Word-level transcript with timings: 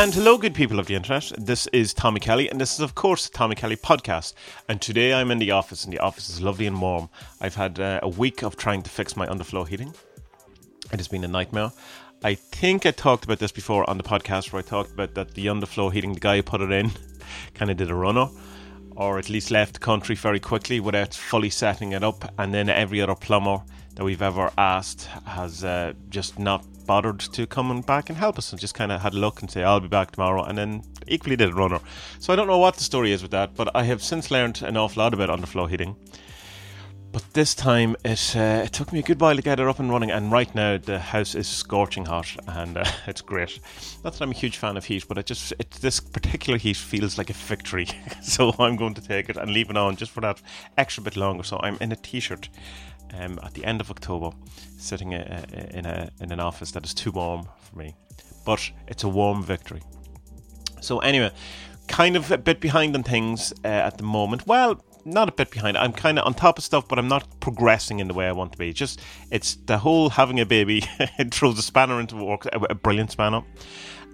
And 0.00 0.14
hello, 0.14 0.38
good 0.38 0.54
people 0.54 0.78
of 0.78 0.86
the 0.86 0.94
internet. 0.94 1.30
This 1.36 1.66
is 1.74 1.92
Tommy 1.92 2.20
Kelly, 2.20 2.48
and 2.48 2.58
this 2.58 2.72
is, 2.72 2.80
of 2.80 2.94
course, 2.94 3.28
the 3.28 3.36
Tommy 3.36 3.54
Kelly 3.54 3.76
podcast. 3.76 4.32
And 4.66 4.80
today 4.80 5.12
I'm 5.12 5.30
in 5.30 5.38
the 5.38 5.50
office, 5.50 5.84
and 5.84 5.92
the 5.92 5.98
office 5.98 6.30
is 6.30 6.40
lovely 6.40 6.66
and 6.66 6.80
warm. 6.80 7.10
I've 7.38 7.54
had 7.54 7.78
uh, 7.78 8.00
a 8.02 8.08
week 8.08 8.42
of 8.42 8.56
trying 8.56 8.80
to 8.80 8.88
fix 8.88 9.14
my 9.14 9.26
underfloor 9.26 9.68
heating. 9.68 9.92
It 10.90 10.98
has 10.98 11.06
been 11.06 11.22
a 11.22 11.28
nightmare. 11.28 11.70
I 12.24 12.34
think 12.34 12.86
I 12.86 12.92
talked 12.92 13.26
about 13.26 13.40
this 13.40 13.52
before 13.52 13.88
on 13.90 13.98
the 13.98 14.02
podcast, 14.02 14.54
where 14.54 14.60
I 14.60 14.64
talked 14.64 14.90
about 14.90 15.12
that 15.16 15.34
the 15.34 15.48
underfloor 15.48 15.92
heating, 15.92 16.14
the 16.14 16.20
guy 16.20 16.36
who 16.36 16.44
put 16.44 16.62
it 16.62 16.72
in, 16.72 16.92
kind 17.54 17.70
of 17.70 17.76
did 17.76 17.90
a 17.90 17.94
runner, 17.94 18.30
or 18.96 19.18
at 19.18 19.28
least 19.28 19.50
left 19.50 19.74
the 19.74 19.80
country 19.80 20.14
very 20.14 20.40
quickly 20.40 20.80
without 20.80 21.12
fully 21.12 21.50
setting 21.50 21.92
it 21.92 22.02
up. 22.02 22.32
And 22.38 22.54
then 22.54 22.70
every 22.70 23.02
other 23.02 23.14
plumber 23.14 23.62
that 23.96 24.04
we've 24.04 24.22
ever 24.22 24.50
asked 24.56 25.10
has 25.26 25.62
uh, 25.62 25.92
just 26.08 26.38
not 26.38 26.64
bothered 26.90 27.20
to 27.20 27.46
come 27.46 27.82
back 27.82 28.08
and 28.08 28.18
help 28.18 28.36
us 28.36 28.50
and 28.50 28.60
just 28.60 28.74
kind 28.74 28.90
of 28.90 29.00
had 29.00 29.14
a 29.14 29.16
look 29.16 29.40
and 29.40 29.48
say, 29.48 29.62
I'll 29.62 29.78
be 29.78 29.86
back 29.86 30.10
tomorrow, 30.10 30.42
and 30.42 30.58
then 30.58 30.82
equally 31.06 31.36
did 31.36 31.50
a 31.50 31.54
runner. 31.54 31.78
So 32.18 32.32
I 32.32 32.36
don't 32.36 32.48
know 32.48 32.58
what 32.58 32.74
the 32.74 32.82
story 32.82 33.12
is 33.12 33.22
with 33.22 33.30
that, 33.30 33.54
but 33.54 33.70
I 33.76 33.84
have 33.84 34.02
since 34.02 34.28
learned 34.28 34.60
an 34.62 34.76
awful 34.76 35.00
lot 35.00 35.14
about 35.14 35.28
underfloor 35.28 35.70
heating. 35.70 35.94
But 37.12 37.22
this 37.32 37.54
time 37.54 37.94
it, 38.04 38.34
uh, 38.36 38.62
it 38.64 38.72
took 38.72 38.92
me 38.92 38.98
a 38.98 39.02
good 39.02 39.20
while 39.20 39.36
to 39.36 39.40
get 39.40 39.60
it 39.60 39.68
up 39.68 39.78
and 39.78 39.88
running, 39.88 40.10
and 40.10 40.32
right 40.32 40.52
now 40.52 40.78
the 40.78 40.98
house 40.98 41.36
is 41.36 41.46
scorching 41.46 42.06
hot 42.06 42.36
and 42.48 42.76
uh, 42.76 42.84
it's 43.06 43.20
great. 43.20 43.60
Not 44.02 44.14
that 44.14 44.22
I'm 44.22 44.32
a 44.32 44.34
huge 44.34 44.56
fan 44.56 44.76
of 44.76 44.84
heat, 44.84 45.06
but 45.06 45.16
it 45.16 45.26
just 45.26 45.52
it, 45.60 45.70
this 45.80 46.00
particular 46.00 46.58
heat 46.58 46.76
feels 46.76 47.18
like 47.18 47.30
a 47.30 47.34
victory. 47.34 47.86
so 48.22 48.52
I'm 48.58 48.74
going 48.74 48.94
to 48.94 49.00
take 49.00 49.28
it 49.28 49.36
and 49.36 49.52
leave 49.52 49.70
it 49.70 49.76
on 49.76 49.94
just 49.94 50.10
for 50.10 50.22
that 50.22 50.42
extra 50.76 51.04
bit 51.04 51.16
longer. 51.16 51.44
So 51.44 51.60
I'm 51.62 51.78
in 51.80 51.92
a 51.92 51.96
t-shirt 51.96 52.48
um, 53.14 53.38
at 53.42 53.54
the 53.54 53.64
end 53.64 53.80
of 53.80 53.90
October, 53.90 54.30
sitting 54.78 55.14
a, 55.14 55.18
a, 55.52 55.76
in, 55.76 55.86
a, 55.86 56.10
in 56.20 56.32
an 56.32 56.40
office 56.40 56.70
that 56.72 56.84
is 56.84 56.94
too 56.94 57.10
warm 57.10 57.46
for 57.60 57.78
me. 57.78 57.94
But 58.44 58.70
it's 58.88 59.04
a 59.04 59.08
warm 59.08 59.42
victory. 59.42 59.82
So, 60.80 60.98
anyway, 61.00 61.30
kind 61.88 62.16
of 62.16 62.30
a 62.30 62.38
bit 62.38 62.60
behind 62.60 62.94
on 62.94 63.02
things 63.02 63.52
uh, 63.64 63.68
at 63.68 63.98
the 63.98 64.04
moment. 64.04 64.46
Well, 64.46 64.82
not 65.04 65.28
a 65.28 65.32
bit 65.32 65.50
behind. 65.50 65.76
I'm 65.76 65.92
kind 65.92 66.18
of 66.18 66.26
on 66.26 66.34
top 66.34 66.58
of 66.58 66.64
stuff, 66.64 66.86
but 66.88 66.98
I'm 66.98 67.08
not 67.08 67.40
progressing 67.40 68.00
in 68.00 68.08
the 68.08 68.14
way 68.14 68.26
I 68.26 68.32
want 68.32 68.52
to 68.52 68.58
be. 68.58 68.72
Just 68.72 69.00
it's 69.30 69.56
the 69.66 69.78
whole 69.78 70.10
having 70.10 70.40
a 70.40 70.46
baby. 70.46 70.84
it 71.18 71.34
throws 71.34 71.58
a 71.58 71.62
spanner 71.62 72.00
into 72.00 72.16
work, 72.16 72.46
a, 72.46 72.58
a 72.70 72.74
brilliant 72.74 73.10
spanner. 73.10 73.42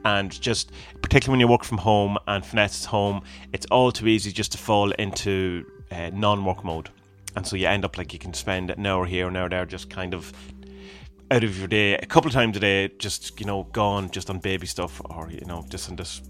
And 0.04 0.40
just 0.40 0.70
particularly 1.02 1.32
when 1.32 1.40
you 1.40 1.48
work 1.48 1.64
from 1.64 1.78
home 1.78 2.16
and 2.28 2.44
finesse 2.44 2.80
is 2.80 2.84
home, 2.84 3.22
it's 3.52 3.66
all 3.70 3.90
too 3.90 4.06
easy 4.06 4.30
just 4.30 4.52
to 4.52 4.58
fall 4.58 4.92
into 4.92 5.66
uh, 5.90 6.10
non-work 6.12 6.64
mode 6.64 6.90
and 7.36 7.46
so 7.46 7.54
you 7.54 7.68
end 7.68 7.84
up 7.84 7.98
like 7.98 8.12
you 8.12 8.18
can 8.18 8.34
spend 8.34 8.70
an 8.70 8.84
hour 8.86 9.04
here, 9.04 9.28
an 9.28 9.36
hour 9.36 9.48
there, 9.48 9.66
just 9.66 9.90
kind 9.90 10.14
of 10.14 10.32
out 11.30 11.44
of 11.44 11.58
your 11.58 11.68
day 11.68 11.94
a 11.94 12.06
couple 12.06 12.28
of 12.28 12.34
times 12.34 12.56
a 12.56 12.60
day, 12.60 12.88
just 12.98 13.38
you 13.38 13.46
know, 13.46 13.64
gone 13.72 14.10
just 14.10 14.30
on 14.30 14.38
baby 14.38 14.66
stuff 14.66 15.00
or 15.04 15.30
you 15.30 15.44
know, 15.46 15.64
just 15.68 15.88
on 15.90 15.96
this 15.96 16.22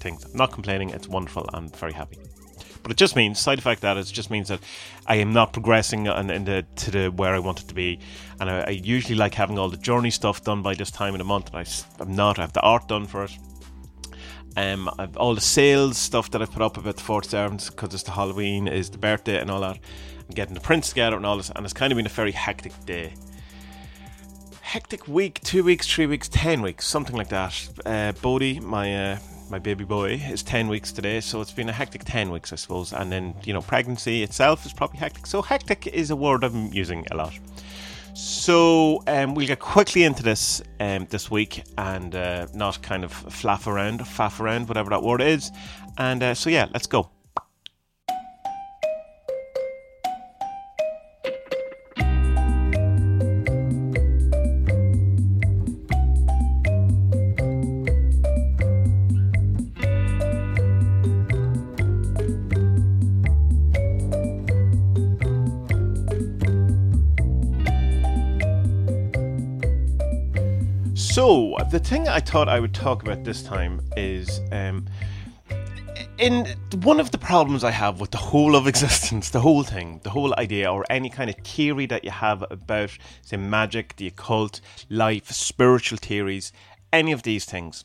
things. 0.00 0.24
I'm 0.24 0.36
not 0.36 0.52
complaining; 0.52 0.90
it's 0.90 1.06
wonderful. 1.06 1.48
I'm 1.52 1.68
very 1.68 1.92
happy. 1.92 2.18
But 2.82 2.92
it 2.92 2.98
just 2.98 3.16
means 3.16 3.38
side 3.38 3.58
effect 3.58 3.80
that 3.80 3.96
it 3.96 4.04
just 4.04 4.30
means 4.30 4.48
that 4.48 4.60
I 5.06 5.16
am 5.16 5.32
not 5.32 5.52
progressing 5.52 6.06
in, 6.06 6.30
in 6.30 6.44
the 6.44 6.66
to 6.76 6.90
the 6.90 7.08
where 7.08 7.34
I 7.34 7.38
want 7.38 7.60
it 7.60 7.68
to 7.68 7.74
be, 7.74 8.00
and 8.40 8.48
I, 8.50 8.60
I, 8.60 8.70
usually 8.70 9.14
like 9.14 9.34
having 9.34 9.58
all 9.58 9.68
the 9.68 9.78
journey 9.78 10.10
stuff 10.10 10.44
done 10.44 10.62
by 10.62 10.74
this 10.74 10.90
time 10.90 11.14
of 11.14 11.18
the 11.18 11.24
month. 11.24 11.52
And 11.52 11.58
I, 11.58 12.02
I'm 12.02 12.14
not. 12.14 12.38
I 12.38 12.42
have 12.42 12.52
the 12.54 12.60
art 12.60 12.88
done 12.88 13.06
for 13.06 13.24
it. 13.24 13.32
Um, 14.56 14.88
all 15.16 15.34
the 15.34 15.40
sales 15.40 15.98
stuff 15.98 16.30
that 16.30 16.40
I've 16.40 16.52
put 16.52 16.62
up 16.62 16.76
about 16.76 16.96
the 16.96 17.02
Fort 17.02 17.26
Servants 17.26 17.70
because 17.70 17.92
it's 17.92 18.04
the 18.04 18.12
Halloween, 18.12 18.68
is 18.68 18.88
the 18.88 18.98
birthday, 18.98 19.40
and 19.40 19.50
all 19.50 19.60
that 19.62 19.78
and 20.26 20.36
getting 20.36 20.54
the 20.54 20.60
prints 20.60 20.88
together 20.88 21.16
and 21.16 21.26
all 21.26 21.36
this, 21.36 21.50
and 21.54 21.64
it's 21.64 21.72
kind 21.72 21.92
of 21.92 21.96
been 21.96 22.06
a 22.06 22.10
very 22.10 22.32
hectic 22.32 22.72
day. 22.84 23.14
Hectic 24.60 25.06
week, 25.06 25.40
two 25.42 25.62
weeks, 25.62 25.86
three 25.86 26.06
weeks, 26.06 26.28
ten 26.28 26.62
weeks, 26.62 26.86
something 26.86 27.16
like 27.16 27.28
that. 27.28 27.68
Uh, 27.84 28.12
Bodhi, 28.20 28.60
my 28.60 29.12
uh, 29.12 29.18
my 29.50 29.58
baby 29.58 29.84
boy, 29.84 30.14
is 30.14 30.42
ten 30.42 30.68
weeks 30.68 30.90
today, 30.90 31.20
so 31.20 31.40
it's 31.40 31.52
been 31.52 31.68
a 31.68 31.72
hectic 31.72 32.04
ten 32.04 32.30
weeks, 32.30 32.52
I 32.52 32.56
suppose. 32.56 32.92
And 32.92 33.12
then 33.12 33.34
you 33.44 33.52
know, 33.52 33.60
pregnancy 33.60 34.22
itself 34.22 34.66
is 34.66 34.72
probably 34.72 34.98
hectic. 34.98 35.26
So 35.26 35.42
hectic 35.42 35.86
is 35.86 36.10
a 36.10 36.16
word 36.16 36.42
I'm 36.42 36.72
using 36.72 37.06
a 37.10 37.16
lot. 37.16 37.38
So 38.14 39.02
um, 39.08 39.34
we'll 39.34 39.48
get 39.48 39.58
quickly 39.58 40.04
into 40.04 40.22
this 40.22 40.62
um, 40.78 41.06
this 41.10 41.30
week 41.30 41.64
and 41.76 42.14
uh, 42.14 42.46
not 42.54 42.80
kind 42.80 43.04
of 43.04 43.12
flaff 43.12 43.66
around, 43.66 44.00
faff 44.00 44.40
around, 44.40 44.68
whatever 44.68 44.90
that 44.90 45.02
word 45.02 45.20
is. 45.20 45.50
And 45.98 46.22
uh, 46.22 46.34
so 46.34 46.48
yeah, 46.48 46.68
let's 46.72 46.86
go. 46.86 47.10
Thing 71.84 72.08
I 72.08 72.18
thought 72.18 72.48
I 72.48 72.60
would 72.60 72.72
talk 72.72 73.02
about 73.02 73.24
this 73.24 73.42
time 73.42 73.82
is 73.94 74.40
um, 74.52 74.86
in 76.16 76.46
one 76.82 76.98
of 76.98 77.10
the 77.10 77.18
problems 77.18 77.62
I 77.62 77.72
have 77.72 78.00
with 78.00 78.10
the 78.10 78.16
whole 78.16 78.56
of 78.56 78.66
existence, 78.72 79.28
the 79.28 79.40
whole 79.40 79.62
thing, 79.62 80.00
the 80.02 80.08
whole 80.08 80.34
idea, 80.38 80.72
or 80.72 80.86
any 80.88 81.10
kind 81.10 81.28
of 81.28 81.36
theory 81.44 81.84
that 81.86 82.02
you 82.02 82.10
have 82.10 82.42
about, 82.50 82.96
say, 83.20 83.36
magic, 83.36 83.96
the 83.96 84.06
occult, 84.06 84.62
life, 84.88 85.30
spiritual 85.30 85.98
theories, 85.98 86.52
any 86.90 87.12
of 87.12 87.22
these 87.22 87.44
things. 87.44 87.84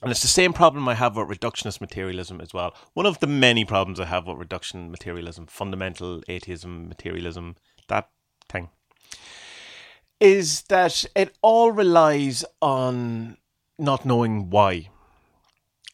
And 0.00 0.10
it's 0.10 0.22
the 0.22 0.28
same 0.28 0.54
problem 0.54 0.88
I 0.88 0.94
have 0.94 1.16
with 1.16 1.28
reductionist 1.28 1.82
materialism 1.82 2.40
as 2.40 2.54
well. 2.54 2.74
One 2.94 3.04
of 3.04 3.20
the 3.20 3.26
many 3.26 3.66
problems 3.66 4.00
I 4.00 4.06
have 4.06 4.26
with 4.26 4.38
reduction 4.38 4.90
materialism, 4.90 5.46
fundamental 5.46 6.22
atheism, 6.26 6.88
materialism, 6.88 7.56
that 7.88 8.08
thing 8.48 8.70
is 10.20 10.62
that 10.62 11.04
it 11.14 11.36
all 11.42 11.70
relies 11.70 12.44
on 12.62 13.36
not 13.78 14.04
knowing 14.04 14.50
why 14.50 14.88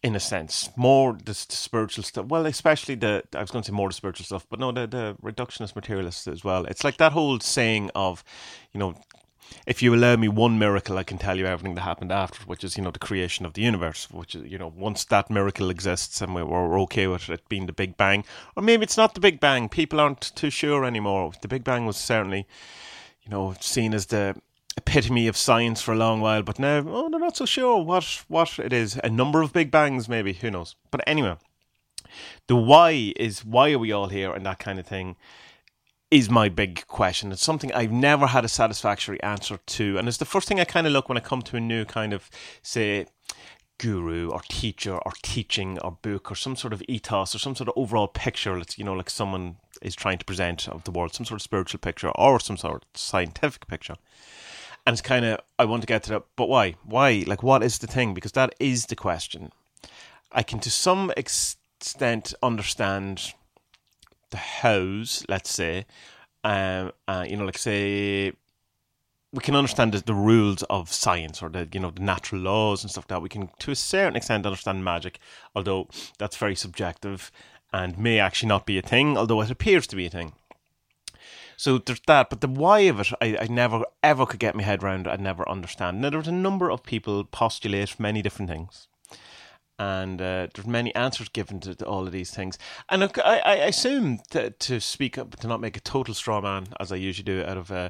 in 0.02 0.16
a 0.16 0.20
sense. 0.20 0.70
More 0.76 1.12
the, 1.12 1.24
the, 1.24 1.34
spiritual 1.34 2.04
stuff 2.04 2.26
well 2.26 2.46
especially 2.46 2.94
the 2.94 3.22
i 3.34 3.40
was 3.40 3.50
going 3.50 3.62
to 3.62 3.68
say 3.68 3.74
more 3.74 3.88
the 3.88 3.94
spiritual 3.94 4.24
stuff 4.24 4.46
but 4.48 4.58
no 4.58 4.72
the, 4.72 4.86
the 4.86 5.16
reductionist 5.22 5.76
materialists 5.76 6.26
as 6.26 6.44
well. 6.44 6.64
It's 6.66 6.84
like 6.84 6.96
that 6.98 7.12
whole 7.12 7.40
saying 7.40 7.90
of 7.94 8.24
you 8.72 8.78
know 8.78 8.94
if 9.66 9.82
you 9.82 9.92
allow 9.92 10.14
me 10.14 10.28
one 10.28 10.58
miracle 10.58 10.96
i 10.96 11.02
can 11.02 11.18
tell 11.18 11.36
you 11.36 11.44
everything 11.44 11.74
that 11.74 11.80
happened 11.82 12.12
after 12.12 12.42
which 12.44 12.62
is 12.62 12.76
you 12.76 12.84
know 12.84 12.92
the 12.92 13.00
creation 13.00 13.44
of 13.44 13.54
the 13.54 13.62
universe 13.62 14.08
which 14.10 14.36
is 14.36 14.50
you 14.50 14.56
know 14.56 14.72
once 14.76 15.04
that 15.04 15.28
miracle 15.28 15.70
exists 15.70 16.20
and 16.20 16.34
we're 16.34 16.80
okay 16.80 17.08
with 17.08 17.28
it 17.28 17.46
being 17.48 17.66
the 17.66 17.72
big 17.72 17.96
bang 17.96 18.24
or 18.56 18.62
maybe 18.62 18.84
it's 18.84 18.96
not 18.96 19.14
the 19.14 19.20
big 19.20 19.40
bang 19.40 19.68
people 19.68 20.00
aren't 20.00 20.34
too 20.36 20.50
sure 20.50 20.84
anymore. 20.84 21.32
The 21.42 21.48
big 21.48 21.64
bang 21.64 21.84
was 21.84 21.96
certainly 21.96 22.46
you 23.30 23.36
know, 23.36 23.54
seen 23.60 23.94
as 23.94 24.06
the 24.06 24.34
epitome 24.76 25.28
of 25.28 25.36
science 25.36 25.80
for 25.80 25.92
a 25.92 25.96
long 25.96 26.20
while, 26.20 26.42
but 26.42 26.58
now 26.58 26.84
oh, 26.86 27.08
they're 27.08 27.20
not 27.20 27.36
so 27.36 27.46
sure 27.46 27.82
what 27.82 28.24
what 28.26 28.58
it 28.58 28.72
is. 28.72 28.98
A 29.04 29.08
number 29.08 29.40
of 29.40 29.52
big 29.52 29.70
bangs, 29.70 30.08
maybe 30.08 30.32
who 30.32 30.50
knows? 30.50 30.74
But 30.90 31.02
anyway, 31.06 31.36
the 32.48 32.56
why 32.56 33.12
is 33.16 33.44
why 33.44 33.72
are 33.72 33.78
we 33.78 33.92
all 33.92 34.08
here 34.08 34.32
and 34.32 34.44
that 34.46 34.58
kind 34.58 34.80
of 34.80 34.86
thing 34.86 35.16
is 36.10 36.28
my 36.28 36.48
big 36.48 36.84
question. 36.88 37.30
It's 37.30 37.44
something 37.44 37.72
I've 37.72 37.92
never 37.92 38.26
had 38.26 38.44
a 38.44 38.48
satisfactory 38.48 39.22
answer 39.22 39.60
to, 39.64 39.96
and 39.96 40.08
it's 40.08 40.16
the 40.16 40.24
first 40.24 40.48
thing 40.48 40.58
I 40.58 40.64
kind 40.64 40.88
of 40.88 40.92
look 40.92 41.08
when 41.08 41.18
I 41.18 41.20
come 41.20 41.42
to 41.42 41.56
a 41.56 41.60
new 41.60 41.84
kind 41.84 42.12
of 42.12 42.28
say 42.62 43.06
guru 43.78 44.30
or 44.30 44.42
teacher 44.48 44.96
or 44.96 45.12
teaching 45.22 45.78
or 45.78 45.92
book 46.02 46.32
or 46.32 46.34
some 46.34 46.56
sort 46.56 46.72
of 46.72 46.82
ethos 46.88 47.34
or 47.34 47.38
some 47.38 47.54
sort 47.54 47.68
of 47.68 47.74
overall 47.76 48.08
picture. 48.08 48.58
Let's 48.58 48.76
you 48.76 48.84
know, 48.84 48.94
like 48.94 49.08
someone 49.08 49.56
is 49.80 49.94
trying 49.94 50.18
to 50.18 50.24
present 50.24 50.68
of 50.68 50.84
the 50.84 50.90
world, 50.90 51.14
some 51.14 51.26
sort 51.26 51.40
of 51.40 51.42
spiritual 51.42 51.80
picture 51.80 52.10
or 52.10 52.40
some 52.40 52.56
sort 52.56 52.82
of 52.82 52.88
scientific 52.94 53.66
picture. 53.66 53.96
And 54.86 54.94
it's 54.94 55.02
kind 55.02 55.24
of 55.24 55.40
I 55.58 55.64
want 55.64 55.82
to 55.82 55.86
get 55.86 56.02
to 56.04 56.10
that, 56.10 56.22
but 56.36 56.48
why? 56.48 56.74
Why? 56.84 57.24
Like, 57.26 57.42
what 57.42 57.62
is 57.62 57.78
the 57.78 57.86
thing? 57.86 58.14
Because 58.14 58.32
that 58.32 58.54
is 58.58 58.86
the 58.86 58.96
question. 58.96 59.52
I 60.32 60.42
can 60.42 60.60
to 60.60 60.70
some 60.70 61.12
extent 61.16 62.34
understand 62.42 63.34
the 64.30 64.36
hows, 64.36 65.24
let's 65.28 65.50
say, 65.50 65.86
um, 66.44 66.92
uh, 67.08 67.26
you 67.28 67.36
know, 67.36 67.44
like 67.44 67.58
say 67.58 68.32
we 69.32 69.40
can 69.40 69.54
understand 69.54 69.92
the, 69.92 70.00
the, 70.00 70.14
rules 70.14 70.62
of 70.64 70.92
science 70.92 71.42
or 71.42 71.48
the 71.48 71.68
you 71.72 71.80
know 71.80 71.90
the 71.90 72.02
natural 72.02 72.40
laws 72.40 72.82
and 72.82 72.90
stuff 72.90 73.04
like 73.04 73.08
that 73.08 73.22
we 73.22 73.28
can 73.28 73.48
to 73.58 73.70
a 73.70 73.76
certain 73.76 74.16
extent 74.16 74.44
understand 74.44 74.84
magic 74.84 75.18
although 75.54 75.88
that's 76.18 76.36
very 76.36 76.56
subjective 76.56 77.30
and 77.72 77.98
may 77.98 78.18
actually 78.18 78.48
not 78.48 78.66
be 78.66 78.78
a 78.78 78.82
thing 78.82 79.16
although 79.16 79.40
it 79.40 79.50
appears 79.50 79.86
to 79.86 79.96
be 79.96 80.06
a 80.06 80.10
thing 80.10 80.32
so 81.56 81.78
there's 81.78 82.00
that 82.06 82.30
but 82.30 82.40
the 82.40 82.48
why 82.48 82.80
of 82.80 83.00
it 83.00 83.12
I, 83.20 83.36
I 83.40 83.46
never 83.48 83.84
ever 84.02 84.26
could 84.26 84.40
get 84.40 84.54
my 84.54 84.62
head 84.62 84.82
around 84.82 85.06
i 85.06 85.16
never 85.16 85.48
understand 85.48 86.00
now 86.00 86.10
there's 86.10 86.28
a 86.28 86.32
number 86.32 86.70
of 86.70 86.82
people 86.82 87.24
postulate 87.24 87.98
many 87.98 88.22
different 88.22 88.50
things 88.50 88.88
and 89.80 90.20
uh, 90.20 90.46
there's 90.54 90.66
many 90.66 90.94
answers 90.94 91.30
given 91.30 91.58
to, 91.60 91.74
to, 91.74 91.86
all 91.86 92.04
of 92.06 92.12
these 92.12 92.30
things. 92.30 92.58
And 92.90 93.02
I, 93.24 93.38
I 93.38 93.54
assume 93.54 94.20
to, 94.28 94.50
to, 94.50 94.78
speak 94.78 95.16
up, 95.16 95.34
to 95.36 95.48
not 95.48 95.62
make 95.62 95.74
a 95.74 95.80
total 95.80 96.12
straw 96.12 96.42
man, 96.42 96.66
as 96.78 96.92
I 96.92 96.96
usually 96.96 97.24
do, 97.24 97.42
out 97.42 97.56
of 97.56 97.72
uh, 97.72 97.88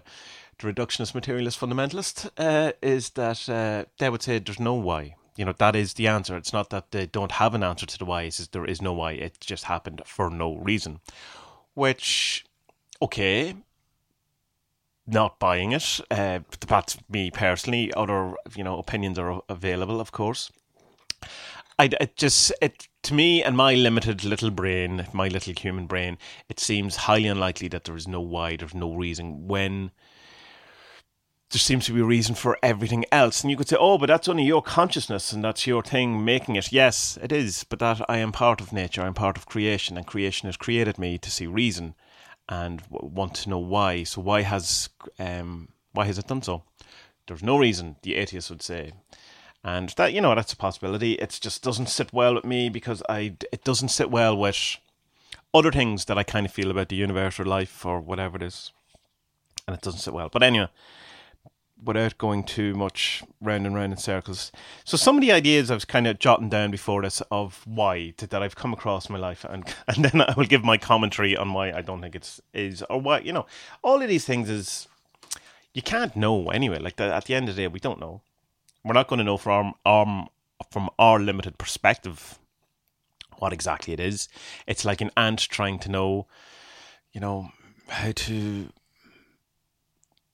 the 0.61 0.73
reductionist 0.73 1.17
materialist 1.17 1.59
fundamentalist 1.59 2.31
uh, 2.39 2.73
is 2.81 3.11
that 3.11 3.49
uh, 3.49 3.87
they 3.99 4.09
would 4.09 4.23
say 4.23 4.39
there's 4.39 4.61
no 4.61 4.75
why. 4.75 5.17
You 5.41 5.47
know 5.47 5.55
that 5.57 5.75
is 5.75 5.95
the 5.95 6.07
answer. 6.07 6.37
It's 6.37 6.53
not 6.53 6.69
that 6.69 6.91
they 6.91 7.07
don't 7.07 7.33
have 7.33 7.55
an 7.55 7.63
answer 7.63 7.87
to 7.87 7.99
the 7.99 8.05
why. 8.05 8.25
It's 8.25 8.37
just 8.37 8.53
there 8.53 8.67
is 8.67 8.83
no 8.83 8.93
why. 8.93 9.13
It 9.13 9.41
just 9.41 9.65
happened 9.65 10.03
for 10.05 10.29
no 10.29 10.57
reason. 10.57 11.01
Which, 11.73 12.45
okay, 13.01 13.57
not 15.07 15.39
buying 15.39 15.73
it. 15.73 15.99
Uh, 16.11 16.41
that's 16.69 16.99
me 17.09 17.31
personally. 17.31 17.91
Other 17.95 18.35
you 18.55 18.63
know 18.63 18.79
opinions 18.79 19.19
are 19.19 19.41
available, 19.49 19.99
of 19.99 20.13
course. 20.13 20.53
I 21.79 21.89
it 21.99 22.17
just 22.17 22.53
it 22.61 22.89
to 23.05 23.15
me 23.15 23.43
and 23.43 23.57
my 23.57 23.75
limited 23.75 24.25
little 24.25 24.51
brain, 24.51 25.07
my 25.15 25.29
little 25.29 25.55
human 25.55 25.87
brain, 25.87 26.19
it 26.51 26.61
seems 26.61 26.97
highly 27.09 27.29
unlikely 27.29 27.69
that 27.69 27.85
there 27.85 27.97
is 27.97 28.07
no 28.07 28.21
why, 28.21 28.57
there's 28.57 28.75
no 28.75 28.95
reason 28.95 29.49
when 29.49 29.91
there 31.51 31.59
seems 31.59 31.87
to 31.87 31.93
be 31.93 32.01
a 32.01 32.05
reason 32.05 32.37
for 32.37 32.57
everything 32.63 33.05
else. 33.11 33.43
And 33.43 33.51
you 33.51 33.57
could 33.57 33.69
say, 33.69 33.77
oh, 33.79 33.99
but 33.99 34.07
that's 34.07 34.29
only 34.29 34.45
your 34.45 34.63
consciousness 34.63 35.33
and 35.33 35.43
that's 35.43 35.67
your 35.67 35.83
thing 35.83 36.25
making 36.25 36.55
it. 36.55 36.71
Yes, 36.71 37.19
it 37.21 37.33
is, 37.33 37.65
but 37.65 37.81
that 37.81 38.01
I 38.09 38.19
am 38.19 38.31
part 38.31 38.61
of 38.61 38.73
nature, 38.73 39.03
I'm 39.03 39.15
part 39.15 39.37
of 39.37 39.47
creation, 39.47 39.97
and 39.97 40.07
creation 40.07 40.47
has 40.47 40.57
created 40.57 40.99
me 40.99 41.19
to 41.19 41.31
see 41.31 41.47
reason 41.47 41.95
and 42.49 42.83
want 42.91 43.35
to 43.35 43.51
know 43.51 43.59
why. 43.59 44.05
So 44.05 44.21
why 44.21 44.43
has 44.43 44.91
um, 45.19 45.69
why 45.93 46.05
has 46.07 46.19
it 46.19 46.29
done 46.29 46.43
so? 46.43 46.63
There's 47.27 47.43
no 47.43 47.59
reason, 47.59 47.97
the 48.03 48.15
atheist 48.17 48.51
would 48.51 48.63
say. 48.63 48.93
And 49.63 49.91
that 49.91 50.13
you 50.13 50.21
know 50.21 50.35
that's 50.35 50.53
a 50.53 50.57
possibility. 50.57 51.13
It 51.15 51.39
just 51.41 51.63
doesn't 51.63 51.89
sit 51.89 52.13
well 52.13 52.35
with 52.35 52.45
me 52.45 52.69
because 52.69 53.03
I 53.09 53.37
it 53.53 53.65
doesn't 53.65 53.89
sit 53.89 54.11
well 54.11 54.37
with 54.37 54.77
other 55.53 55.73
things 55.73 56.05
that 56.05 56.17
I 56.17 56.23
kind 56.23 56.47
of 56.47 56.53
feel 56.53 56.71
about 56.71 56.89
the 56.89 56.97
universe 56.97 57.39
or 57.41 57.45
life 57.45 57.85
or 57.85 58.01
whatever 58.01 58.37
it 58.37 58.43
is, 58.43 58.73
and 59.67 59.77
it 59.77 59.83
doesn't 59.83 60.01
sit 60.01 60.15
well. 60.15 60.29
But 60.33 60.43
anyway, 60.43 60.69
without 61.83 62.19
going 62.19 62.45
too 62.45 62.75
much 62.75 63.23
round 63.41 63.67
and 63.67 63.75
round 63.75 63.93
in 63.93 63.99
circles. 63.99 64.53
So 64.85 64.97
some 64.97 65.17
of 65.17 65.23
the 65.23 65.33
ideas 65.33 65.71
I 65.71 65.75
was 65.75 65.85
kind 65.85 66.07
of 66.07 66.19
jotting 66.19 66.49
down 66.49 66.71
before 66.71 67.03
this 67.03 67.23
of 67.31 67.63
why 67.67 68.15
that 68.19 68.43
I've 68.43 68.57
come 68.57 68.73
across 68.73 69.09
in 69.09 69.13
my 69.13 69.19
life, 69.19 69.45
and 69.49 69.65
and 69.89 70.05
then 70.05 70.23
I 70.23 70.35
will 70.37 70.45
give 70.45 70.65
my 70.65 70.79
commentary 70.79 71.37
on 71.37 71.53
why 71.53 71.73
I 71.73 71.83
don't 71.83 72.01
think 72.01 72.15
it's 72.15 72.41
is 72.53 72.83
or 72.91 73.01
why 73.01 73.21
you 73.21 73.33
know 73.33 73.47
all 73.83 74.03
of 74.03 74.09
these 74.09 74.25
things 74.25 74.49
is 74.49 74.89
you 75.75 75.83
can't 75.83 76.17
know 76.17 76.49
anyway. 76.51 76.79
Like 76.79 76.97
the, 76.97 77.05
at 77.05 77.25
the 77.25 77.35
end 77.35 77.49
of 77.49 77.57
the 77.57 77.63
day, 77.63 77.69
we 77.69 77.81
don't 77.81 78.01
know. 78.01 78.23
We're 78.85 78.95
not 78.95 79.09
going 79.09 79.19
to 79.19 79.25
know 79.25 79.37
from 79.37 79.75
our 79.85 80.03
um, 80.03 80.29
from 80.71 80.91
our 80.99 81.19
limited 81.19 81.59
perspective 81.59 82.39
what 83.39 83.53
exactly 83.53 83.93
it 83.93 84.01
is. 84.01 84.29
It's 84.67 84.85
like 84.85 85.01
an 85.01 85.11
ant 85.17 85.41
trying 85.41 85.79
to 85.81 85.91
know, 85.91 86.27
you 87.13 87.21
know, 87.21 87.51
how 87.89 88.13
to 88.13 88.69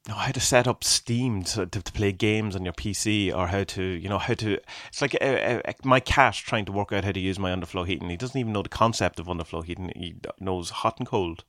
know 0.08 0.14
how 0.14 0.32
to 0.32 0.40
set 0.40 0.68
up 0.68 0.84
Steam 0.84 1.42
to, 1.44 1.66
to, 1.66 1.82
to, 1.82 1.92
play 1.92 2.12
games 2.12 2.54
on 2.54 2.64
your 2.64 2.74
PC 2.74 3.34
or 3.34 3.48
how 3.48 3.64
to, 3.64 3.82
you 3.82 4.08
know, 4.08 4.18
how 4.18 4.34
to. 4.34 4.58
It's 4.88 5.02
like 5.02 5.14
a, 5.14 5.56
a, 5.56 5.62
a, 5.64 5.74
my 5.84 6.00
cat 6.00 6.34
trying 6.34 6.64
to 6.66 6.72
work 6.72 6.92
out 6.92 7.04
how 7.04 7.12
to 7.12 7.20
use 7.20 7.38
my 7.38 7.50
underfloor 7.50 7.86
heating. 7.86 8.10
He 8.10 8.16
doesn't 8.16 8.38
even 8.38 8.52
know 8.52 8.62
the 8.62 8.68
concept 8.68 9.18
of 9.18 9.26
underfloor 9.26 9.64
heating. 9.64 9.92
He 9.96 10.16
knows 10.40 10.70
hot 10.70 10.98
and 10.98 11.06
cold, 11.06 11.44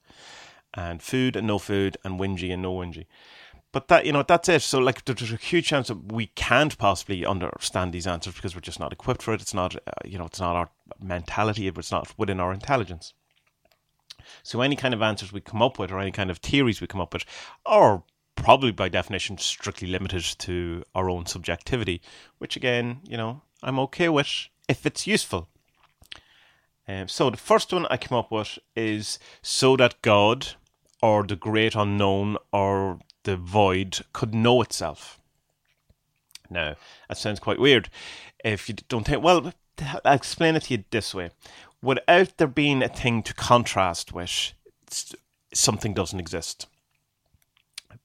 and 0.73 1.01
food 1.01 1.35
and 1.35 1.47
no 1.47 1.59
food, 1.59 1.97
and 2.03 2.19
whingy 2.19 2.51
and 2.51 2.61
no 2.61 2.75
whingy. 2.75 3.05
But 3.71 3.89
that 3.89 4.05
you 4.05 4.11
know 4.11 4.23
that's 4.23 4.49
it. 4.49 4.61
So 4.61 4.79
like 4.79 5.05
there's 5.05 5.31
a 5.31 5.35
huge 5.35 5.67
chance 5.67 5.89
that 5.89 6.11
we 6.11 6.27
can't 6.27 6.77
possibly 6.77 7.25
understand 7.25 7.93
these 7.93 8.07
answers 8.07 8.33
because 8.33 8.55
we're 8.55 8.61
just 8.61 8.79
not 8.79 8.93
equipped 8.93 9.21
for 9.21 9.33
it. 9.33 9.41
It's 9.41 9.53
not 9.53 9.75
uh, 9.75 9.91
you 10.05 10.17
know 10.17 10.25
it's 10.25 10.39
not 10.39 10.55
our 10.55 10.69
mentality. 10.99 11.67
It's 11.67 11.91
not 11.91 12.13
within 12.17 12.39
our 12.39 12.53
intelligence. 12.53 13.13
So 14.41 14.61
any 14.61 14.75
kind 14.75 14.93
of 14.93 15.01
answers 15.01 15.31
we 15.31 15.41
come 15.41 15.61
up 15.61 15.77
with, 15.77 15.91
or 15.91 15.99
any 15.99 16.11
kind 16.11 16.31
of 16.31 16.39
theories 16.39 16.81
we 16.81 16.87
come 16.87 17.01
up 17.01 17.13
with, 17.13 17.23
are 17.65 18.03
probably 18.37 18.71
by 18.71 18.87
definition 18.87 19.37
strictly 19.37 19.89
limited 19.89 20.23
to 20.37 20.83
our 20.95 21.09
own 21.09 21.25
subjectivity, 21.25 22.01
which 22.37 22.55
again, 22.55 23.01
you 23.05 23.17
know, 23.17 23.41
I'm 23.61 23.79
okay 23.79 24.07
with 24.07 24.47
if 24.69 24.85
it's 24.85 25.05
useful. 25.05 25.49
Um, 26.87 27.09
so 27.09 27.29
the 27.29 27.35
first 27.35 27.73
one 27.73 27.85
I 27.89 27.97
came 27.97 28.17
up 28.17 28.31
with 28.31 28.57
is 28.75 29.19
so 29.41 29.75
that 29.75 30.01
God 30.01 30.47
or 31.01 31.23
the 31.23 31.35
great 31.35 31.75
unknown 31.75 32.37
or 32.53 32.99
the 33.23 33.35
void 33.35 33.99
could 34.13 34.33
know 34.33 34.61
itself. 34.61 35.19
Now, 36.49 36.75
that 37.09 37.17
sounds 37.17 37.41
quite 37.41 37.59
weird. 37.59 37.89
If 38.45 38.69
you 38.69 38.75
don't 38.87 39.05
think, 39.05 39.21
well, 39.21 39.51
I'll 40.05 40.13
explain 40.13 40.55
it 40.55 40.63
to 40.63 40.75
you 40.75 40.83
this 40.91 41.13
way. 41.13 41.31
Without 41.81 42.37
there 42.37 42.47
being 42.47 42.81
a 42.81 42.87
thing 42.87 43.21
to 43.23 43.33
contrast 43.33 44.13
with, 44.13 44.53
something 45.53 45.93
doesn't 45.93 46.19
exist 46.19 46.67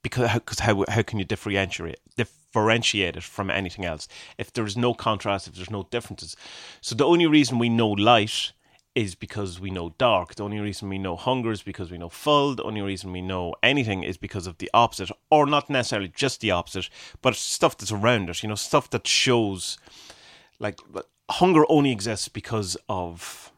because 0.01 0.29
how, 0.29 0.39
cause 0.39 0.59
how, 0.59 0.83
how 0.89 1.01
can 1.01 1.19
you 1.19 1.25
differentiate 1.25 1.99
differentiate 2.15 3.15
it 3.15 3.23
from 3.23 3.49
anything 3.49 3.85
else? 3.85 4.07
If 4.37 4.53
there 4.53 4.65
is 4.65 4.77
no 4.77 4.93
contrast 4.93 5.47
if 5.47 5.55
there's 5.55 5.69
no 5.69 5.87
differences. 5.91 6.35
So 6.81 6.95
the 6.95 7.05
only 7.05 7.27
reason 7.27 7.59
we 7.59 7.69
know 7.69 7.89
light 7.89 8.51
is 8.95 9.15
because 9.15 9.59
we 9.59 9.71
know 9.71 9.95
dark. 9.97 10.35
The 10.35 10.43
only 10.43 10.59
reason 10.59 10.87
we 10.87 10.99
know 10.99 11.15
hunger 11.15 11.51
is 11.51 11.63
because 11.63 11.89
we 11.89 11.97
know 11.97 12.09
full. 12.09 12.55
The 12.55 12.63
only 12.63 12.81
reason 12.81 13.11
we 13.11 13.21
know 13.21 13.55
anything 13.63 14.03
is 14.03 14.17
because 14.17 14.45
of 14.45 14.59
the 14.59 14.69
opposite 14.73 15.09
or 15.31 15.47
not 15.47 15.69
necessarily 15.69 16.09
just 16.09 16.41
the 16.41 16.51
opposite 16.51 16.89
but 17.21 17.35
stuff 17.35 17.77
that's 17.77 17.91
around 17.91 18.29
us 18.29 18.43
you 18.43 18.49
know 18.49 18.55
stuff 18.55 18.89
that 18.91 19.07
shows 19.07 19.77
like 20.59 20.79
hunger 21.29 21.63
only 21.69 21.91
exists 21.91 22.27
because 22.27 22.77
of 22.87 23.51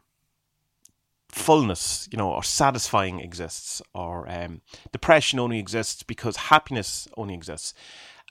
fullness, 1.36 2.08
you 2.10 2.16
know, 2.16 2.32
or 2.32 2.42
satisfying 2.42 3.20
exists, 3.20 3.82
or 3.94 4.28
um, 4.28 4.62
depression 4.90 5.38
only 5.38 5.58
exists 5.58 6.02
because 6.02 6.36
happiness 6.36 7.06
only 7.16 7.34
exists. 7.34 7.74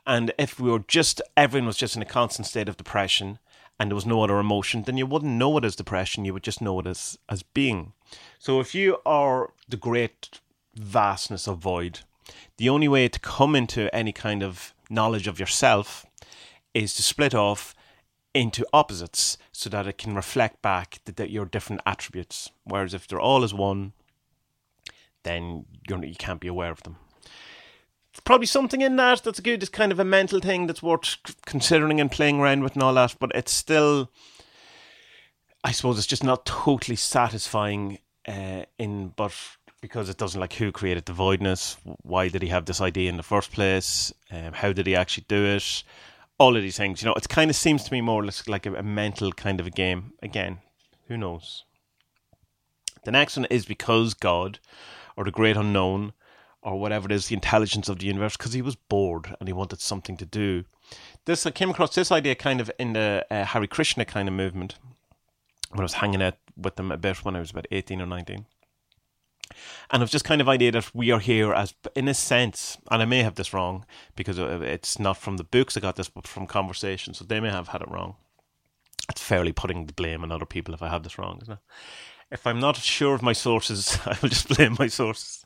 And 0.08 0.34
if 0.38 0.60
we 0.60 0.70
were 0.70 0.84
just, 0.88 1.22
everyone 1.38 1.68
was 1.68 1.78
just 1.78 1.96
in 1.96 2.02
a 2.02 2.06
constant 2.06 2.48
state 2.48 2.68
of 2.68 2.78
depression 2.78 3.40
and 3.80 3.90
there 3.90 3.96
was 3.96 4.06
no 4.06 4.24
other 4.24 4.40
emotion, 4.40 4.84
then 4.84 4.98
you 4.98 5.06
wouldn't 5.06 5.32
know 5.32 5.58
it 5.58 5.66
as 5.66 5.76
depression, 5.76 6.26
you 6.26 6.34
would 6.34 6.44
just 6.44 6.62
know 6.62 6.80
it 6.80 6.88
as, 6.88 7.18
as 7.30 7.44
being. 7.44 7.94
So 8.40 8.60
if 8.60 8.74
you 8.74 8.98
are 9.06 9.52
the 9.68 9.78
great 9.78 10.40
vastness 10.76 11.48
of 11.48 11.60
void, 11.60 12.00
the 12.58 12.70
only 12.70 12.88
way 12.88 13.08
to 13.08 13.20
come 13.20 13.56
into 13.56 13.94
any 13.94 14.12
kind 14.12 14.42
of 14.42 14.74
knowledge 14.90 15.28
of 15.28 15.40
yourself 15.40 16.06
is 16.74 16.94
to 16.96 17.04
split 17.04 17.36
off 17.36 17.76
into 18.36 18.68
opposites 18.74 19.38
so 19.52 19.70
that 19.70 19.88
it 19.88 19.98
can 19.98 20.14
reflect 20.14 20.62
back 20.62 21.00
the, 21.06 21.14
the, 21.14 21.32
your 21.32 21.46
different 21.46 21.82
attributes. 21.86 22.52
Whereas 22.66 22.94
if 22.94 23.08
they're 23.08 23.20
all 23.20 23.44
as 23.44 23.54
one, 23.54 23.94
then 25.24 25.66
you're, 25.88 26.04
you 26.04 26.16
can't 26.16 26.42
be 26.42 26.50
aware 26.50 26.72
of 26.72 26.84
them. 26.84 26.98
Probably 28.24 28.46
something 28.46 28.82
in 28.82 28.96
that 28.98 29.24
that's 29.24 29.40
good. 29.40 29.64
It's 29.64 29.70
kind 29.70 29.92
of 29.92 30.00
a 30.00 30.06
mental 30.06 30.40
thing 30.40 30.68
that's 30.68 30.84
worth 30.84 31.18
considering 31.46 32.00
and 32.00 32.12
playing 32.12 32.40
around 32.40 32.64
with 32.64 32.74
and 32.74 32.84
all 32.84 32.94
that, 32.94 33.16
but 33.20 33.32
it's 33.34 33.52
still, 33.52 34.10
I 35.64 35.72
suppose, 35.72 35.98
it's 35.98 36.08
just 36.08 36.24
not 36.24 36.46
totally 36.46 36.96
satisfying. 36.96 38.00
Uh, 38.28 38.64
in 38.80 39.10
but 39.10 39.34
because 39.82 40.10
it 40.10 40.18
doesn't 40.18 40.42
like 40.42 40.54
who 40.54 40.72
created 40.72 41.06
the 41.06 41.14
voidness, 41.14 41.78
why 42.02 42.28
did 42.28 42.42
he 42.42 42.48
have 42.48 42.66
this 42.66 42.82
idea 42.82 43.08
in 43.08 43.18
the 43.18 43.24
first 43.24 43.52
place, 43.52 44.12
um, 44.32 44.52
how 44.54 44.74
did 44.74 44.88
he 44.88 44.96
actually 44.96 45.26
do 45.28 45.46
it, 45.46 45.84
all 46.38 46.56
of 46.56 46.62
these 46.62 46.78
things. 46.78 47.02
You 47.02 47.08
know, 47.08 47.14
it 47.14 47.30
kind 47.30 47.50
of 47.50 47.56
seems 47.56 47.84
to 47.84 47.94
me 47.94 48.02
more 48.02 48.22
or 48.22 48.26
less 48.26 48.48
like 48.48 48.66
a, 48.66 48.74
a 48.76 48.84
mental 48.84 49.32
kind 49.32 49.60
of 49.60 49.68
a 49.68 49.72
game. 49.72 50.14
Again, 50.22 50.60
who 51.08 51.18
knows? 51.18 51.64
The 53.04 53.12
next 53.12 53.38
one 53.38 53.46
is 53.50 53.66
because 53.66 54.14
God, 54.14 54.60
or 55.16 55.24
the 55.24 55.32
great 55.32 55.58
unknown, 55.58 56.14
or 56.62 56.80
whatever 56.80 57.06
it 57.06 57.12
is, 57.12 57.28
the 57.28 57.36
intelligence 57.36 57.88
of 57.88 58.00
the 58.00 58.08
universe, 58.08 58.36
because 58.36 58.54
he 58.54 58.62
was 58.64 58.76
bored 58.76 59.36
and 59.40 59.48
he 59.48 59.54
wanted 59.54 59.80
something 59.80 60.18
to 60.18 60.26
do. 60.26 60.66
This 61.26 61.46
I 61.46 61.52
came 61.52 61.70
across 61.70 61.94
this 61.94 62.12
idea 62.12 62.36
kind 62.36 62.60
of 62.60 62.72
in 62.80 62.94
the 62.94 63.26
uh, 63.30 63.66
Krishna 63.68 64.06
kind 64.06 64.28
of 64.28 64.34
movement 64.34 64.76
when 65.70 65.82
I 65.82 65.84
was 65.84 65.94
hanging 65.94 66.22
out 66.22 66.36
with 66.58 66.76
them 66.76 66.92
a 66.92 66.98
bit 66.98 67.24
when 67.24 67.36
I 67.36 67.40
was 67.40 67.52
about 67.52 67.68
eighteen 67.72 68.02
or 68.02 68.08
nineteen. 68.08 68.46
And 69.92 70.02
I've 70.02 70.10
just 70.10 70.26
kind 70.26 70.42
of 70.42 70.50
idea 70.50 70.72
that 70.72 70.94
we 70.94 71.12
are 71.12 71.20
here 71.20 71.54
as, 71.54 71.74
in 71.96 72.08
a 72.08 72.14
sense, 72.14 72.78
and 72.90 73.02
I 73.02 73.06
may 73.06 73.24
have 73.24 73.36
this 73.36 73.54
wrong 73.54 73.86
because 74.16 74.38
it's 74.38 75.00
not 75.00 75.18
from 75.18 75.38
the 75.38 75.44
books 75.44 75.78
I 75.78 75.80
got 75.80 75.96
this, 75.96 76.10
but 76.10 76.28
from 76.28 76.48
conversation. 76.48 77.14
so 77.14 77.26
they 77.26 77.40
may 77.40 77.50
have 77.50 77.70
had 77.70 77.82
it 77.82 77.90
wrong. 77.90 78.16
It's 79.10 79.22
fairly 79.22 79.52
putting 79.52 79.86
the 79.86 79.94
blame 79.94 80.24
on 80.24 80.32
other 80.32 80.46
people 80.46 80.74
if 80.74 80.82
I 80.82 80.90
have 80.90 81.04
this 81.04 81.18
wrong, 81.18 81.40
isn't 81.42 81.54
it? 81.54 81.60
If 82.32 82.48
I'm 82.48 82.60
not 82.60 82.78
sure 82.78 83.14
of 83.14 83.22
my 83.22 83.34
sources, 83.34 84.00
I 84.06 84.18
will 84.22 84.30
just 84.30 84.50
blame 84.50 84.76
my 84.80 84.88
sources. 84.88 85.46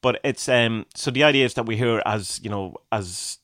But 0.00 0.20
it's 0.22 0.48
um 0.48 0.86
so 0.94 1.10
the 1.10 1.24
idea 1.24 1.44
is 1.44 1.54
that 1.54 1.66
we're 1.66 1.76
here 1.76 2.00
as 2.06 2.40
you 2.44 2.50
know 2.50 2.76
as 2.92 3.38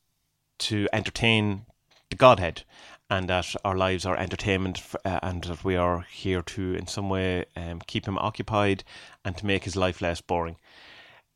to 0.59 0.89
entertain 0.93 1.67
the 2.11 2.17
Godhead, 2.17 2.63
and 3.11 3.29
that 3.29 3.55
our 3.65 3.77
lives 3.77 4.05
are 4.05 4.17
entertainment 4.17 4.83
uh, 5.05 5.19
and 5.23 5.45
that 5.45 5.65
we 5.65 5.77
are 5.77 6.07
here 6.11 6.43
to 6.43 6.75
in 6.75 6.87
some 6.87 7.09
way 7.09 7.45
um, 7.57 7.81
keep 7.87 8.07
him 8.07 8.19
occupied 8.19 8.85
and 9.25 9.37
to 9.37 9.47
make 9.47 9.65
his 9.65 9.77
life 9.77 10.03
less 10.03 10.21
boring. 10.21 10.57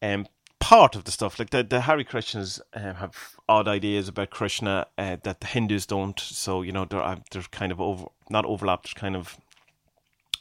Um, 0.02 0.26
part 0.60 0.94
of 0.94 1.04
the 1.04 1.10
stuff 1.10 1.38
like 1.38 1.50
the, 1.50 1.62
the 1.62 1.82
Hare 1.82 2.04
Krishnas 2.04 2.60
um, 2.74 2.94
have 2.96 3.36
odd 3.48 3.68
ideas 3.68 4.08
about 4.08 4.30
Krishna 4.30 4.86
uh, 4.98 5.16
that 5.22 5.40
the 5.40 5.46
Hindus 5.46 5.86
don't. 5.86 6.18
So 6.20 6.62
you 6.62 6.72
know 6.72 6.86
are, 6.92 7.18
there's 7.30 7.46
kind 7.48 7.72
of 7.72 7.80
over 7.80 8.06
not 8.30 8.44
overlap. 8.44 8.84
There's 8.84 8.94
kind 8.94 9.16
of 9.16 9.38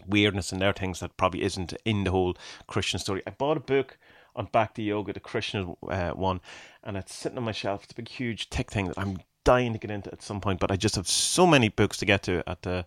weirdness 0.08 0.52
in 0.52 0.60
their 0.60 0.74
things 0.74 1.00
that 1.00 1.18
probably 1.18 1.44
isn't 1.44 1.74
in 1.86 2.04
the 2.04 2.12
whole 2.12 2.36
Christian 2.68 3.00
story. 3.00 3.22
I 3.26 3.32
bought 3.32 3.58
a 3.58 3.62
book 3.62 3.98
on 4.36 4.48
Bhakti 4.52 4.84
Yoga, 4.84 5.14
the 5.14 5.20
Krishna 5.20 5.74
uh, 5.88 6.12
one, 6.12 6.42
and 6.84 6.98
it's 6.98 7.14
sitting 7.14 7.38
on 7.38 7.44
my 7.44 7.52
shelf. 7.52 7.84
It's 7.84 7.94
a 7.94 7.96
big, 7.96 8.08
huge, 8.08 8.50
thick 8.50 8.72
thing 8.72 8.88
that 8.88 9.00
I'm 9.00 9.20
dying 9.44 9.74
to 9.74 9.80
get 9.80 9.92
into 9.92 10.12
at 10.12 10.22
some 10.22 10.42
point, 10.42 10.60
but 10.60 10.72
I 10.72 10.76
just 10.76 10.96
have 10.96 11.08
so 11.08 11.46
many 11.48 11.70
books 11.70 11.98
to 11.98 12.06
get 12.06 12.24
to 12.24 12.44
at 12.48 12.62
the 12.62 12.86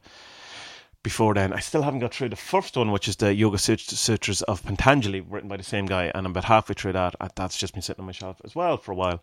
before 1.05 1.35
then. 1.35 1.53
I 1.53 1.61
still 1.61 1.83
haven't 1.83 2.01
got 2.01 2.15
through 2.15 2.31
the 2.31 2.37
first 2.37 2.77
one, 2.77 2.91
which 2.91 3.07
is 3.07 3.17
the 3.17 3.33
Yoga 3.35 3.59
Sutras 3.59 4.43
of 4.43 4.65
Patanjali, 4.65 5.21
written 5.21 5.49
by 5.49 5.59
the 5.59 5.63
same 5.63 5.87
guy, 5.87 6.11
and 6.15 6.27
I'm 6.27 6.33
about 6.33 6.45
halfway 6.45 6.75
through 6.75 6.95
that. 6.95 7.15
That's 7.37 7.59
just 7.59 7.75
been 7.75 7.83
sitting 7.83 8.01
on 8.01 8.07
my 8.07 8.13
shelf 8.13 8.41
as 8.43 8.57
well 8.57 8.77
for 8.77 8.91
a 8.93 8.97
while. 8.97 9.23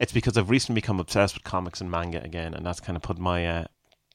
It's 0.00 0.12
because 0.12 0.36
I've 0.36 0.50
recently 0.50 0.80
become 0.80 0.98
obsessed 0.98 1.34
with 1.34 1.44
comics 1.44 1.80
and 1.80 1.90
manga 1.90 2.22
again, 2.24 2.54
and 2.54 2.66
that's 2.66 2.80
kind 2.80 2.96
of 2.96 3.02
put 3.02 3.18
my 3.18 3.46
uh, 3.46 3.64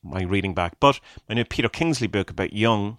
my 0.03 0.23
reading 0.23 0.53
back. 0.53 0.79
But 0.79 0.99
my 1.29 1.35
new 1.35 1.45
Peter 1.45 1.69
Kingsley 1.69 2.07
book 2.07 2.29
about 2.29 2.51
Jung 2.51 2.97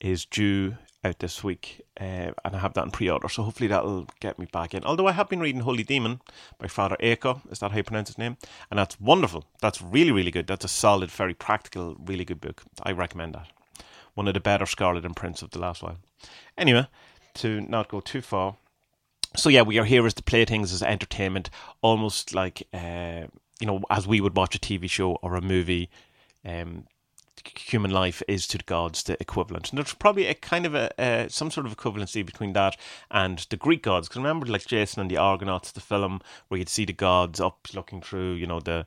is 0.00 0.26
due 0.26 0.76
out 1.04 1.18
this 1.20 1.44
week, 1.44 1.82
uh, 2.00 2.32
and 2.44 2.56
I 2.56 2.58
have 2.58 2.74
that 2.74 2.84
in 2.84 2.90
pre-order. 2.90 3.28
So 3.28 3.42
hopefully 3.42 3.68
that'll 3.68 4.08
get 4.20 4.38
me 4.38 4.46
back 4.50 4.74
in. 4.74 4.84
Although 4.84 5.06
I 5.06 5.12
have 5.12 5.28
been 5.28 5.40
reading 5.40 5.60
Holy 5.60 5.84
Daimon 5.84 6.20
by 6.58 6.66
Frater 6.66 6.96
Acher, 7.00 7.40
is 7.50 7.60
that 7.60 7.70
how 7.70 7.76
you 7.76 7.84
pronounce 7.84 8.08
his 8.08 8.18
name? 8.18 8.36
And 8.70 8.78
that's 8.78 9.00
wonderful. 9.00 9.44
That's 9.60 9.80
really 9.80 10.12
really 10.12 10.30
good. 10.30 10.46
That's 10.46 10.64
a 10.64 10.68
solid, 10.68 11.10
very 11.10 11.34
practical, 11.34 11.96
really 11.98 12.24
good 12.24 12.40
book. 12.40 12.62
I 12.82 12.92
recommend 12.92 13.34
that. 13.34 13.48
One 14.14 14.28
of 14.28 14.34
the 14.34 14.40
better 14.40 14.66
Scarlet 14.66 15.04
imprints 15.04 15.42
of 15.42 15.50
the 15.50 15.60
last 15.60 15.82
while. 15.82 15.98
Anyway, 16.56 16.88
to 17.34 17.60
not 17.60 17.88
go 17.88 18.00
too 18.00 18.20
far. 18.20 18.56
So 19.36 19.48
yeah, 19.48 19.62
we 19.62 19.78
are 19.78 19.84
here 19.84 20.06
as 20.06 20.14
the 20.14 20.22
playthings 20.22 20.72
as 20.72 20.82
entertainment, 20.82 21.50
almost 21.82 22.34
like 22.34 22.66
uh, 22.74 23.26
you 23.60 23.66
know, 23.66 23.82
as 23.90 24.06
we 24.06 24.20
would 24.20 24.36
watch 24.36 24.54
a 24.54 24.58
TV 24.58 24.88
show 24.88 25.12
or 25.22 25.36
a 25.36 25.40
movie. 25.40 25.90
Um, 26.44 26.86
human 27.56 27.90
life 27.90 28.22
is 28.28 28.46
to 28.48 28.58
the 28.58 28.64
gods 28.64 29.02
the 29.02 29.16
equivalent. 29.20 29.70
And 29.70 29.78
there's 29.78 29.94
probably 29.94 30.26
a 30.26 30.34
kind 30.34 30.66
of 30.66 30.74
a 30.74 31.00
uh, 31.00 31.28
some 31.28 31.50
sort 31.50 31.66
of 31.66 31.76
equivalency 31.76 32.24
between 32.24 32.52
that 32.54 32.76
and 33.10 33.38
the 33.50 33.56
Greek 33.56 33.82
gods. 33.82 34.08
Because 34.08 34.18
remember, 34.18 34.46
like 34.46 34.66
Jason 34.66 35.00
and 35.00 35.10
the 35.10 35.16
Argonauts, 35.16 35.72
the 35.72 35.80
film 35.80 36.20
where 36.48 36.58
you'd 36.58 36.68
see 36.68 36.84
the 36.84 36.92
gods 36.92 37.40
up 37.40 37.68
looking 37.74 38.00
through, 38.00 38.34
you 38.34 38.46
know, 38.46 38.60
the 38.60 38.86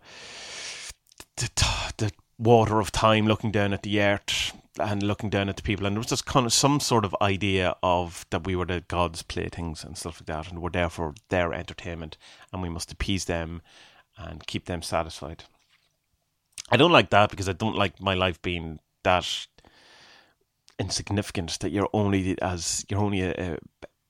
the, 1.38 1.50
the 1.98 2.12
water 2.38 2.79
of 2.79 2.91
time, 2.91 3.27
looking 3.27 3.51
down 3.51 3.74
at 3.74 3.84
the 3.84 4.01
earth 4.01 4.53
and 4.79 5.03
looking 5.03 5.29
down 5.29 5.50
at 5.50 5.58
the 5.58 5.62
people. 5.62 5.86
And 5.86 5.96
there 5.96 6.00
was 6.00 6.08
just 6.08 6.25
kind 6.25 6.46
of 6.46 6.53
some 6.53 6.79
sort 6.79 7.05
of 7.05 7.15
idea 7.22 7.75
of 7.84 8.25
that 8.29 8.46
we 8.46 8.55
were 8.55 8.65
the 8.65 8.81
gods' 8.88 9.22
playthings 9.22 9.84
and 9.84 9.98
stuff 9.98 10.22
like 10.22 10.27
that, 10.27 10.50
and 10.50 10.62
we're 10.62 10.70
there 10.70 10.89
for 10.89 11.13
their 11.29 11.53
entertainment, 11.53 12.17
and 12.51 12.62
we 12.62 12.70
must 12.70 12.91
appease 12.91 13.25
them 13.25 13.62
and 14.17 14.46
keep 14.48 14.65
them 14.65 14.81
satisfied. 14.81 15.43
I 16.71 16.77
don't 16.77 16.91
like 16.91 17.09
that 17.09 17.29
because 17.29 17.49
I 17.49 17.53
don't 17.53 17.75
like 17.75 18.01
my 18.01 18.13
life 18.13 18.41
being 18.41 18.79
that 19.03 19.47
insignificant 20.79 21.59
that 21.59 21.71
you're 21.71 21.89
only 21.93 22.41
as 22.41 22.85
you're 22.89 22.99
only 22.99 23.21
a, 23.21 23.31
a 23.37 23.57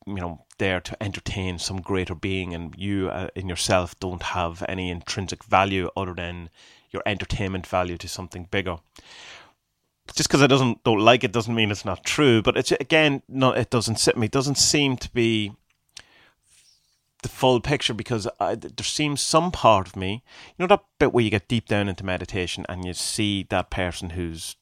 you 0.05 0.15
know 0.15 0.45
there 0.57 0.79
to 0.79 1.03
entertain 1.03 1.59
some 1.59 1.81
greater 1.81 2.15
being 2.15 2.53
and 2.53 2.75
you 2.77 3.09
uh, 3.09 3.27
in 3.35 3.49
yourself 3.49 3.99
don't 3.99 4.23
have 4.23 4.63
any 4.69 4.89
intrinsic 4.89 5.43
value 5.43 5.89
other 5.97 6.13
than 6.13 6.49
your 6.91 7.01
entertainment 7.05 7.65
value 7.65 7.97
to 7.97 8.07
something 8.07 8.47
bigger. 8.51 8.77
Just 10.13 10.29
because 10.29 10.41
I 10.41 10.47
doesn't 10.47 10.83
don't 10.83 10.99
like 10.99 11.23
it 11.23 11.31
doesn't 11.31 11.55
mean 11.55 11.71
it's 11.71 11.85
not 11.85 12.03
true 12.03 12.41
but 12.41 12.57
it's 12.57 12.71
again 12.71 13.23
no 13.27 13.51
it 13.51 13.69
doesn't 13.69 13.97
sit 13.97 14.17
me 14.17 14.25
it 14.25 14.31
doesn't 14.31 14.57
seem 14.57 14.97
to 14.97 15.09
be 15.11 15.53
the 17.21 17.29
full 17.29 17.59
picture 17.59 17.93
because 17.93 18.27
I, 18.39 18.55
there 18.55 18.71
seems 18.83 19.21
some 19.21 19.51
part 19.51 19.87
of 19.87 19.95
me, 19.95 20.23
you 20.57 20.63
know, 20.63 20.67
that 20.67 20.83
bit 20.99 21.13
where 21.13 21.23
you 21.23 21.29
get 21.29 21.47
deep 21.47 21.67
down 21.67 21.87
into 21.87 22.05
meditation 22.05 22.65
and 22.67 22.85
you 22.85 22.93
see 22.93 23.45
that 23.49 23.69
person 23.69 24.11
who's 24.11 24.55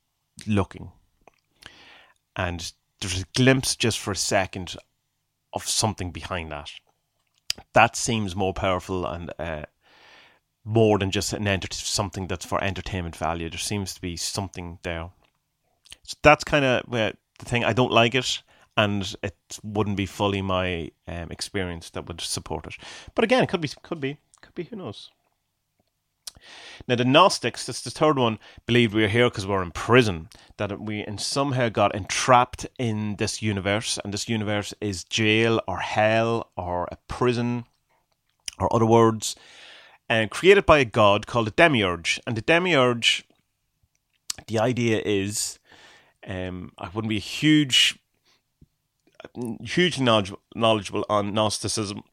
looking, 0.45 0.91
and 2.35 2.71
there's 3.01 3.21
a 3.21 3.25
glimpse 3.35 3.75
just 3.75 3.99
for 3.99 4.11
a 4.11 4.15
second 4.15 4.75
of 5.53 5.67
something 5.67 6.11
behind 6.11 6.51
that. 6.51 6.71
That 7.73 7.95
seems 7.95 8.35
more 8.35 8.53
powerful 8.53 9.05
and 9.05 9.33
uh, 9.39 9.63
more 10.63 10.99
than 10.99 11.11
just 11.11 11.33
an 11.33 11.47
enter- 11.47 11.67
something 11.71 12.27
that's 12.27 12.45
for 12.45 12.63
entertainment 12.63 13.15
value. 13.15 13.49
There 13.49 13.59
seems 13.59 13.93
to 13.93 14.01
be 14.01 14.15
something 14.17 14.79
there. 14.83 15.09
So 16.03 16.17
that's 16.21 16.43
kind 16.43 16.65
of 16.65 16.89
the 16.89 17.15
thing. 17.45 17.63
I 17.63 17.73
don't 17.73 17.91
like 17.91 18.15
it 18.15 18.41
and 18.79 19.13
it 19.21 19.35
wouldn't 19.61 19.97
be 19.97 20.05
fully 20.05 20.41
my 20.41 20.89
um, 21.05 21.29
experience 21.31 21.89
that 21.89 22.07
would 22.07 22.21
support 22.21 22.65
it. 22.65 22.75
But 23.13 23.25
again, 23.25 23.43
it 23.43 23.49
could 23.49 23.59
be, 23.59 23.69
could 23.83 23.99
be, 23.99 24.17
could 24.41 24.55
be. 24.55 24.63
Who 24.63 24.77
knows? 24.77 25.09
Now, 26.87 26.95
the 26.95 27.03
Gnostics, 27.03 27.65
that's 27.65 27.81
the 27.81 27.91
third 27.91 28.17
one, 28.17 28.39
believed 28.65 28.93
we 28.93 29.03
are 29.03 29.09
here 29.09 29.29
because 29.29 29.45
we're 29.45 29.61
in 29.61 29.71
prison, 29.71 30.29
that 30.55 30.79
we 30.79 31.05
somehow 31.17 31.67
got 31.67 31.93
entrapped 31.93 32.67
in 32.77 33.17
this 33.17 33.41
universe, 33.41 33.99
and 34.01 34.13
this 34.13 34.29
universe 34.29 34.73
is 34.79 35.03
jail 35.03 35.59
or 35.67 35.79
hell 35.79 36.49
or 36.55 36.87
a 36.89 36.97
prison 37.09 37.65
or 38.59 38.73
other 38.73 38.85
words, 38.85 39.35
and 40.07 40.31
created 40.31 40.65
by 40.65 40.79
a 40.79 40.85
god 40.85 41.27
called 41.27 41.49
a 41.49 41.51
demiurge. 41.51 42.21
And 42.25 42.37
the 42.37 42.41
demiurge, 42.41 43.25
the 44.47 44.59
idea 44.59 45.01
is, 45.03 45.59
um, 46.25 46.71
I 46.77 46.87
wouldn't 46.93 47.09
be 47.09 47.17
a 47.17 47.19
huge 47.19 47.99
hugely 49.63 50.05
knowledgeable 50.55 51.05
on 51.09 51.33
Gnosticism. 51.33 52.03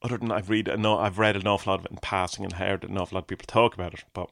Other 0.00 0.18
than 0.18 0.30
I've 0.30 0.48
read, 0.48 0.68
I've 0.68 1.18
read 1.18 1.36
an 1.36 1.46
awful 1.46 1.72
lot 1.72 1.80
of 1.80 1.86
it 1.86 1.92
in 1.92 1.98
passing 1.98 2.44
and 2.44 2.54
heard 2.54 2.84
an 2.84 2.96
awful 2.96 3.16
lot 3.16 3.24
of 3.24 3.28
people 3.28 3.46
talk 3.46 3.74
about 3.74 3.94
it, 3.94 4.04
but 4.12 4.30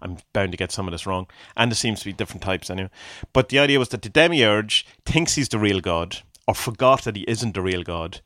I'm 0.00 0.18
bound 0.32 0.52
to 0.52 0.58
get 0.58 0.72
some 0.72 0.88
of 0.88 0.92
this 0.92 1.06
wrong. 1.06 1.26
And 1.56 1.70
there 1.70 1.76
seems 1.76 2.00
to 2.00 2.06
be 2.06 2.12
different 2.12 2.42
types 2.42 2.70
anyway. 2.70 2.90
But 3.32 3.50
the 3.50 3.58
idea 3.58 3.78
was 3.78 3.90
that 3.90 4.02
the 4.02 4.08
demiurge 4.08 4.86
thinks 5.04 5.34
he's 5.34 5.48
the 5.48 5.58
real 5.58 5.80
god, 5.80 6.18
or 6.48 6.54
forgot 6.54 7.04
that 7.04 7.16
he 7.16 7.24
isn't 7.28 7.54
the 7.54 7.62
real 7.62 7.82
god, 7.82 8.20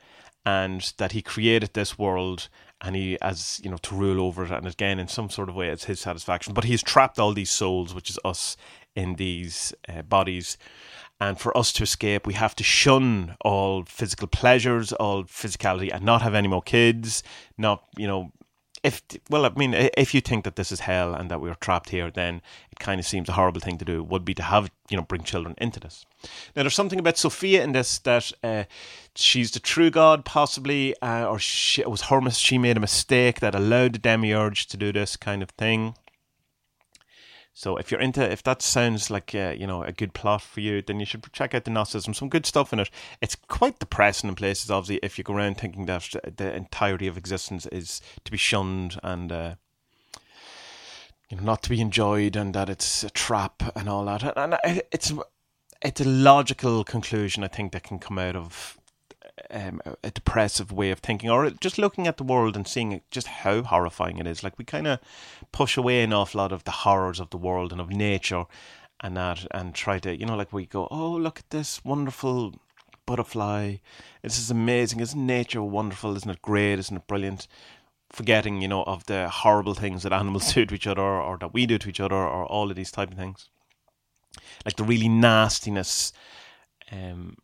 and 0.47 0.93
that 0.99 1.13
he 1.13 1.23
created 1.23 1.75
this 1.75 1.99
world 1.99 2.49
and 2.81 2.95
he 2.97 3.19
as 3.21 3.61
you 3.65 3.71
know 3.71 3.79
to 3.79 3.95
rule 3.95 4.21
over 4.21 4.45
it 4.45 4.51
and 4.51 4.67
again 4.67 4.99
in 4.99 5.09
some 5.09 5.31
sort 5.31 5.49
of 5.49 5.55
way 5.55 5.69
it's 5.69 5.85
his 5.85 6.01
satisfaction 6.01 6.53
but 6.53 6.65
he's 6.65 6.83
trapped 6.83 7.19
all 7.19 7.33
these 7.33 7.51
souls 7.51 7.95
which 7.95 8.11
is 8.11 8.19
us 8.25 8.57
in 8.95 9.15
these 9.15 9.73
uh, 9.89 10.03
bodies 10.03 10.59
and 11.25 11.41
for 11.41 11.57
us 11.57 11.73
to 11.73 11.83
escape, 11.83 12.27
we 12.27 12.35
have 12.35 12.55
to 12.57 12.65
shun 12.65 13.37
all 13.41 13.85
physical 13.85 14.29
pleasures, 14.29 14.93
all 14.93 15.25
physicality, 15.25 15.91
and 15.93 16.05
not 16.05 16.21
have 16.21 16.35
any 16.35 16.49
more 16.49 16.61
kids. 16.61 17.23
Not, 17.57 17.83
you 17.97 18.07
know, 18.07 18.33
if 18.83 19.01
well, 19.31 19.47
I 19.47 19.49
mean, 19.57 19.73
if 19.73 20.13
you 20.13 20.21
think 20.21 20.45
that 20.45 20.57
this 20.57 20.71
is 20.71 20.81
hell 20.81 21.15
and 21.15 21.31
that 21.31 21.41
we're 21.41 21.55
trapped 21.55 21.89
here, 21.89 22.11
then 22.11 22.43
it 22.71 22.79
kind 22.79 23.01
of 23.01 23.07
seems 23.07 23.31
a 23.31 23.33
horrible 23.33 23.63
thing 23.63 23.79
to 23.79 23.85
do. 23.87 24.05
Would 24.05 24.27
be 24.27 24.35
to 24.35 24.43
have 24.43 24.71
you 24.91 24.99
know 24.99 25.03
bring 25.03 25.23
children 25.23 25.55
into 25.57 25.81
this. 25.81 26.05
Now, 26.55 26.63
there's 26.63 26.75
something 26.75 26.99
about 26.99 27.17
Sophia 27.17 27.65
in 27.65 27.73
this 27.73 27.99
that 28.01 28.31
uh, 28.43 28.65
she's 29.15 29.53
the 29.53 29.61
true 29.61 29.91
God, 29.91 30.27
possibly, 30.27 30.95
uh, 31.01 31.27
or 31.27 31.39
she, 31.39 31.81
it 31.81 31.91
was 31.91 32.03
her. 32.03 32.21
She 32.33 32.59
made 32.59 32.77
a 32.77 32.81
mistake 32.81 33.41
that 33.41 33.55
allowed 33.55 33.95
the 33.95 33.99
demiurge 33.99 34.67
to 34.67 34.77
do 34.77 34.93
this 34.93 35.17
kind 35.17 35.43
of 35.43 35.49
thing. 35.53 35.95
So 37.57 37.77
if 37.77 37.93
you're 37.93 38.01
into, 38.01 38.21
if 38.29 38.43
that 38.43 38.63
sounds 38.63 39.11
like 39.11 39.33
uh, 39.33 39.55
you 39.57 39.67
know 39.67 39.85
a 39.85 39.93
good 39.93 40.13
plot 40.13 40.43
for 40.43 40.59
you, 40.59 40.83
then 40.83 40.99
you 40.99 41.07
should 41.07 41.33
check 41.33 41.55
out 41.55 41.65
the 41.65 41.71
Gnosticism. 41.71 42.13
Some 42.13 42.29
good 42.29 42.47
stuff 42.47 42.73
in 42.73 42.81
it. 42.81 42.91
It's 43.21 43.37
quite 43.37 43.79
depressing 43.79 44.29
in 44.29 44.35
places, 44.35 44.73
obviously, 44.73 44.99
if 45.05 45.17
you 45.17 45.25
go 45.25 45.35
around 45.35 45.57
thinking 45.59 45.87
that 45.87 46.15
the 46.37 46.53
entirety 46.53 47.07
of 47.07 47.17
existence 47.17 47.67
is 47.67 48.01
to 48.25 48.33
be 48.33 48.37
shunned 48.37 48.99
and 49.05 49.31
uh, 49.31 49.55
you 51.31 51.37
know 51.37 51.45
not 51.45 51.63
to 51.63 51.71
be 51.71 51.81
enjoyed, 51.81 52.35
and 52.35 52.55
that 52.57 52.69
it's 52.69 53.05
a 53.05 53.11
trap 53.11 53.63
and 53.77 53.89
all 53.89 54.05
that. 54.07 54.37
And 54.37 54.59
it's 54.93 55.13
it's 55.81 56.01
a 56.01 56.09
logical 56.09 56.83
conclusion 56.83 57.45
I 57.45 57.49
think 57.49 57.71
that 57.71 57.85
can 57.85 58.01
come 58.01 58.19
out 58.19 58.35
of 58.35 58.79
um, 59.51 59.81
a 60.03 60.11
depressive 60.11 60.73
way 60.73 60.91
of 60.91 61.01
thinking, 61.01 61.31
or 61.31 61.51
just 61.51 61.79
looking 61.79 62.07
at 62.07 62.17
the 62.17 62.25
world 62.25 62.57
and 62.57 62.67
seeing 62.67 63.01
just 63.11 63.27
how 63.27 63.63
horrifying 63.63 64.19
it 64.19 64.27
is. 64.27 64.43
Like 64.43 64.59
we 64.59 64.65
kind 64.65 64.87
of 64.87 65.01
push 65.53 65.77
away 65.77 66.03
an 66.03 66.13
awful 66.13 66.39
lot 66.39 66.53
of 66.53 66.65
the 66.65 66.71
horrors 66.71 67.21
of 67.21 67.31
the 67.31 67.37
world 67.37 67.73
and 67.73 67.81
of 67.81 67.91
nature, 67.91 68.45
and 69.01 69.17
that, 69.17 69.47
and 69.51 69.75
try 69.75 69.99
to, 70.01 70.17
you 70.17 70.27
know, 70.27 70.37
like 70.37 70.53
we 70.53 70.67
go, 70.67 70.89
oh, 70.91 71.13
look 71.13 71.41
at 71.41 71.51
this 71.51 71.85
wonderful 71.85 72.55
butterfly. 73.07 73.77
This 74.23 74.39
is 74.39 74.51
amazing. 74.51 75.01
Isn't 75.01 75.27
nature 75.27 75.63
wonderful? 75.63 76.17
Isn't 76.17 76.31
it 76.31 76.43
great? 76.43 76.79
Isn't 76.79 76.97
it 76.97 77.07
brilliant? 77.07 77.47
Forgetting, 78.11 78.63
you 78.63 78.69
know, 78.69 78.85
of 78.85 79.05
the 79.07 79.29
horrible 79.29 79.75
things 79.75 80.03
that 80.03 80.13
animals 80.13 80.53
do 80.55 80.67
to 80.67 80.75
each 80.75 80.87
other, 80.87 81.03
or 81.03 81.37
that 81.39 81.53
we 81.53 81.67
do 81.67 81.79
to 81.79 81.89
each 81.89 82.01
other, 82.01 82.17
or 82.17 82.47
all 82.47 82.71
of 82.71 82.77
these 82.77 82.91
type 82.91 83.11
of 83.11 83.19
things, 83.19 83.49
like 84.65 84.77
the 84.77 84.85
really 84.85 85.09
nastiness. 85.09 86.13
Um, 86.93 87.37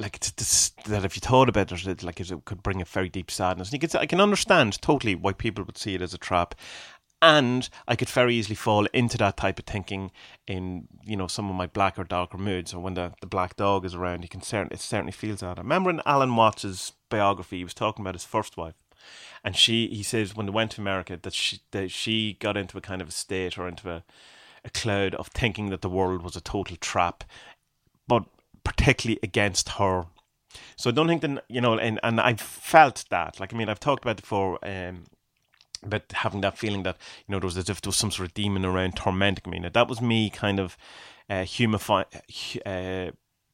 like 0.00 0.16
it's, 0.16 0.70
that 0.86 1.04
if 1.04 1.14
you 1.14 1.20
thought 1.20 1.48
about 1.48 1.70
it, 1.70 2.02
like 2.02 2.20
it 2.20 2.32
could 2.46 2.62
bring 2.62 2.80
a 2.80 2.86
very 2.86 3.08
deep 3.08 3.30
sadness. 3.30 3.68
And 3.68 3.74
you 3.74 3.86
could, 3.86 3.94
I 3.94 4.06
can 4.06 4.20
understand 4.20 4.80
totally 4.80 5.14
why 5.14 5.34
people 5.34 5.62
would 5.64 5.78
see 5.78 5.94
it 5.94 6.02
as 6.02 6.14
a 6.14 6.18
trap, 6.18 6.54
and 7.20 7.68
I 7.86 7.96
could 7.96 8.08
very 8.08 8.34
easily 8.34 8.54
fall 8.54 8.86
into 8.94 9.18
that 9.18 9.36
type 9.36 9.58
of 9.58 9.66
thinking 9.66 10.10
in 10.46 10.88
you 11.04 11.16
know 11.16 11.26
some 11.26 11.50
of 11.50 11.54
my 11.54 11.66
black 11.66 11.98
or 11.98 12.04
darker 12.04 12.38
moods, 12.38 12.72
or 12.72 12.80
when 12.80 12.94
the, 12.94 13.12
the 13.20 13.26
black 13.26 13.56
dog 13.56 13.84
is 13.84 13.94
around. 13.94 14.22
You 14.22 14.28
can 14.28 14.42
certainly 14.42 14.74
it 14.74 14.80
certainly 14.80 15.12
feels 15.12 15.40
that. 15.40 15.58
I 15.58 15.62
remember 15.62 15.90
in 15.90 16.00
Alan 16.06 16.34
Watts's 16.34 16.92
biography, 17.10 17.58
he 17.58 17.64
was 17.64 17.74
talking 17.74 18.02
about 18.02 18.14
his 18.14 18.24
first 18.24 18.56
wife, 18.56 18.74
and 19.44 19.54
she 19.54 19.86
he 19.88 20.02
says 20.02 20.34
when 20.34 20.46
they 20.46 20.52
went 20.52 20.72
to 20.72 20.80
America 20.80 21.18
that 21.20 21.34
she 21.34 21.60
that 21.72 21.90
she 21.90 22.38
got 22.40 22.56
into 22.56 22.78
a 22.78 22.82
kind 22.82 23.02
of 23.02 23.08
a 23.08 23.12
state 23.12 23.58
or 23.58 23.68
into 23.68 23.90
a 23.90 24.02
a 24.64 24.70
cloud 24.70 25.14
of 25.14 25.28
thinking 25.28 25.70
that 25.70 25.80
the 25.80 25.88
world 25.88 26.22
was 26.22 26.36
a 26.36 26.40
total 26.40 26.76
trap, 26.76 27.24
particularly 28.70 29.18
against 29.22 29.70
her. 29.70 30.06
So 30.76 30.90
I 30.90 30.92
don't 30.92 31.08
think 31.08 31.22
that 31.22 31.44
you 31.48 31.60
know, 31.60 31.78
and 31.78 32.00
and 32.02 32.20
I've 32.20 32.40
felt 32.40 33.04
that. 33.10 33.40
Like 33.40 33.52
I 33.52 33.56
mean, 33.56 33.68
I've 33.68 33.80
talked 33.80 34.04
about 34.04 34.16
before. 34.16 34.58
Um, 34.62 35.04
but 35.82 36.12
having 36.12 36.42
that 36.42 36.58
feeling 36.58 36.82
that 36.82 36.98
you 37.26 37.32
know 37.32 37.40
there 37.40 37.46
was 37.46 37.56
as 37.56 37.70
if 37.70 37.80
there 37.80 37.88
was 37.88 37.96
some 37.96 38.10
sort 38.10 38.28
of 38.28 38.34
demon 38.34 38.64
around 38.64 38.96
tormenting 38.96 39.50
me. 39.50 39.58
Now 39.58 39.70
that 39.70 39.88
was 39.88 40.00
me 40.00 40.28
kind 40.28 40.60
of 40.60 40.76
uh, 41.30 41.44
humify, 41.44 42.04
uh, 42.66 43.12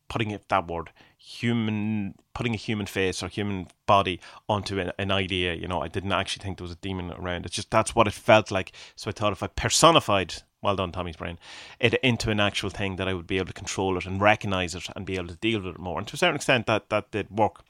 putting 0.09 0.31
it 0.33 0.49
that 0.49 0.67
word 0.67 0.91
human 1.19 2.15
putting 2.35 2.55
a 2.55 2.59
human 2.59 2.87
face 2.87 3.21
or 3.21 3.27
human 3.27 3.67
body 3.87 4.21
onto 4.49 4.79
an, 4.79 4.93
an, 4.97 5.11
idea 5.11 5.55
you 5.55 5.67
know 5.67 5.83
i 5.83 5.89
didn't 5.89 6.13
actually 6.13 6.41
think 6.41 6.57
there 6.57 6.65
was 6.65 6.71
a 6.71 6.77
demon 6.77 7.11
around 7.13 7.45
it's 7.45 7.57
just 7.57 7.69
that's 7.69 7.97
what 7.97 8.07
it 8.07 8.13
felt 8.13 8.53
like 8.53 8.71
so 8.95 9.09
i 9.09 9.13
thought 9.13 9.33
if 9.33 9.43
i 9.43 9.49
personified 9.49 10.35
well 10.67 10.77
done 10.77 10.93
tommy's 10.93 11.17
brain 11.17 11.39
it 11.81 11.95
into 12.03 12.31
an 12.31 12.41
actual 12.41 12.71
thing 12.71 12.97
that 12.97 13.09
i 13.09 13.15
would 13.15 13.27
be 13.27 13.39
able 13.39 13.47
to 13.47 13.53
control 13.53 13.97
it 13.97 14.07
and 14.07 14.21
recognize 14.21 14.75
it 14.75 14.89
and 14.95 15.07
be 15.07 15.17
able 15.17 15.29
to 15.29 15.37
deal 15.37 15.61
with 15.61 15.75
it 15.75 15.81
more. 15.81 15.99
And 15.99 16.09
to 16.09 16.15
a 16.15 16.19
certain 16.19 16.37
extent 16.37 16.67
that 16.67 16.91
that 16.91 17.11
did 17.11 17.31
work. 17.31 17.65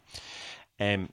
Um 0.81 1.11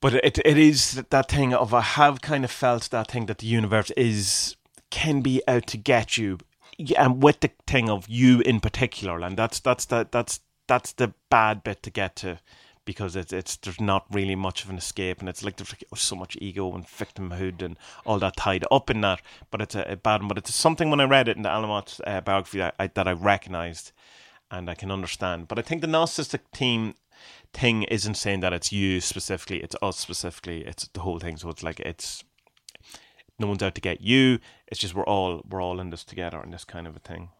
but 0.00 0.14
it 0.14 0.38
it 0.44 0.58
is 0.58 1.02
that 1.08 1.30
thing 1.30 1.54
of 1.54 1.72
i 1.72 1.80
have 1.80 2.20
kind 2.20 2.44
of 2.44 2.50
felt 2.50 2.90
that 2.90 3.10
thing 3.10 3.26
that 3.26 3.38
the 3.38 3.46
universe 3.46 3.90
is 3.96 4.56
can 4.90 5.22
be 5.22 5.42
out 5.48 5.66
to 5.68 5.78
get 5.78 6.18
you 6.18 6.38
and 6.96 7.22
with 7.22 7.40
the 7.40 7.50
thing 7.66 7.88
of 7.88 8.08
you 8.08 8.40
in 8.40 8.60
particular, 8.60 9.20
and 9.20 9.36
that's 9.36 9.60
that's 9.60 9.84
the 9.86 10.08
that's 10.10 10.40
that's 10.66 10.92
the 10.92 11.14
bad 11.30 11.62
bit 11.62 11.82
to 11.82 11.90
get 11.90 12.16
to 12.16 12.38
because 12.84 13.16
it's 13.16 13.32
it's 13.32 13.56
there's 13.56 13.80
not 13.80 14.06
really 14.10 14.34
much 14.34 14.64
of 14.64 14.70
an 14.70 14.76
escape, 14.76 15.20
and 15.20 15.28
it's 15.28 15.42
like 15.42 15.56
there's 15.56 15.74
so 15.94 16.16
much 16.16 16.36
ego 16.40 16.74
and 16.74 16.86
victimhood 16.86 17.62
and 17.62 17.76
all 18.04 18.18
that 18.18 18.36
tied 18.36 18.64
up 18.70 18.90
in 18.90 19.00
that. 19.02 19.20
But 19.50 19.62
it's 19.62 19.74
a, 19.74 19.82
a 19.82 19.96
bad 19.96 20.20
one. 20.20 20.28
But 20.28 20.38
it's 20.38 20.54
something 20.54 20.90
when 20.90 21.00
I 21.00 21.04
read 21.04 21.28
it 21.28 21.36
in 21.36 21.42
the 21.42 21.50
Alan 21.50 21.70
Watts 21.70 22.00
uh, 22.06 22.20
biography 22.20 22.58
that 22.58 22.74
I, 22.78 22.86
that 22.88 23.08
I 23.08 23.12
recognised 23.12 23.92
and 24.50 24.70
I 24.70 24.74
can 24.74 24.90
understand. 24.90 25.48
But 25.48 25.58
I 25.58 25.62
think 25.62 25.80
the 25.80 25.86
narcissistic 25.86 26.40
team 26.52 26.94
thing 27.52 27.84
isn't 27.84 28.14
saying 28.14 28.40
that 28.40 28.52
it's 28.52 28.72
you 28.72 29.00
specifically, 29.00 29.62
it's 29.62 29.76
us 29.80 29.98
specifically, 29.98 30.64
it's 30.64 30.88
the 30.88 31.00
whole 31.00 31.18
thing. 31.18 31.36
So 31.36 31.48
it's 31.48 31.62
like 31.62 31.80
it's 31.80 32.24
no 33.38 33.46
one's 33.46 33.62
out 33.62 33.74
to 33.74 33.80
get 33.80 34.00
you. 34.00 34.38
It's 34.66 34.80
just 34.80 34.94
we're 34.94 35.04
all 35.04 35.42
we're 35.48 35.62
all 35.62 35.80
in 35.80 35.90
this 35.90 36.04
together 36.04 36.38
and 36.38 36.52
this 36.52 36.64
kind 36.64 36.86
of 36.86 36.96
a 36.96 37.00
thing. 37.00 37.30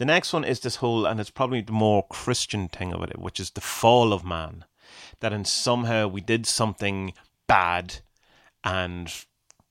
The 0.00 0.06
next 0.06 0.32
one 0.32 0.44
is 0.44 0.60
this 0.60 0.76
whole, 0.76 1.04
and 1.04 1.20
it's 1.20 1.28
probably 1.28 1.60
the 1.60 1.72
more 1.72 2.06
Christian 2.08 2.68
thing 2.68 2.94
of 2.94 3.02
it, 3.02 3.18
which 3.18 3.38
is 3.38 3.50
the 3.50 3.60
fall 3.60 4.14
of 4.14 4.24
man. 4.24 4.64
That 5.20 5.34
in 5.34 5.44
somehow 5.44 6.08
we 6.08 6.22
did 6.22 6.46
something 6.46 7.12
bad, 7.46 7.96
and 8.64 9.12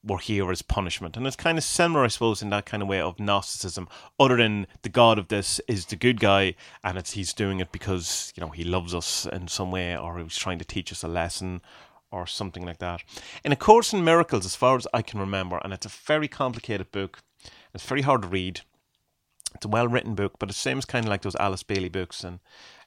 we're 0.04 0.20
here 0.20 0.52
as 0.52 0.62
punishment. 0.62 1.18
And 1.18 1.26
it's 1.26 1.36
kind 1.36 1.58
of 1.58 1.64
similar, 1.64 2.06
I 2.06 2.10
suppose, 2.10 2.44
in 2.44 2.52
that 2.52 2.68
kind 2.68 2.84
of 2.84 2.88
way 2.88 3.02
of 3.02 3.20
Gnosticism. 3.20 3.88
Other 4.20 4.38
than 4.38 4.68
the 4.84 4.90
God 4.90 5.18
of 5.18 5.30
this 5.30 5.60
is 5.68 5.88
the 5.88 5.96
good 5.96 6.20
guy, 6.20 6.54
and 6.84 7.00
it's 7.00 7.14
he's 7.14 7.34
doing 7.34 7.60
it 7.60 7.72
because 7.72 8.32
you 8.36 8.42
know 8.42 8.52
he 8.52 8.64
loves 8.64 8.94
us 8.94 9.26
in 9.26 9.48
some 9.48 9.72
way, 9.72 9.98
or 9.98 10.20
he's 10.20 10.38
trying 10.38 10.60
to 10.60 10.64
teach 10.64 10.92
us 10.92 11.02
a 11.02 11.08
lesson, 11.08 11.60
or 12.12 12.28
something 12.28 12.64
like 12.64 12.78
that. 12.78 13.02
In 13.44 13.52
A 13.52 13.56
Course 13.56 13.94
in 13.94 14.04
Miracles, 14.04 14.46
as 14.46 14.56
far 14.56 14.76
as 14.76 14.86
I 14.94 15.02
can 15.02 15.20
remember, 15.20 15.60
and 15.64 15.74
it's 15.74 15.88
a 15.88 15.90
very 15.90 16.28
complicated 16.28 16.92
book, 16.92 17.24
it's 17.74 17.84
very 17.84 18.04
hard 18.04 18.22
to 18.22 18.28
read. 18.28 18.62
It's 19.56 19.66
a 19.66 19.70
well 19.70 19.88
written 19.88 20.16
book, 20.16 20.34
but 20.40 20.50
it 20.50 20.56
seems 20.56 20.86
kind 20.86 21.06
of 21.06 21.10
like 21.10 21.22
those 21.22 21.36
Alice 21.36 21.64
Bailey 21.64 21.90
books 21.90 22.24
and 22.24 22.40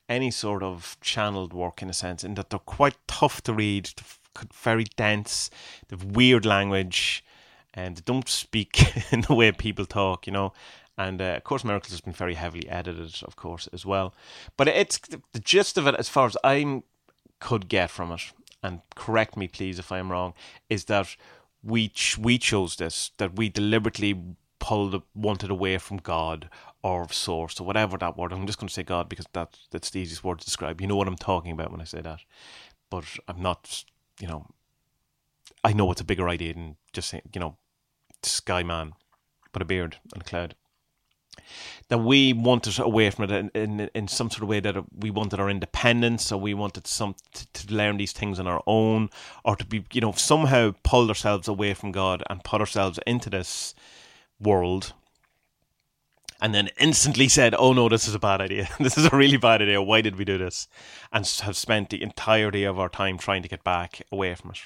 any 0.09 0.31
sort 0.31 0.63
of 0.63 0.97
channeled 1.01 1.53
work 1.53 1.83
in 1.83 1.91
a 1.91 1.95
sense, 1.95 2.25
in 2.25 2.35
that 2.35 2.51
they're 2.51 2.59
quite 2.59 2.97
tough 3.07 3.43
to 3.43 3.53
read, 3.53 3.91
very 4.55 4.85
dense, 4.97 5.51
they 5.89 5.97
have 5.97 6.17
weird 6.17 6.45
language, 6.45 7.25
and 7.75 7.97
they 7.97 8.03
don't 8.05 8.29
speak 8.29 8.97
in 9.13 9.23
the 9.23 9.35
way 9.35 9.53
people 9.53 9.87
talk, 9.87 10.27
you 10.27 10.33
know. 10.33 10.53
And 10.99 11.23
uh, 11.23 11.35
of 11.37 11.45
course, 11.45 11.65
Miracles 11.65 11.93
has 11.93 12.01
been 12.03 12.13
very 12.13 12.35
heavily 12.35 12.69
edited, 12.69 13.23
of 13.25 13.37
course, 13.37 13.67
as 13.73 13.87
well. 13.87 14.15
But 14.57 14.69
it's 14.69 14.99
the 14.99 15.41
gist 15.41 15.79
of 15.79 15.87
it, 15.87 15.95
as 15.95 16.09
far 16.09 16.27
as 16.27 16.37
I 16.45 16.83
could 17.41 17.69
get 17.69 17.91
from 17.91 18.13
it, 18.13 18.33
and 18.63 18.83
correct 18.95 19.37
me 19.37 19.49
please 19.49 19.79
if 19.79 19.91
I 19.91 19.99
am 19.99 20.13
wrong, 20.13 20.35
is 20.69 20.85
that 20.85 21.17
we 21.63 21.89
ch- 21.89 22.19
we 22.19 22.39
chose 22.39 22.77
this, 22.77 23.13
that 23.17 23.37
we 23.37 23.49
deliberately 23.49 24.23
pulled 24.63 25.03
wanted 25.13 25.51
away 25.51 25.77
from 25.77 25.97
God 25.97 26.49
or 26.85 27.13
source 27.13 27.61
or 27.61 27.67
whatever 27.67 27.99
that 27.99 28.17
word. 28.17 28.33
I'm 28.33 28.47
just 28.47 28.61
going 28.61 28.69
to 28.69 28.75
say 28.75 28.85
God 28.85 29.09
because 29.09 29.27
that 29.33 29.59
that's 29.73 29.91
the 29.91 30.01
easiest 30.01 30.23
word 30.23 30.39
to 30.39 30.45
describe. 30.45 30.81
You 30.81 30.87
know 30.87 30.95
what 30.95 31.09
I'm 31.09 31.17
talking 31.17 31.51
about 31.51 31.73
when 31.73 31.81
I 31.81 31.85
say 31.85 32.01
that, 32.01 32.21
but 32.89 33.05
I'm 33.27 33.43
not. 33.43 33.85
You 34.21 34.29
know, 34.29 34.47
I 35.65 35.73
know 35.73 35.91
it's 35.91 36.01
a 36.01 36.05
bigger 36.05 36.29
idea 36.29 36.55
than 36.55 36.77
just 36.93 37.09
saying 37.09 37.25
you 37.35 37.41
know, 37.41 37.57
sky 38.23 38.63
man, 38.63 38.93
but 39.53 39.63
a 39.63 39.65
beard 39.65 39.97
and 40.15 40.23
a 40.23 40.25
cloud 40.25 40.55
that 41.89 41.99
we 41.99 42.33
wanted 42.33 42.79
away 42.79 43.11
from 43.11 43.25
it 43.25 43.31
in, 43.31 43.51
in, 43.55 43.91
in 43.95 44.07
some 44.07 44.31
sort 44.31 44.43
of 44.43 44.49
way 44.49 44.61
that 44.61 44.77
we 44.95 45.11
wanted 45.11 45.41
our 45.41 45.51
independence 45.51 46.31
or 46.31 46.39
we 46.39 46.55
wanted 46.55 46.87
some 46.87 47.15
to, 47.33 47.47
to, 47.53 47.75
learn 47.75 47.97
these 47.97 48.13
things 48.13 48.39
on 48.39 48.47
our 48.47 48.63
own 48.67 49.09
or 49.45 49.57
to 49.57 49.65
be 49.65 49.85
you 49.93 50.01
know 50.01 50.13
somehow 50.13 50.73
pull 50.83 51.09
ourselves 51.09 51.49
away 51.49 51.75
from 51.75 51.91
God 51.91 52.23
and 52.29 52.45
put 52.45 52.61
ourselves 52.61 52.99
into 53.07 53.31
this 53.31 53.75
world 54.43 54.93
and 56.41 56.55
then 56.55 56.69
instantly 56.79 57.29
said 57.29 57.55
oh 57.59 57.73
no 57.73 57.89
this 57.89 58.09
is 58.09 58.15
a 58.15 58.19
bad 58.19 58.41
idea 58.41 58.69
this 58.81 58.99
is 58.99 59.07
a 59.07 59.17
really 59.17 59.37
bad 59.37 59.63
idea 59.63 59.81
why 59.81 60.01
did 60.01 60.17
we 60.17 60.25
do 60.25 60.39
this 60.39 60.69
and 61.13 61.27
have 61.43 61.57
spent 61.57 61.91
the 61.91 62.03
entirety 62.03 62.65
of 62.65 62.79
our 62.79 62.89
time 62.89 63.17
trying 63.17 63.43
to 63.43 63.49
get 63.49 63.65
back 63.65 64.03
away 64.11 64.35
from 64.35 64.51
it 64.51 64.59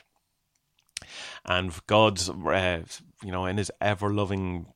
and 1.44 1.72
God's 1.86 2.28
uh, 2.30 2.82
you 3.22 3.32
know 3.32 3.46
in 3.46 3.58
his 3.58 3.70
ever 3.80 4.12
loving 4.12 4.66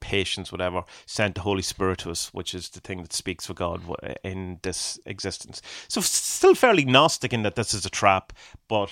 patience, 0.00 0.50
whatever, 0.50 0.82
sent 1.06 1.34
the 1.36 1.42
Holy 1.42 1.62
Spirit 1.62 1.98
to 2.00 2.10
us, 2.10 2.32
which 2.32 2.54
is 2.54 2.70
the 2.70 2.80
thing 2.80 3.02
that 3.02 3.12
speaks 3.12 3.46
for 3.46 3.54
God 3.54 3.82
in 4.24 4.58
this 4.62 4.98
existence. 5.06 5.62
So, 5.88 6.00
still 6.00 6.54
fairly 6.54 6.84
Gnostic 6.84 7.32
in 7.32 7.42
that 7.42 7.54
this 7.54 7.72
is 7.74 7.84
a 7.86 7.90
trap, 7.90 8.32
but 8.66 8.90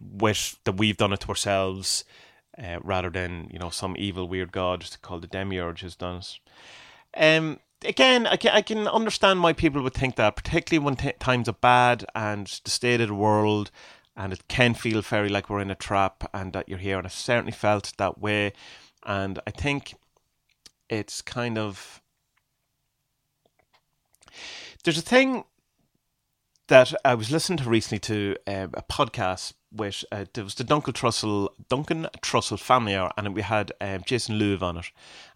with 0.00 0.58
that 0.64 0.76
we've 0.76 0.96
done 0.96 1.12
it 1.12 1.20
to 1.20 1.28
ourselves. 1.28 2.04
Uh, 2.60 2.78
rather 2.82 3.08
than 3.08 3.48
you 3.52 3.58
know 3.58 3.70
some 3.70 3.94
evil 3.96 4.26
weird 4.26 4.50
god 4.50 4.84
called 5.00 5.22
the 5.22 5.28
demiurge 5.28 5.82
has 5.82 5.94
done 5.94 6.16
it. 6.16 6.38
Um, 7.16 7.60
again, 7.84 8.26
I 8.26 8.36
can, 8.36 8.50
I 8.52 8.62
can 8.62 8.88
understand 8.88 9.42
why 9.42 9.52
people 9.52 9.82
would 9.82 9.94
think 9.94 10.16
that, 10.16 10.36
particularly 10.36 10.84
when 10.84 10.96
t- 10.96 11.12
times 11.18 11.48
are 11.48 11.52
bad 11.52 12.04
and 12.14 12.46
the 12.64 12.70
state 12.70 13.00
of 13.00 13.08
the 13.08 13.14
world, 13.14 13.70
and 14.16 14.32
it 14.32 14.48
can 14.48 14.74
feel 14.74 15.00
very 15.02 15.28
like 15.28 15.48
we're 15.48 15.60
in 15.60 15.70
a 15.70 15.76
trap 15.76 16.28
and 16.34 16.52
that 16.52 16.68
you're 16.68 16.78
here. 16.78 16.98
And 16.98 17.06
I 17.06 17.10
certainly 17.10 17.52
felt 17.52 17.92
that 17.98 18.20
way. 18.20 18.52
And 19.06 19.38
I 19.46 19.52
think 19.52 19.94
it's 20.88 21.22
kind 21.22 21.56
of 21.56 22.02
there's 24.84 24.98
a 24.98 25.02
thing 25.02 25.44
that 26.68 26.92
I 27.04 27.14
was 27.14 27.30
listening 27.30 27.58
to 27.58 27.68
recently 27.68 27.98
to 28.00 28.36
uh, 28.46 28.68
a 28.74 28.82
podcast 28.82 29.54
with 29.72 30.04
uh, 30.12 30.24
there 30.32 30.44
was 30.44 30.54
the 30.54 30.64
Duncan 30.64 30.94
Trussell 30.94 31.48
Duncan 31.68 32.06
Trussell 32.22 32.58
family 32.58 32.94
hour, 32.94 33.10
and 33.16 33.34
we 33.34 33.42
had 33.42 33.72
um, 33.80 34.02
Jason 34.04 34.38
Louv 34.38 34.62
on 34.62 34.78
it. 34.78 34.86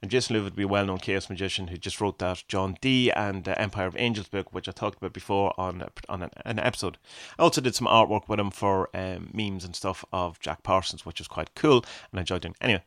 And 0.00 0.10
Jason 0.10 0.36
Louv 0.36 0.44
would 0.44 0.56
be 0.56 0.62
a 0.62 0.68
well-known 0.68 0.98
chaos 0.98 1.28
magician 1.28 1.68
who 1.68 1.76
just 1.76 2.00
wrote 2.00 2.18
that 2.18 2.44
John 2.48 2.76
Dee 2.80 3.10
and 3.10 3.46
uh, 3.48 3.54
Empire 3.56 3.86
of 3.86 3.96
Angels 3.96 4.28
book, 4.28 4.52
which 4.52 4.68
I 4.68 4.72
talked 4.72 4.98
about 4.98 5.12
before 5.12 5.58
on 5.58 5.84
on 6.08 6.22
an, 6.22 6.30
an 6.44 6.58
episode. 6.58 6.98
I 7.38 7.42
also 7.42 7.60
did 7.60 7.74
some 7.74 7.86
artwork 7.86 8.28
with 8.28 8.40
him 8.40 8.50
for 8.50 8.88
um, 8.94 9.30
memes 9.32 9.64
and 9.64 9.74
stuff 9.74 10.04
of 10.12 10.38
Jack 10.38 10.62
Parsons, 10.62 11.06
which 11.06 11.18
was 11.18 11.28
quite 11.28 11.54
cool, 11.54 11.84
and 12.10 12.18
I 12.18 12.20
enjoyed 12.20 12.42
doing. 12.42 12.56
Anyway, 12.60 12.84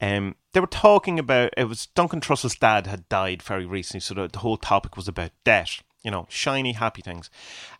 um, 0.00 0.36
they 0.52 0.60
were 0.60 0.66
talking 0.66 1.18
about 1.18 1.52
it 1.56 1.64
was 1.64 1.86
Duncan 1.86 2.20
Trussell's 2.20 2.56
dad 2.56 2.86
had 2.86 3.08
died 3.08 3.42
very 3.42 3.66
recently, 3.66 4.00
so 4.00 4.14
the, 4.14 4.28
the 4.28 4.40
whole 4.40 4.56
topic 4.56 4.96
was 4.96 5.08
about 5.08 5.32
death. 5.44 5.82
You 6.02 6.10
know, 6.10 6.26
shiny, 6.28 6.72
happy 6.72 7.02
things. 7.02 7.30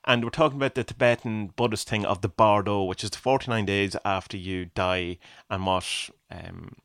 And 0.04 0.22
we're 0.22 0.30
talking 0.30 0.58
about 0.58 0.74
the 0.74 0.85
Tibetan 0.85 1.48
Buddhist 1.56 1.88
thing 1.88 2.04
of 2.04 2.20
the 2.20 2.28
Bardo, 2.28 2.85
which 2.85 3.02
is 3.02 3.11
the 3.11 3.18
49 3.18 3.64
days 3.64 3.96
after 4.04 4.37
you 4.37 4.66
die 4.66 5.18
and 5.50 5.66
what, 5.66 6.11
um, 6.30 6.76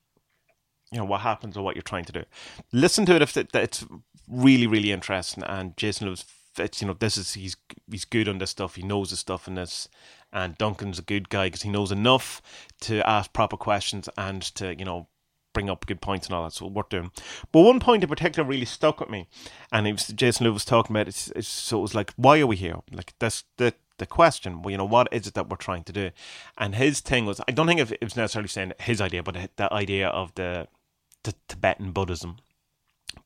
you 0.91 0.97
know, 0.97 1.05
what 1.05 1.21
happens 1.21 1.55
or 1.55 1.63
what 1.63 1.75
you're 1.75 1.83
trying 1.83 2.05
to 2.05 2.11
do. 2.11 2.23
Listen 2.71 3.05
to 3.05 3.15
it 3.15 3.21
if 3.21 3.37
it, 3.37 3.49
it's 3.53 3.85
really, 4.27 4.65
really 4.65 4.91
interesting. 4.91 5.43
And 5.43 5.77
Jason 5.77 6.07
loves 6.07 6.25
it's, 6.59 6.81
you 6.81 6.87
know, 6.87 6.93
this 6.93 7.17
is, 7.17 7.33
he's, 7.33 7.55
he's 7.89 8.05
good 8.05 8.27
on 8.27 8.39
this 8.39 8.51
stuff. 8.51 8.75
He 8.75 8.83
knows 8.83 9.11
the 9.11 9.15
stuff 9.15 9.47
in 9.47 9.55
this. 9.55 9.87
And 10.33 10.57
Duncan's 10.57 10.99
a 10.99 11.03
good 11.03 11.29
guy 11.29 11.47
because 11.47 11.61
he 11.61 11.69
knows 11.69 11.91
enough 11.91 12.41
to 12.81 13.07
ask 13.07 13.31
proper 13.31 13.57
questions 13.57 14.09
and 14.17 14.41
to, 14.55 14.77
you 14.77 14.85
know, 14.85 15.07
bring 15.57 15.71
up 15.71 15.87
good 15.87 16.01
points 16.01 16.27
and 16.27 16.35
all 16.35 16.43
that. 16.43 16.53
So 16.53 16.67
worth 16.67 16.89
doing. 16.89 17.09
But 17.51 17.61
one 17.61 17.79
point 17.79 18.03
in 18.03 18.09
particular 18.09 18.47
really 18.47 18.65
stuck 18.65 18.99
with 18.99 19.09
me, 19.09 19.27
and 19.71 19.87
it 19.87 19.93
was 19.93 20.07
Jason 20.07 20.45
Louv 20.45 20.63
talking 20.63 20.95
about 20.95 21.07
it. 21.07 21.31
It's, 21.35 21.47
so 21.47 21.79
it 21.79 21.81
was 21.81 21.95
like, 21.95 22.13
why 22.15 22.39
are 22.39 22.45
we 22.45 22.55
here? 22.55 22.75
Like 22.91 23.13
that's 23.17 23.43
the 23.57 23.73
the 23.97 24.05
question. 24.05 24.61
Well, 24.61 24.69
you 24.69 24.77
know, 24.77 24.85
what 24.85 25.07
is 25.11 25.25
it 25.25 25.33
that 25.33 25.49
we're 25.49 25.57
trying 25.57 25.83
to 25.85 25.91
do? 25.91 26.11
And 26.59 26.75
his 26.75 26.99
thing 26.99 27.25
was, 27.25 27.41
I 27.47 27.51
don't 27.51 27.65
think 27.65 27.79
it 27.79 28.03
was 28.03 28.15
necessarily 28.15 28.47
saying 28.47 28.73
his 28.79 29.01
idea, 29.01 29.23
but 29.23 29.49
the 29.55 29.73
idea 29.73 30.09
of 30.09 30.35
the, 30.35 30.67
the 31.23 31.33
Tibetan 31.47 31.91
Buddhism, 31.91 32.37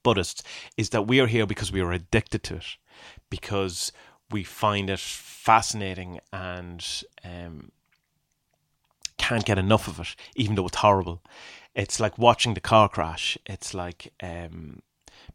Buddhists, 0.02 0.42
is 0.78 0.92
that 0.92 1.08
we 1.08 1.20
are 1.20 1.28
here 1.28 1.46
because 1.46 1.74
we 1.74 1.82
are 1.82 1.92
addicted 1.92 2.44
to 2.44 2.56
it, 2.56 2.78
because 3.30 3.92
we 4.30 4.46
find 4.46 4.90
it 4.90 5.02
fascinating 5.02 6.22
and 6.32 7.04
um, 7.26 7.74
can't 9.18 9.44
get 9.46 9.58
enough 9.58 9.90
of 9.90 10.00
it, 10.00 10.16
even 10.38 10.56
though 10.56 10.68
it's 10.68 10.78
horrible. 10.78 11.22
It's 11.76 12.00
like 12.00 12.18
watching 12.18 12.54
the 12.54 12.60
car 12.60 12.90
crash. 12.90 13.38
It's 13.46 13.74
like 13.74 14.14
um, 14.22 14.82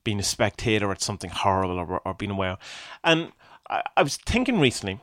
being 0.05 0.21
a 0.21 0.25
spectator 0.25 0.91
at 0.91 1.03
something 1.03 1.31
horrible 1.31 1.79
or, 1.79 2.01
or 2.05 2.15
being 2.15 2.31
aware. 2.31 2.59
And 3.03 3.33
I, 3.69 3.83
I 3.97 4.03
was 4.03 4.17
thinking 4.17 4.61
recently, 4.61 5.01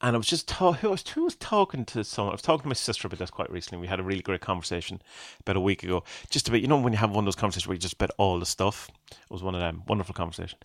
and 0.00 0.14
I 0.14 0.18
was 0.18 0.26
just 0.26 0.50
who, 0.50 0.90
was, 0.90 1.08
who 1.08 1.24
was 1.24 1.34
talking 1.36 1.86
to 1.86 2.04
someone. 2.04 2.32
I 2.32 2.34
was 2.34 2.42
talking 2.42 2.64
to 2.64 2.68
my 2.68 2.74
sister 2.74 3.06
about 3.06 3.18
this 3.18 3.30
quite 3.30 3.50
recently. 3.50 3.80
We 3.80 3.86
had 3.86 4.00
a 4.00 4.02
really 4.02 4.20
great 4.20 4.42
conversation 4.42 5.00
about 5.40 5.56
a 5.56 5.60
week 5.60 5.82
ago, 5.82 6.04
just 6.28 6.46
about 6.46 6.60
you 6.60 6.68
know 6.68 6.78
when 6.78 6.92
you 6.92 6.98
have 6.98 7.10
one 7.10 7.24
of 7.24 7.26
those 7.26 7.36
conversations 7.36 7.66
where 7.66 7.74
you 7.74 7.80
just 7.80 7.96
bet 7.96 8.10
all 8.18 8.38
the 8.38 8.46
stuff. 8.46 8.90
It 9.10 9.30
was 9.30 9.42
one 9.42 9.54
of 9.54 9.62
them 9.62 9.82
wonderful 9.88 10.14
conversation, 10.14 10.58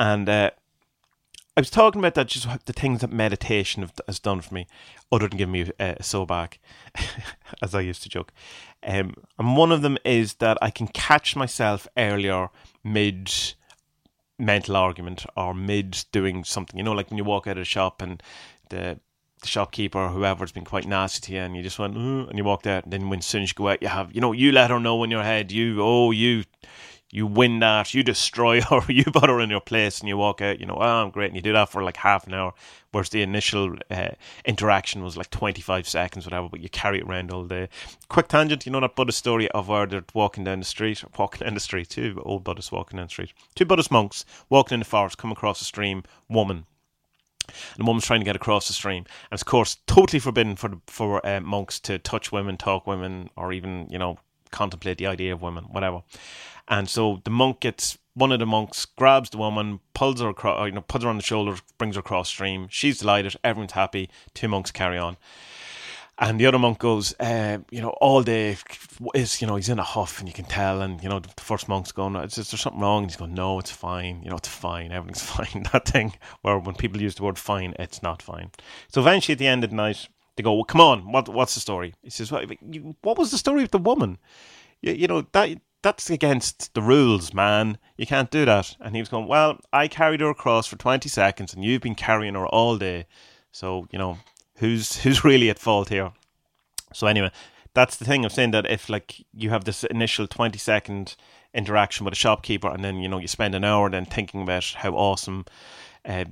and 0.00 0.26
uh, 0.26 0.50
I 1.56 1.60
was 1.60 1.70
talking 1.70 2.00
about 2.00 2.14
that 2.14 2.28
just 2.28 2.46
the 2.64 2.72
things 2.72 3.02
that 3.02 3.12
meditation 3.12 3.90
has 4.06 4.18
done 4.18 4.40
for 4.40 4.54
me, 4.54 4.66
other 5.10 5.28
than 5.28 5.36
giving 5.36 5.52
me 5.52 5.70
a, 5.78 5.96
a 5.98 6.02
so 6.02 6.24
back, 6.24 6.60
as 7.62 7.74
I 7.74 7.80
used 7.80 8.02
to 8.04 8.08
joke. 8.08 8.32
Um, 8.82 9.14
and 9.38 9.56
one 9.56 9.70
of 9.70 9.82
them 9.82 9.98
is 10.04 10.34
that 10.34 10.56
I 10.62 10.70
can 10.70 10.88
catch 10.88 11.36
myself 11.36 11.86
earlier 11.96 12.48
mid 12.82 13.30
mental 14.38 14.76
argument 14.76 15.26
or 15.36 15.52
mid 15.52 16.04
doing 16.10 16.42
something. 16.42 16.78
You 16.78 16.84
know, 16.84 16.92
like 16.92 17.10
when 17.10 17.18
you 17.18 17.24
walk 17.24 17.46
out 17.46 17.58
of 17.58 17.62
a 17.62 17.66
shop 17.66 18.00
and 18.00 18.22
the, 18.70 18.98
the 19.42 19.46
shopkeeper 19.46 19.98
or 19.98 20.08
whoever's 20.08 20.52
been 20.52 20.64
quite 20.64 20.86
nasty 20.86 21.20
to 21.26 21.32
you, 21.34 21.40
and 21.40 21.54
you 21.54 21.62
just 21.62 21.78
went 21.78 21.96
and 21.96 22.38
you 22.38 22.44
walked 22.44 22.66
out. 22.66 22.84
And 22.84 22.92
then 22.94 23.10
when 23.10 23.20
soon 23.20 23.42
as 23.42 23.50
you 23.50 23.54
go 23.54 23.68
out, 23.68 23.82
you 23.82 23.88
have 23.88 24.14
you 24.14 24.22
know 24.22 24.32
you 24.32 24.52
let 24.52 24.70
her 24.70 24.80
know 24.80 25.04
in 25.04 25.10
your 25.10 25.22
head. 25.22 25.52
You 25.52 25.82
oh 25.82 26.12
you 26.12 26.44
you 27.12 27.26
win 27.26 27.60
that, 27.60 27.92
you 27.92 28.02
destroy 28.02 28.60
her, 28.70 28.80
you 28.88 29.04
put 29.04 29.28
her 29.28 29.38
in 29.38 29.50
your 29.50 29.60
place, 29.60 30.00
and 30.00 30.08
you 30.08 30.16
walk 30.16 30.40
out. 30.40 30.58
You 30.58 30.66
know, 30.66 30.78
oh, 30.80 31.04
I'm 31.04 31.10
great, 31.10 31.26
and 31.26 31.36
you 31.36 31.42
do 31.42 31.52
that 31.52 31.68
for 31.68 31.82
like 31.84 31.98
half 31.98 32.26
an 32.26 32.34
hour. 32.34 32.54
Whereas 32.90 33.10
the 33.10 33.22
initial 33.22 33.76
uh, 33.90 34.08
interaction 34.44 35.04
was 35.04 35.16
like 35.16 35.30
25 35.30 35.86
seconds, 35.86 36.26
whatever, 36.26 36.48
but 36.48 36.60
you 36.60 36.68
carry 36.70 36.98
it 36.98 37.04
around 37.04 37.30
all 37.30 37.44
day. 37.44 37.68
Quick 38.08 38.28
tangent, 38.28 38.66
you 38.66 38.72
know 38.72 38.80
that 38.80 38.96
Buddhist 38.96 39.18
story 39.18 39.48
of 39.50 39.68
where 39.68 39.86
they're 39.86 40.04
walking 40.14 40.44
down 40.44 40.58
the 40.58 40.64
street, 40.64 41.04
walking 41.18 41.44
down 41.44 41.54
the 41.54 41.60
street, 41.60 41.90
two 41.90 42.20
old 42.24 42.44
Buddhists 42.44 42.72
walking 42.72 42.96
down 42.96 43.06
the 43.06 43.10
street, 43.10 43.32
two 43.54 43.66
Buddhist 43.66 43.90
monks 43.90 44.24
walking 44.48 44.76
in 44.76 44.80
the 44.80 44.86
forest, 44.86 45.18
come 45.18 45.30
across 45.32 45.60
a 45.60 45.64
stream, 45.64 46.02
woman. 46.28 46.64
And 47.48 47.78
the 47.78 47.84
woman's 47.84 48.06
trying 48.06 48.20
to 48.20 48.24
get 48.24 48.36
across 48.36 48.68
the 48.68 48.72
stream, 48.72 49.04
and 49.30 49.38
of 49.40 49.44
course, 49.44 49.78
totally 49.86 50.20
forbidden 50.20 50.56
for 50.56 50.80
for 50.86 51.26
uh, 51.26 51.40
monks 51.40 51.80
to 51.80 51.98
touch 51.98 52.30
women, 52.30 52.56
talk 52.56 52.86
women, 52.86 53.30
or 53.36 53.52
even 53.52 53.88
you 53.90 53.98
know 53.98 54.18
contemplate 54.52 54.98
the 54.98 55.06
idea 55.06 55.32
of 55.32 55.42
women, 55.42 55.64
whatever. 55.64 56.02
And 56.68 56.88
so 56.88 57.20
the 57.24 57.30
monk 57.30 57.60
gets 57.60 57.98
one 58.14 58.32
of 58.32 58.38
the 58.38 58.46
monks 58.46 58.84
grabs 58.84 59.30
the 59.30 59.38
woman, 59.38 59.80
pulls 59.94 60.20
her 60.20 60.28
across, 60.28 60.66
you 60.66 60.72
know, 60.72 60.82
puts 60.82 61.04
her 61.04 61.10
on 61.10 61.16
the 61.16 61.22
shoulder, 61.22 61.56
brings 61.78 61.96
her 61.96 62.00
across 62.00 62.28
stream. 62.28 62.68
She's 62.70 62.98
delighted. 62.98 63.36
Everyone's 63.42 63.72
happy. 63.72 64.10
Two 64.34 64.48
monks 64.48 64.70
carry 64.70 64.98
on. 64.98 65.16
And 66.18 66.38
the 66.38 66.46
other 66.46 66.58
monk 66.58 66.78
goes, 66.78 67.18
uh, 67.18 67.58
you 67.70 67.80
know, 67.80 67.90
all 68.00 68.22
day 68.22 68.56
is, 69.14 69.40
you 69.40 69.46
know, 69.46 69.56
he's 69.56 69.70
in 69.70 69.78
a 69.78 69.82
huff 69.82 70.20
and 70.20 70.28
you 70.28 70.34
can 70.34 70.44
tell. 70.44 70.82
And, 70.82 71.02
you 71.02 71.08
know, 71.08 71.18
the 71.18 71.28
first 71.38 71.68
monk's 71.68 71.90
going, 71.90 72.14
is, 72.16 72.34
there 72.34 72.44
something 72.44 72.80
wrong? 72.80 73.04
And 73.04 73.10
he's 73.10 73.16
going, 73.16 73.34
no, 73.34 73.58
it's 73.58 73.70
fine. 73.70 74.22
You 74.22 74.30
know, 74.30 74.36
it's 74.36 74.46
fine. 74.46 74.92
Everything's 74.92 75.22
fine. 75.52 75.64
That 75.72 75.88
thing 75.88 76.12
where 76.42 76.58
when 76.58 76.74
people 76.74 77.00
use 77.00 77.14
the 77.14 77.24
word 77.24 77.38
fine, 77.38 77.74
it's 77.78 78.02
not 78.02 78.20
fine. 78.20 78.50
So 78.88 79.00
eventually 79.00 79.32
at 79.32 79.38
the 79.38 79.48
end 79.48 79.64
of 79.64 79.70
the 79.70 79.76
night, 79.76 80.08
they 80.36 80.42
go, 80.42 80.54
well, 80.54 80.64
come 80.64 80.80
on, 80.80 81.12
what, 81.12 81.28
what's 81.28 81.54
the 81.54 81.60
story? 81.60 81.94
He 82.02 82.10
says, 82.10 82.32
well, 82.32 82.44
what 83.02 83.18
was 83.18 83.30
the 83.30 83.38
story 83.38 83.62
of 83.62 83.70
the 83.70 83.78
woman? 83.78 84.18
You, 84.80 84.92
you 84.92 85.06
know, 85.06 85.26
that 85.32 85.58
that's 85.82 86.10
against 86.10 86.72
the 86.74 86.82
rules, 86.82 87.34
man. 87.34 87.76
You 87.96 88.06
can't 88.06 88.30
do 88.30 88.44
that. 88.44 88.76
And 88.80 88.94
he 88.94 89.02
was 89.02 89.08
going, 89.08 89.26
Well, 89.26 89.60
I 89.72 89.88
carried 89.88 90.20
her 90.20 90.30
across 90.30 90.66
for 90.66 90.76
20 90.76 91.08
seconds 91.08 91.52
and 91.52 91.64
you've 91.64 91.82
been 91.82 91.96
carrying 91.96 92.34
her 92.34 92.46
all 92.46 92.78
day. 92.78 93.06
So, 93.50 93.88
you 93.90 93.98
know, 93.98 94.18
who's 94.56 94.96
who's 95.02 95.24
really 95.24 95.50
at 95.50 95.58
fault 95.58 95.88
here? 95.88 96.12
So, 96.94 97.06
anyway, 97.06 97.32
that's 97.74 97.96
the 97.96 98.04
thing 98.04 98.24
of 98.24 98.32
saying 98.32 98.52
that 98.52 98.70
if, 98.70 98.88
like, 98.88 99.24
you 99.32 99.50
have 99.50 99.64
this 99.64 99.82
initial 99.84 100.26
20 100.26 100.58
second 100.58 101.16
interaction 101.54 102.04
with 102.04 102.12
a 102.12 102.16
shopkeeper 102.16 102.68
and 102.68 102.84
then, 102.84 102.98
you 102.98 103.08
know, 103.08 103.18
you 103.18 103.28
spend 103.28 103.54
an 103.54 103.64
hour 103.64 103.90
then 103.90 104.04
thinking 104.04 104.42
about 104.42 104.64
how 104.76 104.92
awesome. 104.92 105.44
Uh, 106.04 106.24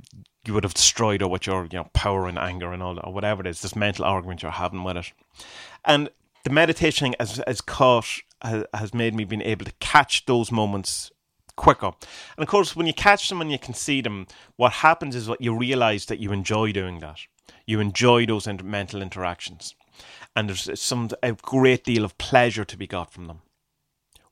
you 0.45 0.55
would 0.55 0.65
have 0.65 0.75
destroyed 0.75 1.21
her 1.21 1.29
with 1.29 1.47
your 1.47 1.65
you 1.71 1.79
know 1.79 1.89
power 1.93 2.27
and 2.27 2.39
anger 2.39 2.73
and 2.73 2.83
all 2.83 2.95
that, 2.95 3.07
or 3.07 3.13
whatever 3.13 3.41
it 3.41 3.47
is, 3.47 3.63
this 3.63 3.77
mental 3.77 4.05
argument 4.05 4.43
you're 4.43 4.51
having 4.53 4.83
with 4.83 4.97
it. 4.97 5.13
And 5.85 6.11
the 6.45 6.51
meditation 6.51 7.15
has, 7.19 7.43
has 7.47 7.61
caught 7.61 8.07
has 8.43 8.95
made 8.95 9.15
me 9.15 9.25
being 9.25 9.43
able 9.43 9.67
to 9.67 9.73
catch 9.81 10.25
those 10.27 10.51
moments 10.51 11.11
quicker. 11.57 11.93
And 12.37 12.43
of 12.43 12.49
course, 12.49 12.75
when 12.75 12.87
you 12.87 12.95
catch 12.95 13.29
them 13.29 13.41
and 13.41 13.53
you 13.53 13.59
can 13.59 13.75
see 13.75 14.01
them, 14.01 14.27
what 14.57 14.73
happens 14.73 15.15
is 15.15 15.29
what 15.29 15.43
you 15.43 15.55
realize 15.55 16.07
that 16.07 16.19
you 16.19 16.33
enjoy 16.33 16.73
doing 16.73 17.01
that. 17.01 17.19
You 17.67 17.81
enjoy 17.81 18.27
those 18.27 18.47
mental 18.47 19.03
interactions, 19.03 19.75
and 20.35 20.49
there's 20.49 20.81
some 20.81 21.11
a 21.23 21.33
great 21.33 21.85
deal 21.85 22.05
of 22.05 22.17
pleasure 22.17 22.65
to 22.65 22.77
be 22.77 22.87
got 22.87 23.13
from 23.13 23.27
them. 23.27 23.43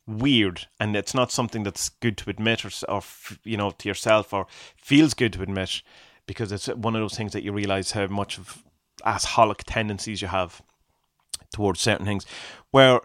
Weird, 0.09 0.69
and 0.81 0.97
it's 0.97 1.13
not 1.13 1.31
something 1.31 1.65
that's 1.65 1.91
good 1.91 2.17
to 2.17 2.31
admit, 2.31 2.65
or, 2.65 2.71
or 2.89 3.03
you 3.45 3.59
know, 3.59 3.73
to 3.73 3.89
yourself, 3.89 4.33
or 4.33 4.47
feels 4.75 5.13
good 5.13 5.35
to 5.35 5.43
admit, 5.43 5.83
because 6.27 6.51
it's 6.51 6.67
one 6.69 6.97
of 6.97 7.03
those 7.03 7.15
things 7.15 7.35
that 7.35 7.43
you 7.43 7.53
realize 7.53 7.91
how 7.91 8.07
much 8.07 8.39
of 8.39 8.65
assholic 9.05 9.65
tendencies 9.67 10.23
you 10.23 10.29
have 10.29 10.63
towards 11.53 11.81
certain 11.81 12.07
things, 12.07 12.25
where 12.71 13.03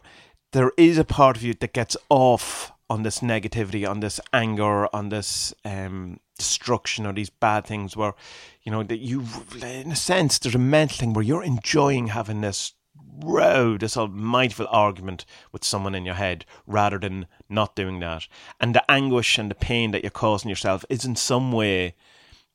there 0.54 0.72
is 0.78 0.98
a 0.98 1.04
part 1.04 1.36
of 1.36 1.44
you 1.44 1.54
that 1.54 1.74
gets 1.74 1.98
off 2.10 2.72
on 2.90 3.04
this 3.04 3.20
negativity, 3.20 3.86
on 3.86 4.00
this 4.00 4.22
anger, 4.32 4.88
on 4.96 5.10
this 5.10 5.54
um, 5.66 6.22
destruction, 6.38 7.06
or 7.06 7.12
these 7.12 7.30
bad 7.30 7.66
things, 7.66 7.98
where 7.98 8.14
you 8.62 8.72
know 8.72 8.82
that 8.82 9.00
you, 9.00 9.26
in 9.62 9.92
a 9.92 9.96
sense, 9.98 10.40
there's 10.40 10.56
a 10.56 10.60
mental 10.60 11.00
thing 11.00 11.12
where 11.12 11.26
you're 11.26 11.44
enjoying 11.44 12.08
having 12.08 12.40
this 12.40 12.76
row, 13.20 13.78
this 13.78 13.96
mindful 13.96 14.68
argument 14.70 15.26
with 15.52 15.64
someone 15.64 15.96
in 15.96 16.06
your 16.06 16.16
head, 16.16 16.46
rather 16.66 16.98
than 16.98 17.28
not 17.50 17.76
doing 17.76 18.00
that, 18.00 18.28
and 18.60 18.74
the 18.74 18.92
anguish 18.92 19.38
and 19.38 19.52
the 19.52 19.56
pain 19.56 19.92
that 19.92 20.04
you're 20.04 20.12
causing 20.12 20.50
yourself 20.50 20.86
is 20.90 21.06
in 21.06 21.16
some 21.16 21.52
way 21.52 21.96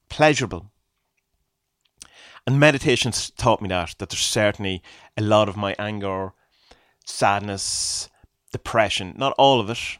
pleasurable. 0.09 0.71
And 2.47 2.59
meditation's 2.59 3.31
taught 3.31 3.61
me 3.61 3.69
that 3.69 3.95
that 3.99 4.09
there's 4.09 4.21
certainly 4.21 4.83
a 5.17 5.23
lot 5.23 5.49
of 5.49 5.57
my 5.57 5.77
anger 5.79 6.33
sadness, 7.09 8.09
depression. 8.53 9.15
Not 9.17 9.35
all 9.39 9.61
of 9.61 9.71
it, 9.71 9.99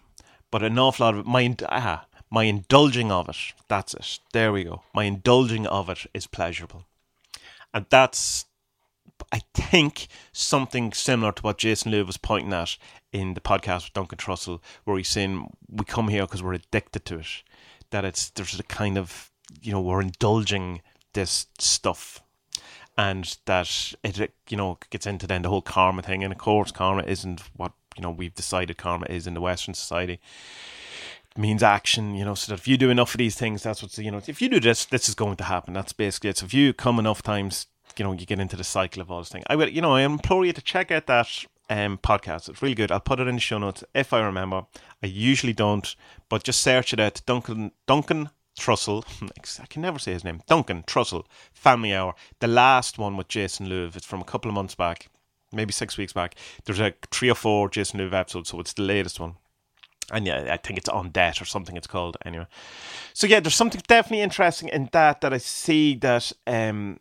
but 0.51 0.63
an 0.63 0.79
awful 0.79 1.07
lot 1.07 1.15
of 1.15 1.21
it. 1.21 1.27
My, 1.27 1.55
ah, 1.69 2.07
my 2.31 2.45
indulging 2.45 3.11
of 3.11 3.29
it. 3.29 3.37
That's 3.69 3.95
it. 3.95 4.21
There 4.33 4.53
we 4.53 4.65
go. 4.65 4.83
My 4.95 5.05
indulging 5.05 5.67
of 5.67 5.89
it 5.89 6.07
is 6.15 6.27
pleasurable. 6.27 6.85
And 7.73 7.87
that's, 7.91 8.47
I 9.33 9.41
think, 9.55 10.09
something 10.33 10.93
similar 10.93 11.33
to 11.33 11.43
what 11.43 11.59
Jason 11.59 11.93
Louv 11.93 12.07
was 12.07 12.17
pointing 12.17 12.53
at 12.53 12.77
in 13.13 13.35
the 13.35 13.41
podcast 13.41 13.85
with 13.85 13.93
Duncan 13.95 14.19
Trussell, 14.19 14.61
where 14.85 14.97
he's 14.97 15.09
saying 15.09 15.51
we 15.69 15.85
come 15.85 16.09
here 16.09 16.23
because 16.23 16.43
we're 16.43 16.55
addicted 16.55 17.05
to 17.07 17.19
it. 17.19 17.43
That 17.91 18.05
it's, 18.05 18.31
there's 18.31 18.59
a 18.59 18.63
kind 18.63 18.99
of, 18.99 19.31
you 19.61 19.73
know, 19.73 19.81
we're 19.81 20.01
indulging 20.01 20.83
this 21.13 21.47
stuff. 21.59 22.23
And 22.97 23.37
that 23.45 23.95
it 24.03 24.33
you 24.49 24.57
know 24.57 24.79
gets 24.91 25.07
into 25.07 25.27
then 25.29 25.43
the 25.43 25.49
whole 25.49 25.63
karma 25.63 26.03
thing. 26.03 26.25
And 26.25 26.33
of 26.33 26.39
course 26.39 26.73
karma 26.73 27.05
isn't 27.05 27.43
what 27.57 27.73
you 27.97 28.03
know 28.03 28.11
we've 28.11 28.35
decided 28.35 28.77
karma 28.77 29.07
is 29.09 29.27
in 29.27 29.35
the 29.35 29.41
western 29.41 29.75
society. 29.75 30.19
Means 31.37 31.63
action 31.63 32.17
you 32.17 32.25
know 32.25 32.35
so 32.35 32.51
that 32.51 32.59
if 32.59 32.67
you 32.67 32.77
do 32.77 32.91
enough 32.91 33.15
of 33.15 33.19
these 33.19 33.37
things 33.37 33.63
that's 33.63 33.81
what's 33.81 33.97
you 33.99 34.11
know 34.11 34.21
if 34.27 34.43
you 34.43 34.49
do 34.49 34.59
this 34.59 34.85
this 34.85 35.09
is 35.09 35.15
going 35.15 35.37
to 35.37 35.45
happen. 35.45 35.75
That's 35.75 35.93
basically 35.93 36.31
it. 36.31 36.39
So 36.39 36.47
if 36.47 36.55
you 36.55 36.73
come 36.73 36.99
enough 36.99 37.23
times 37.23 37.67
you 37.99 38.05
know 38.05 38.13
you 38.13 38.27
get 38.27 38.41
into 38.41 38.57
the 38.57 38.65
cycle 38.65 39.03
of 39.03 39.11
all 39.11 39.19
this 39.19 39.29
thing 39.29 39.43
i 39.49 39.57
would 39.57 39.75
you 39.75 39.83
know 39.83 39.95
i 39.95 40.03
implore 40.03 40.45
you 40.45 40.53
to 40.53 40.63
check 40.63 40.91
out 40.91 41.07
that 41.07 41.45
um, 41.71 41.99
podcast 41.99 42.49
it's 42.49 42.63
really 42.63 42.75
good 42.75 42.91
i'll 42.91 43.01
put 43.01 43.21
it 43.21 43.29
in 43.29 43.35
the 43.35 43.41
show 43.41 43.59
notes 43.59 43.85
if 43.95 44.13
i 44.13 44.21
remember 44.21 44.65
i 45.03 45.07
usually 45.07 45.53
don't 45.53 45.97
but 46.29 46.43
just 46.43 46.61
search 46.61 46.93
it 46.93 47.01
out 47.01 47.21
duncan 47.27 47.73
duncan 47.87 48.31
Trussell, 48.59 49.05
I 49.63 49.67
can 49.67 49.83
never 49.83 49.99
say 49.99 50.13
his 50.13 50.25
name, 50.25 50.43
Duncan 50.47 50.83
Trussell, 50.83 51.25
Family 51.53 51.95
Hour, 51.95 52.15
the 52.41 52.49
last 52.49 52.99
one 52.99 53.17
with 53.17 53.29
Jason 53.29 53.69
Louv. 53.69 53.97
It's 53.97 54.05
from 54.05 54.21
a 54.21 54.25
couple 54.25 54.51
of 54.51 54.55
months 54.55 54.75
back, 54.75 55.09
maybe 55.53 55.73
six 55.73 55.97
weeks 55.97 56.13
back. 56.13 56.35
There's 56.65 56.81
a 56.81 56.93
three 57.11 57.31
or 57.31 57.35
four 57.35 57.69
Jason 57.69 58.01
Louv 58.01 58.13
episodes, 58.13 58.51
so 58.51 58.61
it's 58.61 58.73
the 58.73 58.83
latest 58.83 59.21
one. 59.21 59.37
And 60.11 60.27
yeah, 60.27 60.49
I 60.51 60.57
think 60.57 60.79
it's 60.79 60.89
on 60.89 61.11
debt 61.11 61.41
or 61.41 61.45
something 61.45 61.77
it's 61.77 61.87
called 61.87 62.17
anyway. 62.25 62.47
So 63.13 63.27
yeah, 63.27 63.41
there's 63.41 63.55
something 63.55 63.83
definitely 63.87 64.23
interesting 64.23 64.69
in 64.69 64.89
that 64.93 65.21
that 65.21 65.35
I 65.35 65.39
see 65.39 65.95
that 65.97 66.33
um, 66.47 66.99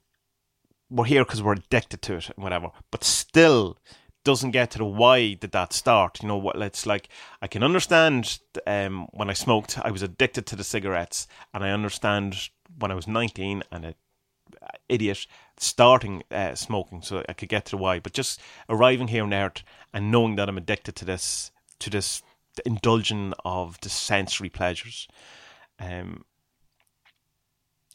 we're 0.89 1.05
here 1.05 1.23
because 1.23 1.41
we're 1.43 1.53
addicted 1.53 2.01
to 2.03 2.15
it 2.15 2.29
and 2.29 2.43
whatever, 2.43 2.71
but 2.91 3.03
still 3.03 3.77
doesn't 4.23 4.51
get 4.51 4.71
to 4.71 4.77
the 4.77 4.85
why 4.85 5.33
did 5.33 5.51
that 5.51 5.71
start. 5.73 6.21
You 6.21 6.27
know 6.27 6.37
what? 6.37 6.61
It's 6.61 6.85
like 6.85 7.07
I 7.41 7.47
can 7.47 7.63
understand 7.63 8.39
um, 8.65 9.07
when 9.11 9.29
I 9.29 9.33
smoked, 9.33 9.79
I 9.83 9.91
was 9.91 10.01
addicted 10.01 10.45
to 10.47 10.55
the 10.55 10.63
cigarettes, 10.63 11.27
and 11.53 11.63
I 11.63 11.71
understand 11.71 12.49
when 12.77 12.91
I 12.91 12.95
was 12.95 13.07
nineteen 13.07 13.63
and 13.71 13.85
a 13.85 13.95
idiot 14.89 15.27
starting 15.57 16.23
uh, 16.31 16.55
smoking, 16.55 17.01
so 17.01 17.23
I 17.27 17.33
could 17.33 17.49
get 17.49 17.65
to 17.65 17.71
the 17.71 17.77
why. 17.77 17.99
But 17.99 18.13
just 18.13 18.41
arriving 18.69 19.09
here 19.09 19.23
on 19.23 19.33
Earth 19.33 19.63
and 19.93 20.11
knowing 20.11 20.35
that 20.35 20.49
I'm 20.49 20.57
addicted 20.57 20.95
to 20.97 21.05
this, 21.05 21.51
to 21.79 21.89
this 21.89 22.21
indulging 22.65 23.33
of 23.45 23.79
the 23.81 23.89
sensory 23.89 24.49
pleasures, 24.49 25.07
um, 25.79 26.25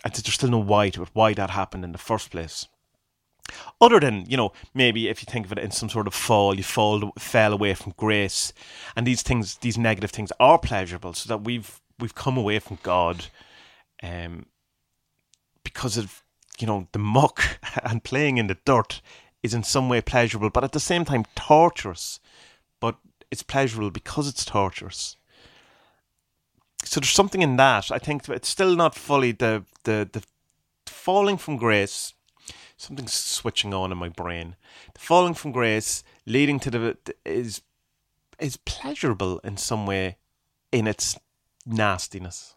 and 0.04 0.12
there's 0.12 0.34
still 0.34 0.50
no 0.50 0.58
why 0.58 0.90
to 0.90 1.02
it, 1.02 1.10
why 1.12 1.34
that 1.34 1.50
happened 1.50 1.84
in 1.84 1.92
the 1.92 1.98
first 1.98 2.30
place. 2.30 2.66
Other 3.80 4.00
than, 4.00 4.24
you 4.26 4.36
know, 4.36 4.52
maybe 4.72 5.08
if 5.08 5.22
you 5.22 5.26
think 5.30 5.46
of 5.46 5.52
it 5.52 5.58
in 5.58 5.70
some 5.72 5.88
sort 5.88 6.06
of 6.06 6.14
fall, 6.14 6.54
you 6.54 6.62
fall 6.62 7.12
fell 7.18 7.52
away 7.52 7.74
from 7.74 7.94
grace, 7.96 8.52
and 8.96 9.06
these 9.06 9.22
things, 9.22 9.56
these 9.56 9.76
negative 9.76 10.10
things, 10.10 10.32
are 10.38 10.58
pleasurable, 10.58 11.14
so 11.14 11.28
that 11.28 11.44
we've 11.44 11.80
we've 11.98 12.14
come 12.14 12.36
away 12.36 12.58
from 12.58 12.78
God, 12.82 13.26
um, 14.02 14.46
because 15.64 15.96
of 15.96 16.22
you 16.58 16.66
know, 16.66 16.88
the 16.92 16.98
muck 16.98 17.58
and 17.82 18.04
playing 18.04 18.38
in 18.38 18.46
the 18.46 18.58
dirt 18.64 19.00
is 19.42 19.54
in 19.54 19.64
some 19.64 19.88
way 19.88 20.00
pleasurable, 20.00 20.50
but 20.50 20.64
at 20.64 20.72
the 20.72 20.80
same 20.80 21.04
time 21.04 21.24
torturous. 21.34 22.20
But 22.80 22.96
it's 23.30 23.42
pleasurable 23.42 23.90
because 23.90 24.28
it's 24.28 24.44
torturous. 24.44 25.16
So 26.84 27.00
there's 27.00 27.10
something 27.10 27.42
in 27.42 27.56
that. 27.56 27.90
I 27.90 27.98
think 27.98 28.28
it's 28.28 28.48
still 28.48 28.76
not 28.76 28.94
fully 28.94 29.32
the 29.32 29.64
the 29.84 30.08
the 30.12 30.22
falling 30.86 31.36
from 31.36 31.56
grace. 31.56 32.14
Something's 32.82 33.12
switching 33.12 33.72
on 33.72 33.92
in 33.92 33.98
my 33.98 34.08
brain. 34.08 34.56
The 34.92 34.98
falling 34.98 35.34
from 35.34 35.52
grace 35.52 36.02
leading 36.26 36.58
to 36.58 36.68
the 36.68 36.96
is 37.24 37.62
is 38.40 38.56
pleasurable 38.56 39.38
in 39.44 39.56
some 39.56 39.86
way 39.86 40.16
in 40.72 40.88
its 40.88 41.16
nastiness. 41.64 42.56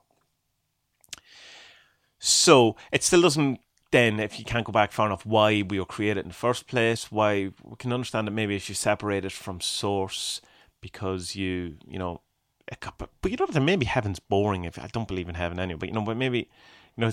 So 2.17 2.75
it 2.91 3.03
still 3.03 3.21
doesn't 3.21 3.59
then 3.91 4.19
if 4.19 4.39
you 4.39 4.45
can't 4.45 4.65
go 4.65 4.71
back 4.71 4.91
far 4.91 5.05
enough 5.05 5.27
why 5.27 5.61
we 5.61 5.77
were 5.79 5.85
created 5.85 6.21
in 6.21 6.29
the 6.29 6.33
first 6.33 6.65
place, 6.65 7.11
why 7.11 7.51
we 7.63 7.75
can 7.77 7.93
understand 7.93 8.25
that 8.25 8.31
maybe 8.31 8.55
if 8.55 8.67
you 8.67 8.73
separate 8.73 9.25
it 9.25 9.31
from 9.31 9.61
source 9.61 10.41
because 10.81 11.35
you 11.35 11.77
you 11.87 11.99
know 11.99 12.21
but 12.97 13.29
you 13.29 13.37
know 13.37 13.45
that 13.45 13.61
maybe 13.61 13.85
heaven's 13.85 14.19
boring 14.19 14.65
if 14.65 14.79
I 14.79 14.87
don't 14.87 15.07
believe 15.07 15.29
in 15.29 15.35
heaven 15.35 15.59
anyway, 15.59 15.77
but 15.77 15.89
you 15.89 15.93
know, 15.93 16.01
but 16.01 16.17
maybe 16.17 16.39
you 16.39 17.01
know 17.01 17.11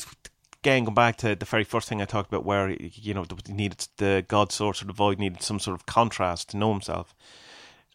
again 0.62 0.84
going 0.84 0.94
back 0.94 1.16
to 1.16 1.34
the 1.34 1.44
very 1.44 1.64
first 1.64 1.88
thing 1.88 2.00
I 2.00 2.04
talked 2.04 2.32
about 2.32 2.44
where 2.44 2.70
you 2.70 3.14
know 3.14 3.26
he 3.46 3.52
needed 3.52 3.86
the 3.96 4.24
God 4.26 4.52
source 4.52 4.80
or 4.80 4.86
the 4.86 4.92
void 4.92 5.18
needed 5.18 5.42
some 5.42 5.58
sort 5.58 5.74
of 5.74 5.86
contrast 5.86 6.50
to 6.50 6.56
know 6.56 6.72
himself. 6.72 7.14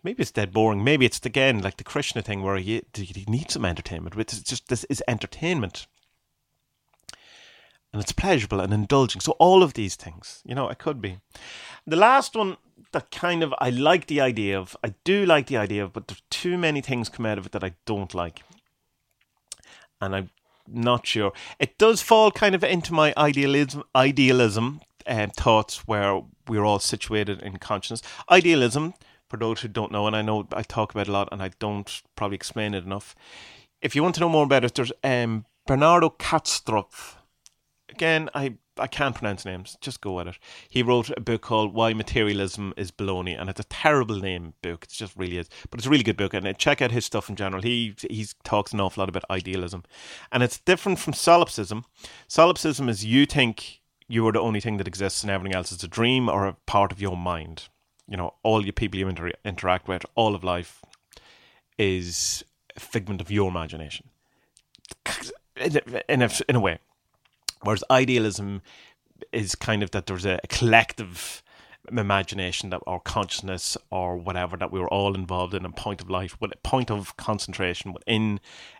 Maybe 0.03 0.21
it's 0.21 0.31
dead 0.31 0.51
boring. 0.53 0.83
Maybe 0.83 1.05
it's 1.05 1.25
again 1.25 1.61
like 1.61 1.77
the 1.77 1.83
Krishna 1.83 2.21
thing 2.21 2.43
where 2.43 2.57
he, 2.57 2.83
he 2.93 3.25
needs 3.27 3.53
some 3.53 3.65
entertainment. 3.65 4.15
It's 4.17 4.39
just 4.41 4.67
this 4.67 4.83
is 4.85 5.01
entertainment 5.07 5.87
and 7.93 8.01
it's 8.01 8.11
pleasurable 8.11 8.59
and 8.59 8.73
indulging. 8.73 9.21
So 9.21 9.31
all 9.33 9.63
of 9.63 9.73
these 9.73 9.95
things, 9.95 10.41
you 10.45 10.53
know, 10.53 10.69
it 10.69 10.77
could 10.77 11.01
be. 11.01 11.19
The 11.85 11.95
last 11.95 12.35
one 12.35 12.57
that 12.91 13.11
kind 13.11 13.43
of 13.43 13.53
I 13.59 13.69
like 13.69 14.07
the 14.07 14.21
idea 14.21 14.59
of, 14.59 14.75
I 14.83 14.93
do 15.03 15.25
like 15.25 15.47
the 15.47 15.57
idea 15.57 15.83
of, 15.83 15.93
but 15.93 16.07
there's 16.07 16.21
too 16.29 16.57
many 16.57 16.81
things 16.81 17.09
come 17.09 17.25
out 17.25 17.37
of 17.37 17.45
it 17.45 17.53
that 17.53 17.63
I 17.63 17.75
don't 17.85 18.13
like, 18.13 18.43
and 20.01 20.15
I'm 20.15 20.29
not 20.67 21.05
sure. 21.07 21.33
It 21.59 21.77
does 21.77 22.01
fall 22.01 22.31
kind 22.31 22.55
of 22.55 22.63
into 22.63 22.93
my 22.93 23.13
idealism, 23.17 23.83
idealism 23.95 24.81
um, 25.05 25.29
thoughts 25.31 25.87
where 25.87 26.21
we're 26.47 26.65
all 26.65 26.79
situated 26.79 27.41
in 27.41 27.57
consciousness. 27.57 28.01
Idealism, 28.29 28.93
for 29.29 29.37
those 29.37 29.61
who 29.61 29.67
don't 29.67 29.91
know, 29.91 30.07
and 30.07 30.15
I 30.15 30.21
know 30.21 30.47
I 30.51 30.63
talk 30.63 30.91
about 30.91 31.07
a 31.07 31.11
lot, 31.11 31.29
and 31.31 31.41
I 31.41 31.51
don't 31.59 32.01
probably 32.15 32.35
explain 32.35 32.73
it 32.73 32.83
enough. 32.83 33.15
If 33.81 33.95
you 33.95 34.03
want 34.03 34.15
to 34.15 34.21
know 34.21 34.29
more 34.29 34.45
about 34.45 34.63
it, 34.63 34.75
there's 34.75 34.91
um, 35.03 35.45
Bernardo 35.65 36.09
Kastrup 36.09 37.17
again, 37.89 38.29
I 38.33 38.55
I 38.79 38.87
can't 38.87 39.15
pronounce 39.15 39.45
names. 39.45 39.77
Just 39.81 40.01
go 40.01 40.13
with 40.13 40.27
it. 40.27 40.37
He 40.69 40.83
wrote 40.83 41.09
a 41.15 41.21
book 41.21 41.41
called 41.41 41.73
Why 41.73 41.93
Materialism 41.93 42.73
is 42.77 42.91
Baloney, 42.91 43.39
and 43.39 43.49
it's 43.49 43.59
a 43.59 43.65
terrible 43.65 44.19
name 44.19 44.53
book. 44.61 44.85
It 44.85 44.89
just 44.89 45.15
really 45.15 45.37
is, 45.37 45.49
but 45.69 45.79
it's 45.79 45.87
a 45.87 45.89
really 45.89 46.03
good 46.03 46.17
book. 46.17 46.33
And 46.33 46.47
uh, 46.47 46.53
check 46.53 46.81
out 46.81 46.91
his 46.91 47.05
stuff 47.05 47.29
in 47.29 47.35
general. 47.35 47.61
He 47.61 47.95
he 48.09 48.27
talks 48.43 48.73
an 48.73 48.79
awful 48.79 49.01
lot 49.01 49.09
about 49.09 49.23
idealism, 49.29 49.83
and 50.31 50.43
it's 50.43 50.59
different 50.59 50.99
from 50.99 51.13
solipsism. 51.13 51.85
Solipsism 52.27 52.89
is 52.89 53.05
you 53.05 53.25
think 53.25 53.81
you 54.07 54.27
are 54.27 54.31
the 54.31 54.39
only 54.39 54.59
thing 54.59 54.77
that 54.77 54.87
exists, 54.87 55.23
and 55.23 55.31
everything 55.31 55.55
else 55.55 55.71
is 55.71 55.83
a 55.83 55.87
dream 55.87 56.29
or 56.29 56.47
a 56.47 56.53
part 56.65 56.91
of 56.91 57.01
your 57.01 57.17
mind. 57.17 57.69
You 58.07 58.17
know, 58.17 58.35
all 58.43 58.63
your 58.63 58.73
people 58.73 58.99
you 58.99 59.07
inter- 59.09 59.33
interact 59.43 59.87
with, 59.87 60.05
all 60.15 60.33
of 60.33 60.43
life, 60.43 60.81
is 61.77 62.43
a 62.75 62.79
figment 62.79 63.21
of 63.21 63.29
your 63.29 63.49
imagination. 63.49 64.09
In 65.57 66.21
a, 66.21 66.29
in 66.47 66.55
a 66.55 66.59
way, 66.59 66.79
Whereas 67.61 67.83
idealism 67.89 68.61
is 69.31 69.55
kind 69.55 69.83
of 69.83 69.91
that 69.91 70.05
there's 70.05 70.25
a, 70.25 70.39
a 70.43 70.47
collective 70.47 71.43
imagination 71.89 72.69
that 72.69 72.81
our 72.85 72.99
consciousness 72.99 73.77
or 73.89 74.17
whatever 74.17 74.57
that 74.57 74.71
we 74.71 74.79
were 74.79 74.89
all 74.89 75.15
involved 75.15 75.53
in 75.53 75.65
a 75.65 75.71
point 75.71 76.01
of 76.01 76.09
life 76.09 76.39
with 76.41 76.51
a 76.51 76.57
point 76.57 76.91
of 76.91 77.15
concentration 77.17 77.93
within 77.93 78.39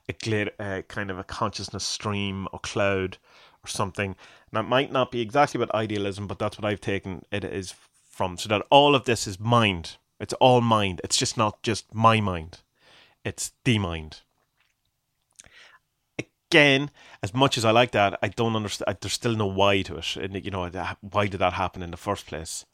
a 0.10 0.14
glitter, 0.14 0.52
uh, 0.60 0.82
kind 0.88 1.10
of 1.10 1.18
a 1.18 1.24
consciousness 1.24 1.86
stream 1.86 2.48
or 2.52 2.60
cloud 2.60 3.18
or 3.64 3.68
something. 3.68 4.10
And 4.10 4.54
that 4.54 4.68
might 4.68 4.92
not 4.92 5.12
be 5.12 5.22
exactly 5.22 5.60
what 5.60 5.74
idealism, 5.74 6.28
but 6.28 6.40
that's 6.40 6.58
what 6.58 6.70
I've 6.70 6.82
taken 6.82 7.24
it 7.32 7.44
is 7.44 7.74
from. 8.10 8.38
So 8.38 8.50
that 8.50 8.66
all 8.70 8.96
of 8.96 9.06
this 9.06 9.28
is 9.28 9.40
mind. 9.40 9.98
It's 10.20 10.34
all 10.34 10.62
mind. 10.62 11.00
It's 11.04 11.18
just 11.18 11.38
not 11.38 11.64
just 11.64 11.94
my 11.94 12.20
mind. 12.20 12.60
It's 13.24 13.52
the 13.64 13.80
mind 13.80 14.22
again, 16.50 16.92
as 17.22 17.34
much 17.34 17.58
as 17.58 17.66
I 17.66 17.72
like 17.72 17.92
that, 17.92 18.20
I 18.22 18.30
don't 18.30 18.56
understand. 18.56 18.98
There's 19.02 19.14
still 19.14 19.36
no 19.36 19.48
why 19.48 19.82
to 19.84 19.98
it. 19.98 20.16
And 20.18 20.44
you 20.44 20.52
know, 20.52 20.70
why 21.02 21.28
did 21.28 21.40
that 21.40 21.54
happen 21.54 21.82
in 21.82 21.92
the 21.92 21.98
first 21.98 22.28
place? 22.28 22.66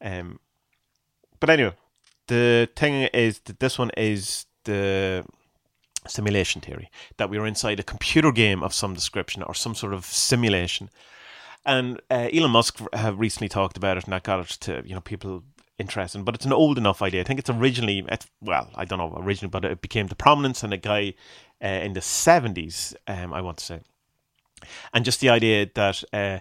Um, 0.00 0.40
but 1.40 1.50
anyway, 1.50 1.74
the 2.28 2.68
thing 2.76 3.02
is 3.12 3.40
that 3.40 3.60
this 3.60 3.78
one 3.78 3.90
is 3.96 4.46
the 4.64 5.24
simulation 6.06 6.60
theory 6.60 6.88
that 7.16 7.28
we 7.28 7.38
are 7.38 7.46
inside 7.46 7.80
a 7.80 7.82
computer 7.82 8.30
game 8.30 8.62
of 8.62 8.72
some 8.72 8.94
description 8.94 9.42
or 9.42 9.54
some 9.54 9.74
sort 9.74 9.92
of 9.92 10.04
simulation. 10.04 10.88
And 11.64 12.00
uh, 12.10 12.28
Elon 12.32 12.52
Musk 12.52 12.80
have 12.92 13.18
recently 13.18 13.48
talked 13.48 13.76
about 13.76 13.96
it, 13.96 14.04
and 14.04 14.12
that 14.12 14.22
got 14.22 14.40
it 14.40 14.48
to 14.60 14.82
you 14.86 14.94
know 14.94 15.00
people 15.00 15.42
interesting. 15.78 16.24
But 16.24 16.34
it's 16.34 16.46
an 16.46 16.52
old 16.52 16.78
enough 16.78 17.02
idea. 17.02 17.20
I 17.20 17.24
think 17.24 17.38
it's 17.38 17.50
originally, 17.50 18.04
it's, 18.08 18.26
well, 18.40 18.70
I 18.74 18.84
don't 18.84 18.98
know 18.98 19.14
originally, 19.18 19.50
but 19.50 19.64
it 19.64 19.80
became 19.80 20.06
the 20.06 20.14
prominence 20.14 20.62
and 20.62 20.72
a 20.72 20.76
guy 20.76 21.14
uh, 21.62 21.66
in 21.66 21.92
the 21.92 22.00
70s, 22.00 22.94
um, 23.06 23.32
I 23.32 23.40
want 23.40 23.58
to 23.58 23.64
say. 23.64 23.80
And 24.92 25.04
just 25.04 25.20
the 25.20 25.28
idea 25.28 25.68
that 25.74 26.02
uh, 26.12 26.38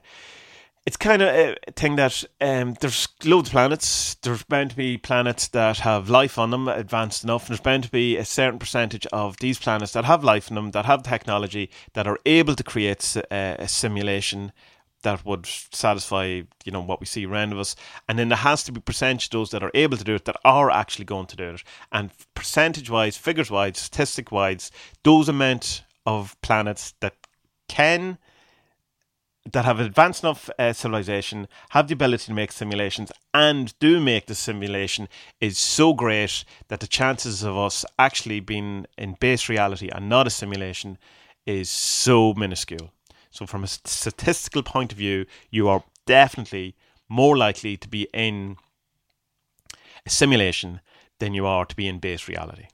it's 0.86 0.98
kind 0.98 1.22
of 1.22 1.30
a 1.30 1.56
thing 1.76 1.96
that 1.96 2.24
um, 2.40 2.76
there's 2.80 3.08
loads 3.24 3.50
of 3.50 3.54
planets. 3.54 4.16
There's 4.22 4.44
bound 4.44 4.72
to 4.72 4.76
be 4.76 4.98
planets 4.98 5.48
that 5.50 5.80
have 5.80 6.10
life 6.10 6.38
on 6.38 6.52
them, 6.52 6.68
advanced 6.68 7.24
enough. 7.24 7.44
And 7.44 7.50
there's 7.50 7.62
bound 7.62 7.84
to 7.84 7.92
be 7.92 8.18
a 8.18 8.26
certain 8.26 8.60
percentage 8.60 9.08
of 9.08 9.38
these 9.38 9.58
planets 9.58 9.94
that 9.94 10.06
have 10.06 10.24
life 10.24 10.50
in 10.50 10.56
them, 10.56 10.72
that 10.72 10.86
have 10.86 11.02
technology, 11.02 11.72
that 11.94 12.08
are 12.08 12.20
able 12.26 12.56
to 12.56 12.64
create 12.64 13.16
a, 13.32 13.56
a 13.60 13.68
simulation 13.68 14.52
that 15.06 15.24
would 15.24 15.46
satisfy 15.46 16.42
you 16.66 16.72
know 16.72 16.82
what 16.82 17.00
we 17.00 17.06
see 17.06 17.26
around 17.26 17.54
us. 17.54 17.76
And 18.10 18.20
then 18.20 18.28
there 18.28 18.38
has 18.38 18.64
to 18.64 18.72
be 18.72 18.82
percentage 18.82 19.28
of 19.28 19.32
those 19.32 19.52
that 19.52 19.64
are 19.64 19.72
able 19.74 19.98
to 19.98 20.04
do 20.04 20.16
it 20.16 20.26
that 20.26 20.36
are 20.44 20.70
actually 20.70 21.06
going 21.06 21.28
to 21.28 21.36
do 21.36 21.50
it. 21.52 21.64
And 21.92 22.12
percentage 22.34 22.90
wise 22.90 23.16
figures 23.16 23.50
wise 23.50 23.78
statistic 23.78 24.32
wise 24.32 24.72
those 25.04 25.30
amount 25.30 25.84
of 26.06 26.36
planets 26.42 26.94
that 27.00 27.16
can 27.70 28.18
that 29.52 29.64
have 29.64 29.80
advanced 29.80 30.24
enough 30.24 30.50
uh, 30.58 30.74
civilization 30.74 31.48
have 31.70 31.88
the 31.88 31.94
ability 31.94 32.26
to 32.26 32.34
make 32.34 32.52
simulations 32.52 33.12
and 33.32 33.78
do 33.78 34.02
make 34.02 34.26
the 34.26 34.34
simulation 34.34 35.08
is 35.40 35.56
so 35.56 35.94
great 35.94 36.44
that 36.68 36.80
the 36.80 36.88
chances 36.88 37.44
of 37.44 37.56
us 37.56 37.86
actually 38.00 38.40
being 38.40 38.88
in 38.98 39.16
base 39.20 39.48
reality 39.48 39.88
and 39.90 40.10
not 40.10 40.26
a 40.26 40.32
simulation 40.32 40.98
is 41.46 41.70
so 41.70 42.34
minuscule 42.34 42.92
so, 43.36 43.46
from 43.46 43.66
a 43.66 43.68
statistical 43.68 44.64
point 44.64 44.94
of 44.94 44.98
view, 44.98 45.26
you 45.50 45.68
are 45.68 45.84
definitely 46.06 46.74
more 47.10 47.36
likely 47.36 47.76
to 47.76 47.90
be 47.90 48.08
in 48.14 48.56
a 50.06 50.10
simulation 50.10 50.80
than 51.20 51.34
you 51.34 51.46
are 51.46 51.66
to 51.66 51.76
be 51.76 51.86
in 51.86 52.00
base 52.00 52.30
reality. 52.30 52.68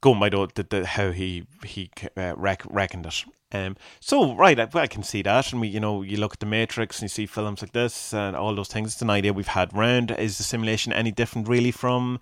Going 0.00 0.18
by 0.18 0.30
the, 0.30 0.66
the, 0.68 0.84
how 0.84 1.12
he 1.12 1.46
he 1.64 1.90
uh, 2.16 2.34
rec- 2.36 2.66
reckoned 2.68 3.06
it. 3.06 3.24
Um, 3.52 3.76
so 4.00 4.34
right, 4.34 4.58
I, 4.58 4.68
I, 4.74 4.88
can 4.88 5.04
see 5.04 5.22
that, 5.22 5.52
and 5.52 5.60
we, 5.60 5.68
you 5.68 5.78
know, 5.78 6.02
you 6.02 6.16
look 6.16 6.32
at 6.32 6.40
the 6.40 6.46
Matrix 6.46 6.96
and 6.96 7.02
you 7.02 7.08
see 7.08 7.26
films 7.26 7.62
like 7.62 7.70
this 7.70 8.12
and 8.12 8.34
all 8.34 8.56
those 8.56 8.66
things. 8.66 8.94
It's 8.94 9.02
an 9.02 9.10
idea 9.10 9.32
we've 9.32 9.46
had 9.46 9.76
round. 9.76 10.10
Is 10.10 10.38
the 10.38 10.44
simulation 10.44 10.92
any 10.92 11.12
different, 11.12 11.46
really, 11.46 11.70
from 11.70 12.18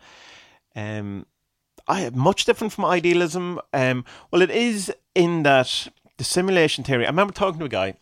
um, 0.76 1.24
I 1.88 2.10
much 2.10 2.44
different 2.44 2.72
from 2.72 2.84
idealism. 2.84 3.60
Um, 3.72 4.04
well, 4.30 4.42
it 4.42 4.50
is 4.50 4.92
in 5.14 5.42
that 5.42 5.88
the 6.18 6.24
simulation 6.24 6.84
theory. 6.84 7.06
I 7.06 7.08
remember 7.08 7.32
talking 7.32 7.58
to 7.60 7.64
a 7.64 7.68
guy, 7.68 7.94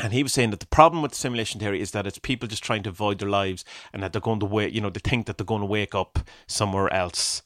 and 0.00 0.12
he 0.12 0.22
was 0.22 0.32
saying 0.32 0.50
that 0.50 0.60
the 0.60 0.66
problem 0.66 1.02
with 1.02 1.12
the 1.12 1.18
simulation 1.18 1.60
theory 1.60 1.80
is 1.80 1.92
that 1.92 2.06
it's 2.06 2.18
people 2.18 2.48
just 2.48 2.64
trying 2.64 2.82
to 2.82 2.90
avoid 2.90 3.18
their 3.20 3.28
lives, 3.28 3.64
and 3.92 4.02
that 4.02 4.12
they're 4.12 4.20
going 4.20 4.40
to 4.40 4.46
wait. 4.46 4.72
You 4.72 4.80
know, 4.80 4.90
they 4.90 5.00
think 5.00 5.26
that 5.26 5.38
they're 5.38 5.44
going 5.44 5.60
to 5.60 5.66
wake 5.66 5.94
up 5.94 6.18
somewhere 6.46 6.92
else. 6.92 7.42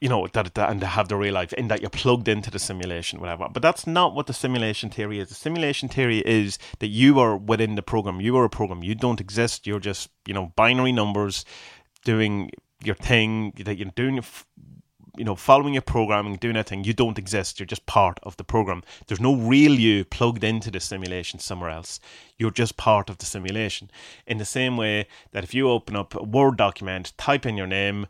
You 0.00 0.08
know 0.08 0.26
that, 0.26 0.54
that 0.54 0.70
and 0.70 0.80
to 0.80 0.86
have 0.86 1.08
the 1.08 1.16
real 1.16 1.34
life, 1.34 1.52
in 1.52 1.68
that 1.68 1.82
you're 1.82 1.90
plugged 1.90 2.26
into 2.26 2.50
the 2.50 2.58
simulation, 2.58 3.20
whatever. 3.20 3.48
But 3.52 3.62
that's 3.62 3.86
not 3.86 4.14
what 4.14 4.26
the 4.26 4.32
simulation 4.32 4.88
theory 4.88 5.20
is. 5.20 5.28
The 5.28 5.34
simulation 5.34 5.88
theory 5.88 6.22
is 6.24 6.58
that 6.78 6.86
you 6.88 7.20
are 7.20 7.36
within 7.36 7.74
the 7.74 7.82
program. 7.82 8.20
You 8.20 8.36
are 8.38 8.44
a 8.44 8.50
program. 8.50 8.82
You 8.82 8.94
don't 8.94 9.20
exist. 9.20 9.66
You're 9.66 9.78
just 9.78 10.08
you 10.26 10.34
know 10.34 10.52
binary 10.56 10.92
numbers 10.92 11.44
doing 12.04 12.50
your 12.82 12.94
thing 12.94 13.52
that 13.64 13.76
you're 13.76 13.90
doing 13.94 14.20
you 15.18 15.24
know 15.24 15.34
following 15.34 15.74
your 15.74 15.82
programming 15.82 16.36
doing 16.36 16.54
that 16.54 16.68
thing 16.68 16.84
you 16.84 16.94
don't 16.94 17.18
exist 17.18 17.58
you're 17.58 17.66
just 17.66 17.84
part 17.86 18.18
of 18.22 18.36
the 18.36 18.44
program 18.44 18.82
there's 19.06 19.20
no 19.20 19.34
real 19.34 19.72
you 19.72 20.04
plugged 20.04 20.44
into 20.44 20.70
the 20.70 20.80
simulation 20.80 21.38
somewhere 21.40 21.70
else 21.70 22.00
you're 22.38 22.50
just 22.50 22.76
part 22.76 23.10
of 23.10 23.18
the 23.18 23.26
simulation 23.26 23.90
in 24.26 24.38
the 24.38 24.44
same 24.44 24.76
way 24.76 25.06
that 25.32 25.44
if 25.44 25.52
you 25.52 25.68
open 25.68 25.96
up 25.96 26.14
a 26.14 26.22
word 26.22 26.56
document 26.56 27.12
type 27.18 27.44
in 27.44 27.56
your 27.56 27.66
name 27.66 28.06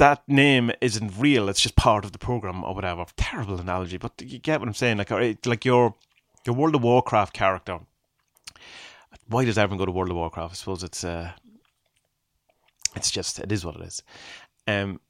that 0.00 0.26
name 0.26 0.72
isn't 0.80 1.12
real. 1.18 1.50
It's 1.50 1.60
just 1.60 1.76
part 1.76 2.06
of 2.06 2.12
the 2.12 2.18
program 2.18 2.64
or 2.64 2.74
whatever. 2.74 3.04
Terrible 3.18 3.60
analogy, 3.60 3.98
but 3.98 4.12
you 4.18 4.38
get 4.38 4.58
what 4.58 4.66
I'm 4.66 4.74
saying. 4.74 4.96
Like, 4.96 5.10
like 5.44 5.64
your 5.66 5.94
your 6.46 6.56
World 6.56 6.74
of 6.74 6.82
Warcraft 6.82 7.34
character. 7.34 7.80
Why 9.28 9.44
does 9.44 9.58
everyone 9.58 9.78
go 9.78 9.84
to 9.84 9.92
World 9.92 10.08
of 10.08 10.16
Warcraft? 10.16 10.52
I 10.52 10.54
suppose 10.54 10.82
it's 10.82 11.04
uh, 11.04 11.32
it's 12.96 13.10
just 13.10 13.40
it 13.40 13.52
is 13.52 13.64
what 13.64 13.76
it 13.76 13.82
is. 13.82 14.02
Um, 14.66 15.00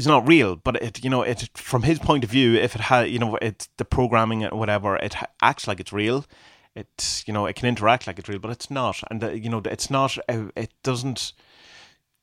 it's 0.00 0.06
not 0.06 0.26
real, 0.26 0.56
but 0.56 0.76
it 0.82 1.04
you 1.04 1.10
know 1.10 1.22
it 1.22 1.50
from 1.54 1.82
his 1.82 1.98
point 1.98 2.24
of 2.24 2.30
view, 2.30 2.54
if 2.54 2.74
it 2.74 2.80
had 2.80 3.10
you 3.10 3.18
know 3.18 3.36
it 3.36 3.68
the 3.76 3.84
programming 3.84 4.44
or 4.44 4.58
whatever, 4.58 4.96
it 4.96 5.14
acts 5.42 5.68
like 5.68 5.80
it's 5.80 5.92
real. 5.92 6.26
It 6.74 7.22
you 7.26 7.32
know 7.32 7.46
it 7.46 7.56
can 7.56 7.68
interact 7.68 8.06
like 8.06 8.18
it's 8.18 8.28
real, 8.28 8.38
but 8.38 8.50
it's 8.50 8.70
not, 8.70 9.02
and 9.10 9.20
the, 9.20 9.38
you 9.38 9.50
know 9.50 9.62
it's 9.64 9.90
not. 9.90 10.16
Uh, 10.28 10.46
it 10.56 10.72
doesn't 10.82 11.32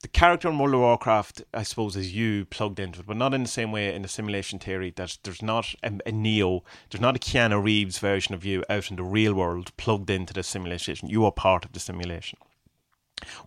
the 0.01 0.07
character 0.07 0.47
in 0.47 0.59
World 0.59 0.75
of 0.75 0.81
Warcraft, 0.81 1.41
I 1.53 1.63
suppose, 1.63 1.95
is 1.95 2.13
you 2.13 2.45
plugged 2.45 2.79
into 2.79 2.99
it, 2.99 3.07
but 3.07 3.17
not 3.17 3.33
in 3.33 3.41
the 3.41 3.49
same 3.49 3.71
way 3.71 3.93
in 3.93 4.03
the 4.03 4.07
simulation 4.07 4.59
theory 4.59 4.93
that 4.95 5.17
there's 5.23 5.41
not 5.41 5.73
a, 5.81 5.91
a, 6.05 6.11
Neo, 6.11 6.63
there's 6.89 7.01
not 7.01 7.15
a 7.15 7.19
Keanu 7.19 7.63
Reeves 7.63 7.97
version 7.97 8.35
of 8.35 8.45
you 8.45 8.63
out 8.69 8.91
in 8.91 8.97
the 8.97 9.03
real 9.03 9.33
world 9.33 9.75
plugged 9.75 10.11
into 10.11 10.33
the 10.33 10.43
simulation. 10.43 10.99
You 11.07 11.25
are 11.25 11.31
part 11.31 11.65
of 11.65 11.73
the 11.73 11.79
simulation. 11.79 12.37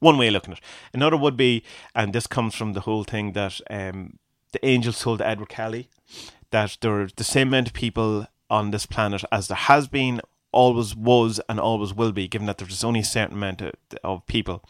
One 0.00 0.18
way 0.18 0.26
of 0.26 0.32
looking 0.32 0.52
at 0.52 0.58
it. 0.58 0.64
Another 0.92 1.16
would 1.16 1.36
be, 1.36 1.62
and 1.94 2.12
this 2.12 2.26
comes 2.26 2.56
from 2.56 2.72
the 2.72 2.80
whole 2.80 3.04
thing 3.04 3.32
that 3.32 3.60
um, 3.70 4.18
the 4.52 4.64
angels 4.64 5.00
told 5.00 5.22
Edward 5.22 5.48
Kelly 5.48 5.88
that 6.50 6.78
there 6.80 7.00
are 7.00 7.08
the 7.14 7.24
same 7.24 7.48
amount 7.48 7.68
of 7.68 7.72
people 7.72 8.26
on 8.48 8.70
this 8.70 8.86
planet 8.86 9.22
as 9.30 9.48
there 9.48 9.56
has 9.56 9.88
been, 9.88 10.20
always 10.52 10.96
was, 10.96 11.40
and 11.48 11.60
always 11.60 11.94
will 11.94 12.12
be, 12.12 12.26
given 12.26 12.46
that 12.46 12.58
there's 12.58 12.82
only 12.82 13.00
a 13.00 13.04
certain 13.04 13.36
amount 13.36 13.60
of, 13.62 13.72
of 14.02 14.26
people 14.26 14.64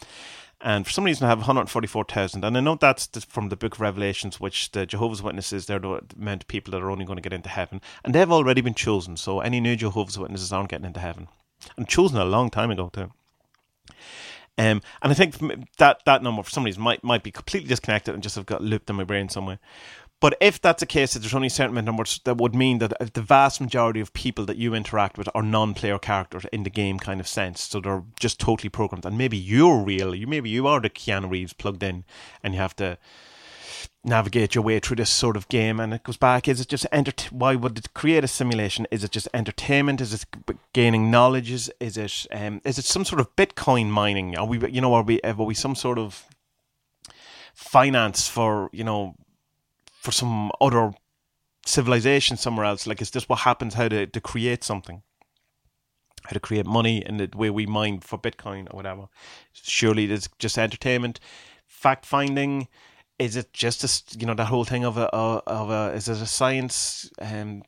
and 0.61 0.87
for 0.87 0.93
some 0.93 1.05
reason 1.05 1.25
I 1.25 1.31
have 1.31 1.39
144,000. 1.39 2.45
And 2.45 2.57
I 2.57 2.61
know 2.61 2.75
that's 2.75 3.07
from 3.25 3.49
the 3.49 3.57
book 3.57 3.75
of 3.75 3.81
Revelations, 3.81 4.41
which 4.41 4.73
the 4.73 4.85
Jehovah's 4.85 5.23
Witnesses, 5.23 5.67
they're 5.67 5.79
the 5.79 6.03
amount 6.17 6.43
of 6.43 6.49
people 6.49 6.73
that 6.73 6.83
are 6.83 6.91
only 6.91 7.05
going 7.05 7.17
to 7.17 7.23
get 7.23 7.33
into 7.33 7.49
heaven. 7.49 7.81
And 8.05 8.15
they've 8.15 8.31
already 8.31 8.61
been 8.61 8.75
chosen, 8.75 9.17
so 9.17 9.41
any 9.41 9.61
new 9.61 9.77
Jehovah's 9.77 10.19
Witnesses 10.19 10.53
aren't 10.53 10.69
getting 10.69 10.87
into 10.87 11.01
heaven. 11.01 11.29
And 11.77 11.89
chosen 11.89 12.19
a 12.19 12.25
long 12.25 12.51
time 12.51 12.71
ago, 12.71 12.91
too. 12.93 13.13
Um, 14.61 14.83
and 15.01 15.11
I 15.11 15.15
think 15.15 15.39
that 15.79 16.05
that 16.05 16.23
number, 16.23 16.43
for 16.43 16.51
some 16.51 16.65
reason, 16.65 16.83
might 16.83 17.03
might 17.03 17.23
be 17.23 17.31
completely 17.31 17.69
disconnected 17.69 18.13
and 18.13 18.23
just 18.23 18.37
have 18.37 18.45
got 18.45 18.63
looped 18.63 18.91
in 18.91 18.97
my 18.97 19.05
brain 19.05 19.31
somewhere. 19.31 19.59
But 20.21 20.37
if 20.39 20.61
that's 20.61 20.81
the 20.81 20.87
case, 20.87 21.15
that 21.15 21.21
there's 21.21 21.33
only 21.33 21.49
certain 21.49 21.83
numbers, 21.83 22.21
that 22.25 22.37
would 22.37 22.55
mean 22.55 22.79
that 22.81 23.15
the 23.15 23.23
vast 23.23 23.59
majority 23.59 24.01
of 24.01 24.13
people 24.13 24.45
that 24.45 24.59
you 24.59 24.75
interact 24.75 25.17
with 25.17 25.31
are 25.35 25.43
non-player 25.43 25.99
characters 25.99 26.45
in 26.53 26.65
the 26.65 26.69
game 26.69 26.99
kind 26.99 27.21
of 27.21 27.27
sense. 27.27 27.63
So 27.63 27.81
they're 27.81 28.05
just 28.19 28.39
totally 28.39 28.69
programmed. 28.69 29.07
And 29.07 29.17
maybe 29.17 29.39
you're 29.39 29.79
real. 29.79 30.15
You 30.15 30.27
maybe 30.27 30.51
you 30.51 30.67
are 30.67 30.79
the 30.79 30.91
Keanu 30.91 31.31
Reeves 31.31 31.55
plugged 31.55 31.83
in, 31.83 32.05
and 32.43 32.53
you 32.53 32.61
have 32.61 32.77
to 32.77 32.99
navigate 34.05 34.55
your 34.55 34.65
way 34.65 34.79
through 34.79 34.97
this 34.97 35.11
sort 35.11 35.37
of 35.37 35.49
game. 35.49 35.81
And 35.81 35.95
it 35.95 36.03
goes 36.03 36.17
back: 36.17 36.49
is 36.49 36.61
it 36.61 36.69
just 36.69 36.87
enter? 36.93 37.13
Why 37.31 37.55
would 37.55 37.79
it 37.79 37.95
create 37.95 38.25
a 38.25 38.29
simulation? 38.29 38.87
Is 38.91 39.05
it 39.05 39.11
just 39.11 39.29
entertainment? 39.35 40.01
Is 40.01 40.13
it 40.15 40.27
gaining 40.73 41.11
knowledge? 41.11 41.51
Is 41.51 41.73
is 41.81 41.97
it 41.97 42.27
um, 42.33 42.61
is 42.65 42.79
it 42.79 42.85
some 42.85 43.05
sort 43.05 43.21
of 43.21 43.35
Bitcoin 43.37 43.89
mining? 43.89 44.37
Are 44.37 44.47
we 44.47 44.59
you 44.71 44.81
know 44.81 44.95
are 44.95 45.03
we 45.03 45.21
are 45.23 45.35
we 45.35 45.55
some 45.55 45.75
sort 45.75 45.99
of 45.99 46.27
finance 47.55 48.29
for 48.29 48.71
you 48.73 48.85
know 48.85 49.15
for 50.01 50.13
some 50.13 50.51
other 50.61 50.93
civilization 51.67 52.37
somewhere 52.37 52.67
else? 52.67 52.87
Like, 52.87 53.01
is 53.01 53.11
this 53.11 53.29
what 53.29 53.41
happens? 53.41 53.75
How 53.75 53.89
to, 53.89 54.07
to 54.07 54.21
create 54.21 54.65
something? 54.65 55.03
How 56.25 56.31
to 56.31 56.41
create 56.41 56.67
money 56.67 57.05
in 57.05 57.17
the 57.17 57.31
way 57.35 57.51
we 57.51 57.67
mine 57.67 58.01
for 58.01 58.19
Bitcoin 58.19 58.73
or 58.73 58.77
whatever? 58.77 59.09
Surely 59.53 60.05
it's 60.05 60.29
just 60.39 60.59
entertainment, 60.59 61.21
fact 61.67 62.05
finding. 62.05 62.69
Is 63.21 63.37
it 63.37 63.53
just 63.53 63.85
a, 63.85 64.19
you 64.19 64.27
know 64.27 64.35
that 64.35 64.47
whole 64.47 64.65
thing 64.65 64.85
of 64.85 64.97
a 64.97 65.07
of 65.15 65.71
a 65.71 65.95
is 65.95 66.09
it 66.09 66.21
a 66.21 66.27
science? 66.27 67.11
Um, 67.21 67.63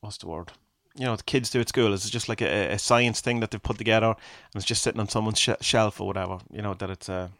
what's 0.00 0.18
the 0.18 0.28
word? 0.28 0.52
you 0.98 1.04
know 1.04 1.14
the 1.14 1.22
kids 1.24 1.50
do 1.50 1.60
at 1.60 1.68
school 1.68 1.92
is 1.92 2.06
it 2.06 2.10
just 2.10 2.26
like 2.26 2.40
a, 2.40 2.72
a, 2.72 2.78
science 2.78 3.20
thing 3.20 3.40
that 3.40 3.50
they've 3.50 3.62
put 3.62 3.76
together 3.76 4.06
and 4.06 4.54
it's 4.54 4.64
just 4.64 4.80
sitting 4.80 4.98
on 4.98 5.06
someone's 5.06 5.38
sh- 5.38 5.50
shelf 5.60 6.00
or 6.00 6.06
whatever 6.06 6.38
you 6.50 6.62
know 6.62 6.72
that 6.72 6.88
it's 6.88 7.10
a 7.10 7.30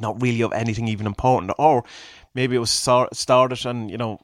not 0.00 0.20
really 0.20 0.42
of 0.42 0.52
anything 0.52 0.88
even 0.88 1.06
important, 1.06 1.52
or 1.58 1.84
maybe 2.34 2.56
it 2.56 2.60
was 2.60 2.70
started 2.70 3.66
and 3.66 3.90
you 3.90 3.98
know 3.98 4.20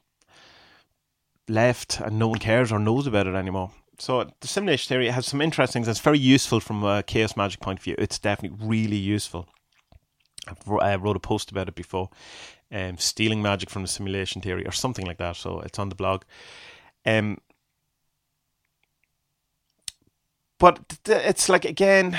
left 1.47 1.99
and 1.99 2.17
no 2.17 2.27
one 2.27 2.39
cares 2.39 2.71
or 2.71 2.79
knows 2.79 3.07
about 3.07 3.27
it 3.27 3.35
anymore. 3.35 3.71
So 3.99 4.29
the 4.39 4.47
simulation 4.47 4.89
theory 4.89 5.09
has 5.09 5.27
some 5.27 5.41
interesting 5.41 5.83
things. 5.83 5.87
It's 5.87 5.99
very 5.99 6.17
useful 6.17 6.59
from 6.59 6.83
a 6.83 7.03
chaos 7.03 7.37
magic 7.37 7.59
point 7.59 7.79
of 7.79 7.83
view. 7.83 7.95
It's 7.99 8.17
definitely 8.17 8.57
really 8.65 8.97
useful. 8.97 9.47
I 10.47 10.95
wrote 10.95 11.15
a 11.15 11.19
post 11.19 11.51
about 11.51 11.67
it 11.69 11.75
before, 11.75 12.09
um, 12.71 12.97
stealing 12.97 13.41
magic 13.41 13.69
from 13.69 13.83
the 13.83 13.87
simulation 13.87 14.41
theory 14.41 14.65
or 14.65 14.71
something 14.71 15.05
like 15.05 15.17
that. 15.17 15.35
So 15.35 15.59
it's 15.61 15.79
on 15.79 15.89
the 15.89 15.95
blog. 15.95 16.23
Um, 17.05 17.37
but 20.57 20.79
it's 21.05 21.49
like 21.49 21.65
again, 21.65 22.17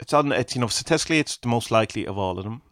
it's 0.00 0.12
on 0.12 0.32
it's 0.32 0.54
you 0.54 0.60
know 0.60 0.66
statistically 0.66 1.18
it's 1.18 1.36
the 1.38 1.48
most 1.48 1.70
likely 1.70 2.06
of 2.06 2.18
all 2.18 2.38
of 2.38 2.44
them, 2.44 2.62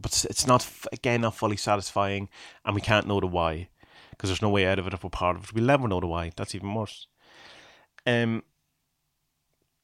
but 0.00 0.24
it's 0.28 0.46
not 0.46 0.68
again 0.92 1.22
not 1.22 1.34
fully 1.34 1.56
satisfying, 1.56 2.28
and 2.64 2.74
we 2.74 2.80
can't 2.80 3.06
know 3.06 3.20
the 3.20 3.26
why 3.26 3.68
because 4.10 4.30
there's 4.30 4.42
no 4.42 4.50
way 4.50 4.66
out 4.66 4.78
of 4.78 4.86
it 4.86 4.94
if 4.94 5.02
we're 5.02 5.10
part 5.10 5.36
of 5.36 5.44
it. 5.44 5.54
We'll 5.54 5.64
never 5.64 5.88
know 5.88 6.00
the 6.00 6.06
why. 6.06 6.30
That's 6.36 6.54
even 6.54 6.72
worse. 6.72 7.08
Um, 8.06 8.44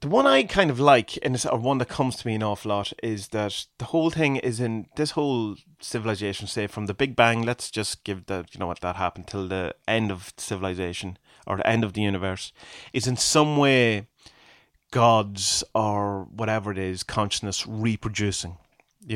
the 0.00 0.08
one 0.08 0.26
I 0.26 0.44
kind 0.44 0.70
of 0.70 0.80
like, 0.80 1.18
and 1.22 1.34
it's, 1.34 1.44
one 1.44 1.78
that 1.78 1.88
comes 1.88 2.16
to 2.16 2.26
me 2.26 2.34
an 2.34 2.42
awful 2.42 2.70
lot, 2.70 2.92
is 3.02 3.28
that 3.28 3.66
the 3.78 3.86
whole 3.86 4.10
thing 4.10 4.36
is 4.36 4.60
in 4.60 4.86
this 4.96 5.12
whole 5.12 5.56
civilization, 5.80 6.46
say 6.46 6.66
from 6.66 6.86
the 6.86 6.94
Big 6.94 7.16
Bang. 7.16 7.42
Let's 7.42 7.70
just 7.70 8.04
give 8.04 8.26
the 8.26 8.46
you 8.52 8.60
know 8.60 8.66
what 8.66 8.80
that 8.80 8.96
happened 8.96 9.26
till 9.26 9.48
the 9.48 9.74
end 9.86 10.10
of 10.10 10.32
civilization 10.36 11.18
or 11.46 11.56
the 11.56 11.66
end 11.66 11.84
of 11.84 11.92
the 11.92 12.02
universe, 12.02 12.52
is 12.92 13.06
in 13.06 13.16
some 13.16 13.56
way 13.56 14.06
gods 14.90 15.62
or 15.74 16.24
whatever 16.24 16.72
it 16.72 16.78
is 16.78 17.02
consciousness 17.02 17.66
reproducing 17.66 18.56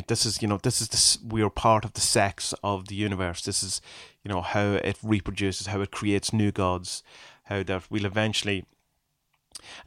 this 0.07 0.25
is 0.25 0.41
you 0.41 0.49
know 0.49 0.59
this 0.63 0.81
is 0.81 0.89
this 0.89 1.19
we 1.27 1.43
are 1.43 1.51
part 1.51 1.85
of 1.85 1.93
the 1.93 2.01
sex 2.01 2.55
of 2.63 2.89
the 2.89 2.95
universe 2.95 3.43
this 3.43 3.63
is 3.63 3.81
you 4.23 4.31
know 4.31 4.41
how 4.41 4.73
it 4.73 4.97
reproduces 5.03 5.67
how 5.67 5.81
it 5.81 5.91
creates 5.91 6.33
new 6.33 6.51
gods 6.51 7.03
how 7.45 7.63
that 7.63 7.83
we'll 7.91 8.07
eventually 8.07 8.65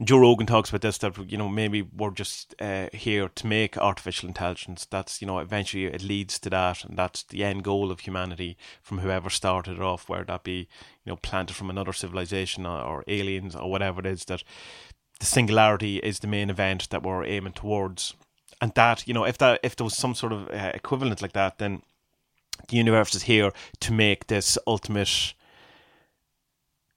Joe 0.02 0.18
Rogan 0.18 0.46
talks 0.46 0.70
about 0.70 0.82
this 0.82 0.98
that 0.98 1.16
you 1.30 1.36
know 1.36 1.48
maybe 1.48 1.82
we're 1.82 2.10
just 2.10 2.54
uh, 2.60 2.88
here 2.92 3.28
to 3.28 3.46
make 3.46 3.76
artificial 3.76 4.28
intelligence. 4.28 4.86
That's 4.90 5.20
you 5.20 5.26
know 5.26 5.38
eventually 5.38 5.84
it 5.84 6.02
leads 6.02 6.38
to 6.40 6.50
that, 6.50 6.84
and 6.84 6.96
that's 6.96 7.22
the 7.24 7.44
end 7.44 7.64
goal 7.64 7.90
of 7.90 8.00
humanity 8.00 8.56
from 8.82 8.98
whoever 8.98 9.30
started 9.30 9.76
it 9.76 9.82
off, 9.82 10.08
where 10.08 10.24
that 10.24 10.44
be 10.44 10.68
you 11.04 11.12
know 11.12 11.16
planted 11.16 11.54
from 11.54 11.70
another 11.70 11.92
civilization 11.92 12.66
or, 12.66 12.80
or 12.80 13.04
aliens 13.06 13.54
or 13.54 13.70
whatever 13.70 14.00
it 14.00 14.06
is 14.06 14.24
that 14.26 14.42
the 15.20 15.26
singularity 15.26 15.98
is 15.98 16.20
the 16.20 16.28
main 16.28 16.50
event 16.50 16.90
that 16.90 17.02
we're 17.02 17.24
aiming 17.24 17.52
towards, 17.52 18.14
and 18.60 18.72
that 18.74 19.06
you 19.06 19.14
know 19.14 19.24
if 19.24 19.38
that 19.38 19.60
if 19.62 19.76
there 19.76 19.84
was 19.84 19.96
some 19.96 20.14
sort 20.14 20.32
of 20.32 20.48
uh, 20.50 20.72
equivalent 20.74 21.22
like 21.22 21.32
that, 21.32 21.58
then 21.58 21.82
the 22.68 22.76
universe 22.76 23.14
is 23.14 23.22
here 23.22 23.52
to 23.80 23.92
make 23.92 24.26
this 24.26 24.58
ultimate 24.66 25.34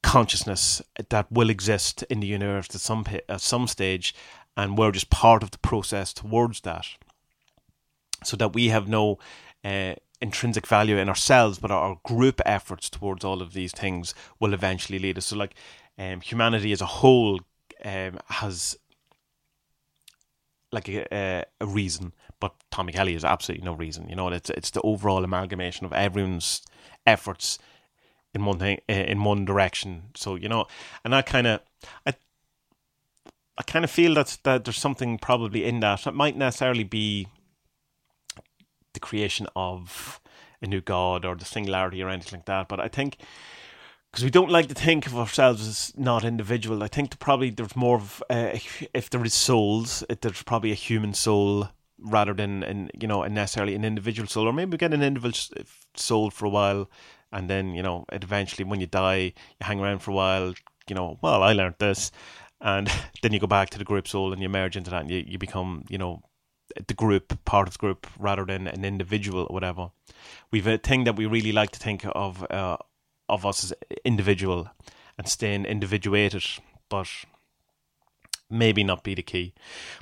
consciousness 0.04 0.82
that 1.10 1.32
will 1.32 1.50
exist 1.50 2.04
in 2.04 2.20
the 2.20 2.28
universe 2.28 2.68
at 2.74 2.82
some 2.82 3.06
at 3.30 3.42
some 3.42 3.68
stage, 3.68 4.14
and 4.58 4.78
we're 4.78 4.92
just 4.92 5.10
part 5.10 5.44
of 5.44 5.52
the 5.52 5.58
process 5.60 6.14
towards 6.14 6.62
that, 6.62 6.86
so 8.24 8.38
that 8.38 8.54
we 8.54 8.68
have 8.70 8.88
no. 8.88 9.18
Uh, 9.64 9.94
intrinsic 10.24 10.68
value 10.68 10.98
in 10.98 11.10
ourselves, 11.10 11.58
but 11.58 11.72
our 11.72 12.00
group 12.04 12.40
efforts 12.46 12.92
towards 12.92 13.26
all 13.26 13.42
of 13.42 13.54
these 13.54 13.72
things 13.72 14.14
will 14.40 14.54
eventually 14.54 15.00
lead 15.00 15.18
us. 15.18 15.26
So, 15.26 15.36
like 15.36 15.56
um, 15.98 16.22
humanity 16.22 16.72
as 16.72 16.82
a 16.82 16.86
whole 16.86 17.40
um, 17.84 18.20
has 18.28 18.78
like 20.72 20.88
a, 20.88 21.46
a, 21.60 21.66
reason, 21.66 22.14
but 22.40 22.54
Tommie 22.72 22.94
Kelly 22.94 23.14
has 23.14 23.26
absolutely 23.26 23.66
no 23.66 23.74
reason. 23.74 24.08
You 24.08 24.16
know, 24.16 24.30
it's 24.30 24.50
it's 24.50 24.72
the 24.72 24.82
overall 24.82 25.24
amalgamation 25.24 25.86
of 25.86 25.94
everyone's 25.94 26.62
efforts 27.06 27.60
in 28.34 28.46
one 28.46 28.60
thing 28.60 28.80
in 28.88 29.24
one 29.24 29.46
direction. 29.46 30.04
So 30.16 30.36
you 30.36 30.50
know, 30.50 30.68
and 31.04 31.14
I 31.16 31.22
kind 31.22 31.48
of 31.48 31.62
I 32.06 32.14
I 33.58 33.64
kind 33.64 33.86
of 33.86 33.92
feel 33.92 34.14
that 34.16 34.38
that 34.44 34.66
there's 34.66 34.78
something 34.78 35.18
probably 35.18 35.66
in 35.66 35.80
that. 35.82 36.08
It 36.08 36.14
might 36.14 36.38
necessarily 36.38 36.84
be 36.84 37.28
the 38.94 39.00
creation 39.00 39.48
of 39.56 40.20
a 40.62 40.68
new 40.68 40.82
god 40.82 41.26
or 41.26 41.36
the 41.36 41.46
singularity 41.46 42.02
or 42.02 42.10
anything 42.10 42.40
like 42.40 42.46
that, 42.46 42.68
but 42.68 42.80
I 42.80 42.88
think 42.88 43.18
because 44.12 44.24
we 44.24 44.30
don't 44.30 44.50
like 44.50 44.68
to 44.68 44.74
think 44.74 45.08
of 45.08 45.18
ourselves 45.18 45.68
as 45.68 45.94
not 45.98 46.26
individual. 46.26 46.84
I 46.84 46.88
think 46.88 47.18
probably 47.20 47.50
there's 47.50 47.76
more 47.76 47.98
of 47.98 48.22
uh, 48.30 48.58
if 48.94 49.10
there 49.10 49.24
is 49.24 49.34
souls, 49.34 50.04
it, 50.10 50.22
there's 50.22 50.44
probably 50.44 50.72
a 50.72 50.76
human 50.76 51.14
soul 51.14 51.70
rather 51.98 52.34
than 52.34 52.64
an 52.64 52.90
you 53.00 53.08
know 53.08 53.24
necessarily 53.24 53.76
an 53.76 53.86
individual 53.86 54.28
soul, 54.28 54.48
or 54.48 54.54
maybe 54.54 54.72
we 54.72 54.78
get 54.78 54.94
an 54.94 55.04
individual 55.04 55.64
soul 55.96 56.30
for 56.30 56.46
a 56.46 56.50
while, 56.50 56.90
and 57.32 57.50
then 57.50 57.74
you 57.74 57.84
know 57.84 58.06
eventually 58.12 58.64
when 58.64 58.80
you 58.80 58.88
die, 58.88 59.34
you 59.60 59.62
hang 59.62 59.80
around 59.80 60.00
for 60.00 60.12
a 60.12 60.14
while. 60.14 60.54
You 60.88 60.96
know, 60.96 61.18
well, 61.22 61.44
I 61.44 61.54
learned 61.54 61.76
this, 61.80 62.12
and 62.60 62.92
then 63.22 63.34
you 63.34 63.40
go 63.40 63.48
back 63.48 63.70
to 63.72 63.78
the 63.78 63.86
group 63.86 64.08
soul 64.08 64.34
and 64.34 64.42
you 64.42 64.50
merge 64.50 64.78
into 64.78 64.92
that, 64.92 65.02
and 65.02 65.12
you, 65.12 65.24
you 65.26 65.38
become 65.38 65.86
you 65.90 65.98
know 65.98 66.22
the 66.88 66.94
group, 66.94 67.44
part 67.46 67.68
of 67.68 67.74
the 67.74 67.80
group, 67.80 68.08
rather 68.18 68.46
than 68.46 68.68
an 68.68 68.86
individual 68.86 69.48
or 69.50 69.54
whatever. 69.54 69.92
We've 70.52 70.68
a 70.68 70.78
thing 70.78 71.04
that 71.06 71.16
we 71.16 71.26
really 71.26 71.52
like 71.52 71.72
to 71.72 71.80
think 71.80 72.06
of 72.06 72.46
uh, 72.50 72.78
of 73.30 73.46
us 73.46 73.64
as 73.64 73.74
individual 74.04 74.70
and 75.18 75.28
staying 75.28 75.66
individuated, 75.66 76.44
but 76.90 77.08
maybe 78.52 78.84
not 78.84 79.04
be 79.04 79.16
the 79.16 79.22
key. 79.22 79.54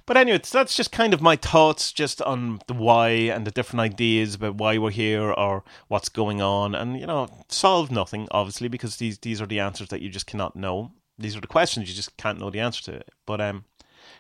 But 0.05 0.17
anyway, 0.17 0.41
that's 0.51 0.75
just 0.75 0.91
kind 0.91 1.13
of 1.13 1.21
my 1.21 1.35
thoughts 1.35 1.91
just 1.91 2.21
on 2.21 2.61
the 2.67 2.73
why 2.73 3.09
and 3.09 3.45
the 3.45 3.51
different 3.51 3.81
ideas 3.81 4.35
about 4.35 4.55
why 4.55 4.77
we're 4.77 4.91
here 4.91 5.31
or 5.31 5.63
what's 5.87 6.09
going 6.09 6.41
on. 6.41 6.75
And, 6.75 6.99
you 6.99 7.07
know, 7.07 7.27
solve 7.47 7.91
nothing, 7.91 8.27
obviously, 8.31 8.67
because 8.67 8.97
these, 8.97 9.19
these 9.19 9.41
are 9.41 9.47
the 9.47 9.59
answers 9.59 9.89
that 9.89 10.01
you 10.01 10.09
just 10.09 10.27
cannot 10.27 10.55
know. 10.55 10.91
These 11.17 11.35
are 11.35 11.41
the 11.41 11.47
questions 11.47 11.89
you 11.89 11.95
just 11.95 12.17
can't 12.17 12.39
know 12.39 12.49
the 12.49 12.59
answer 12.59 12.83
to. 12.91 13.03
But 13.25 13.41
um, 13.41 13.65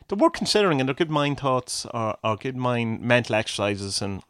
they're 0.07 0.17
worth 0.17 0.33
considering 0.33 0.79
and 0.79 0.89
they're 0.89 0.95
good 0.95 1.09
mind 1.09 1.39
thoughts 1.39 1.85
or, 1.93 2.17
or 2.23 2.35
good 2.35 2.57
mind 2.57 3.01
mental 3.01 3.35
exercises 3.35 4.01
and 4.01 4.21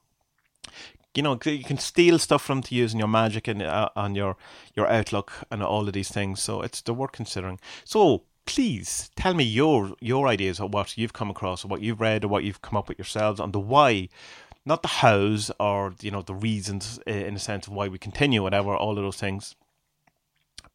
you 1.16 1.24
know 1.24 1.40
you 1.46 1.64
can 1.64 1.78
steal 1.78 2.20
stuff 2.20 2.42
from 2.42 2.62
to 2.62 2.76
use 2.76 2.94
in 2.94 3.00
your 3.00 3.08
magic 3.08 3.48
and 3.48 3.62
uh, 3.62 3.90
on 3.96 4.14
your 4.16 4.38
your 4.76 4.88
outlook 4.88 5.34
and 5.50 5.64
all 5.64 5.88
of 5.88 5.94
these 5.94 6.10
things 6.10 6.42
so 6.42 6.62
it's 6.62 6.82
they're 6.82 6.94
worth 6.94 7.12
considering 7.12 7.60
so 7.84 8.24
please 8.50 9.12
tell 9.16 9.36
me 9.36 9.44
your 9.44 9.94
your 10.02 10.28
ideas 10.28 10.60
of 10.60 10.74
what 10.74 10.98
you've 10.98 11.14
come 11.14 11.30
across 11.30 11.64
or 11.64 11.68
what 11.68 11.82
you've 11.82 12.02
read 12.02 12.24
or 12.24 12.28
what 12.30 12.44
you've 12.44 12.64
come 12.64 12.76
up 12.76 12.90
with 12.90 12.98
yourselves 12.98 13.40
on 13.40 13.52
the 13.52 13.60
why. 13.60 14.10
Not 14.66 14.82
the 14.82 14.88
hows 14.88 15.52
or 15.60 15.94
you 16.02 16.10
know 16.10 16.24
the 16.24 16.34
reasons 16.34 17.00
in 17.06 17.36
a 17.36 17.40
sense 17.40 17.68
of 17.68 17.74
why 17.74 17.88
we 17.88 18.00
continue 18.00 18.42
whatever 18.42 18.76
all 18.76 18.98
of 18.98 19.04
those 19.04 19.18
things. 19.18 19.56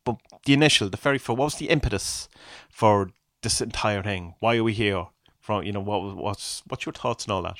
But 0.04 0.18
the 0.46 0.54
initial 0.54 0.88
the 0.88 0.96
very 0.96 1.18
first 1.18 1.36
what 1.36 1.46
was 1.46 1.56
the 1.56 1.68
impetus 1.68 2.28
for 2.70 3.10
this 3.42 3.60
entire 3.60 4.04
thing? 4.04 4.34
Why 4.38 4.56
are 4.56 4.64
we 4.64 4.72
here? 4.72 5.06
From 5.40 5.64
you 5.64 5.72
know 5.72 5.80
what 5.80 6.16
what's 6.16 6.62
what's 6.68 6.86
your 6.86 6.92
thoughts 6.92 7.24
and 7.24 7.32
all 7.32 7.42
that? 7.42 7.56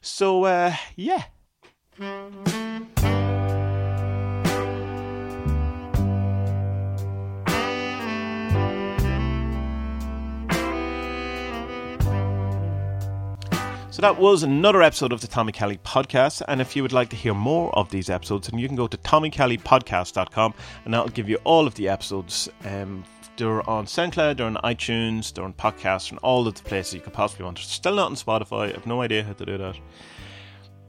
So 0.00 0.44
uh 0.44 0.74
yeah 0.96 1.24
so 13.96 14.02
that 14.02 14.18
was 14.18 14.42
another 14.42 14.82
episode 14.82 15.10
of 15.10 15.22
the 15.22 15.26
Tommie 15.26 15.52
Kelly 15.52 15.78
podcast. 15.78 16.42
And 16.48 16.60
if 16.60 16.76
you 16.76 16.82
would 16.82 16.92
like 16.92 17.08
to 17.08 17.16
hear 17.16 17.32
more 17.32 17.74
of 17.74 17.88
these 17.88 18.10
episodes, 18.10 18.46
then 18.46 18.60
you 18.60 18.68
can 18.68 18.76
go 18.76 18.86
to 18.86 18.98
tommiekellypodcast.com 18.98 20.52
and 20.84 20.92
that'll 20.92 21.08
give 21.08 21.30
you 21.30 21.38
all 21.44 21.66
of 21.66 21.74
the 21.76 21.88
episodes. 21.88 22.46
Um, 22.66 23.04
they're 23.38 23.66
on 23.70 23.86
SoundCloud, 23.86 24.36
they're 24.36 24.48
on 24.48 24.56
iTunes, 24.56 25.32
they're 25.32 25.46
on 25.46 25.54
podcasts, 25.54 26.10
and 26.10 26.18
all 26.18 26.46
of 26.46 26.56
the 26.56 26.62
places 26.64 26.92
you 26.92 27.00
could 27.00 27.14
possibly 27.14 27.46
want. 27.46 27.56
Still 27.56 27.94
not 27.94 28.10
on 28.10 28.16
Spotify. 28.16 28.68
I 28.68 28.72
have 28.72 28.86
no 28.86 29.00
idea 29.00 29.24
how 29.24 29.32
to 29.32 29.46
do 29.46 29.56
that 29.56 29.78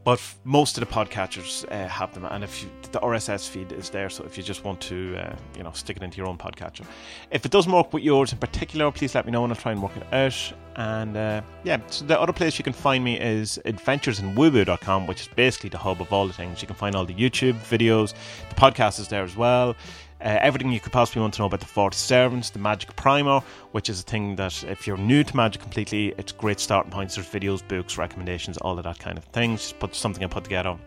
but 0.08 0.22
most 0.45 0.78
of 0.78 0.88
the 0.88 0.93
podcatchers 0.93 1.70
uh, 1.70 1.86
have 1.89 2.14
them, 2.14 2.24
and 2.24 2.41
if 2.41 2.64
you, 2.64 2.70
the 2.93 2.99
RSS 3.01 3.49
feed 3.49 3.74
is 3.74 3.89
there, 3.89 4.10
so 4.10 4.24
if 4.24 4.38
you 4.38 4.43
just 4.43 4.64
want 4.64 4.80
to, 4.80 5.18
uh, 5.18 5.36
you 5.58 5.64
know, 5.64 5.72
stick 5.74 5.97
it 5.97 6.01
into 6.01 6.16
your 6.16 6.28
own 6.28 6.38
podcatcher. 6.38 6.86
If 7.30 7.43
it 7.43 7.51
doesn't 7.51 7.74
work 7.74 7.91
with 7.91 8.03
yours 8.03 8.32
in 8.32 8.38
particular, 8.38 8.89
please 8.89 9.14
let 9.16 9.26
me 9.26 9.34
know, 9.34 9.43
and 9.43 9.51
I'll 9.51 9.60
try 9.60 9.74
and 9.74 9.84
work 9.84 9.97
it 9.97 10.14
out. 10.14 10.53
And 10.78 11.17
uh, 11.17 11.41
yeah, 11.63 11.80
so 11.88 12.05
the 12.05 12.19
other 12.19 12.32
place 12.32 12.59
you 12.59 12.63
can 12.63 12.71
find 12.71 13.03
me 13.03 13.19
is 13.19 13.59
adventuresinwoohoo.com, 13.65 15.07
which 15.07 15.21
is 15.21 15.28
basically 15.28 15.71
the 15.71 15.80
hub 15.80 16.01
of 16.01 16.13
all 16.13 16.28
the 16.28 16.34
things. 16.34 16.61
You 16.61 16.67
can 16.67 16.75
find 16.75 16.95
all 16.95 17.03
the 17.03 17.15
YouTube 17.15 17.55
videos, 17.55 18.13
the 18.49 18.55
podcast 18.55 18.99
is 18.99 19.07
there 19.07 19.23
as 19.23 19.36
well. 19.36 19.75
Uh, 20.19 20.38
everything 20.41 20.71
you 20.71 20.80
could 20.80 20.91
possibly 20.91 21.21
want 21.21 21.34
to 21.34 21.41
know 21.41 21.47
about 21.47 21.59
the 21.59 21.65
40 21.65 21.95
Servants, 21.95 22.51
the 22.51 22.59
Magic 22.59 22.95
Primer, 22.95 23.39
which 23.71 23.89
is 23.89 23.99
a 23.99 24.03
thing 24.03 24.36
that 24.36 24.63
if 24.65 24.86
you're 24.86 24.97
new 24.97 25.23
to 25.23 25.36
Magic 25.36 25.61
completely, 25.61 26.13
it's 26.17 26.32
great 26.32 26.59
starting 26.59 26.91
points. 26.91 27.15
There's 27.15 27.28
videos, 27.28 27.67
books, 27.67 27.97
recommendations, 27.97 28.57
all 28.57 28.78
of 28.78 28.84
that 28.84 28.99
kind 28.99 29.17
of 29.17 29.25
thing. 29.25 29.57
Just 29.57 29.80
put 29.80 29.95
something 29.95 30.23
I 30.23 30.28
put 30.28 30.43
together 30.43 30.78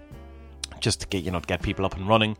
just 0.81 1.01
to 1.01 1.07
get 1.09 1.23
you 1.23 1.31
know 1.31 1.41
to 1.41 1.47
get 1.47 1.63
people 1.63 1.85
up 1.85 1.97
and 1.97 2.09
running. 2.09 2.37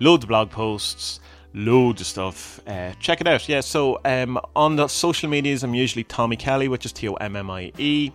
Loads 0.00 0.24
of 0.24 0.28
blog 0.28 0.50
posts, 0.50 1.20
loads 1.56 2.00
of 2.00 2.06
stuff. 2.06 2.60
Uh, 2.68 2.92
check 3.00 3.20
it 3.20 3.26
out. 3.26 3.48
Yeah, 3.48 3.60
so 3.60 4.00
um, 4.04 4.38
on 4.54 4.76
the 4.76 4.86
social 4.86 5.28
medias, 5.28 5.64
I'm 5.64 5.74
usually 5.74 6.04
Tommie 6.04 6.36
Kelly, 6.36 6.68
which 6.68 6.84
is 6.84 6.92
T 6.92 7.08
O 7.08 7.14
M 7.14 7.34
M 7.34 7.50
I 7.50 7.72
E 7.78 8.12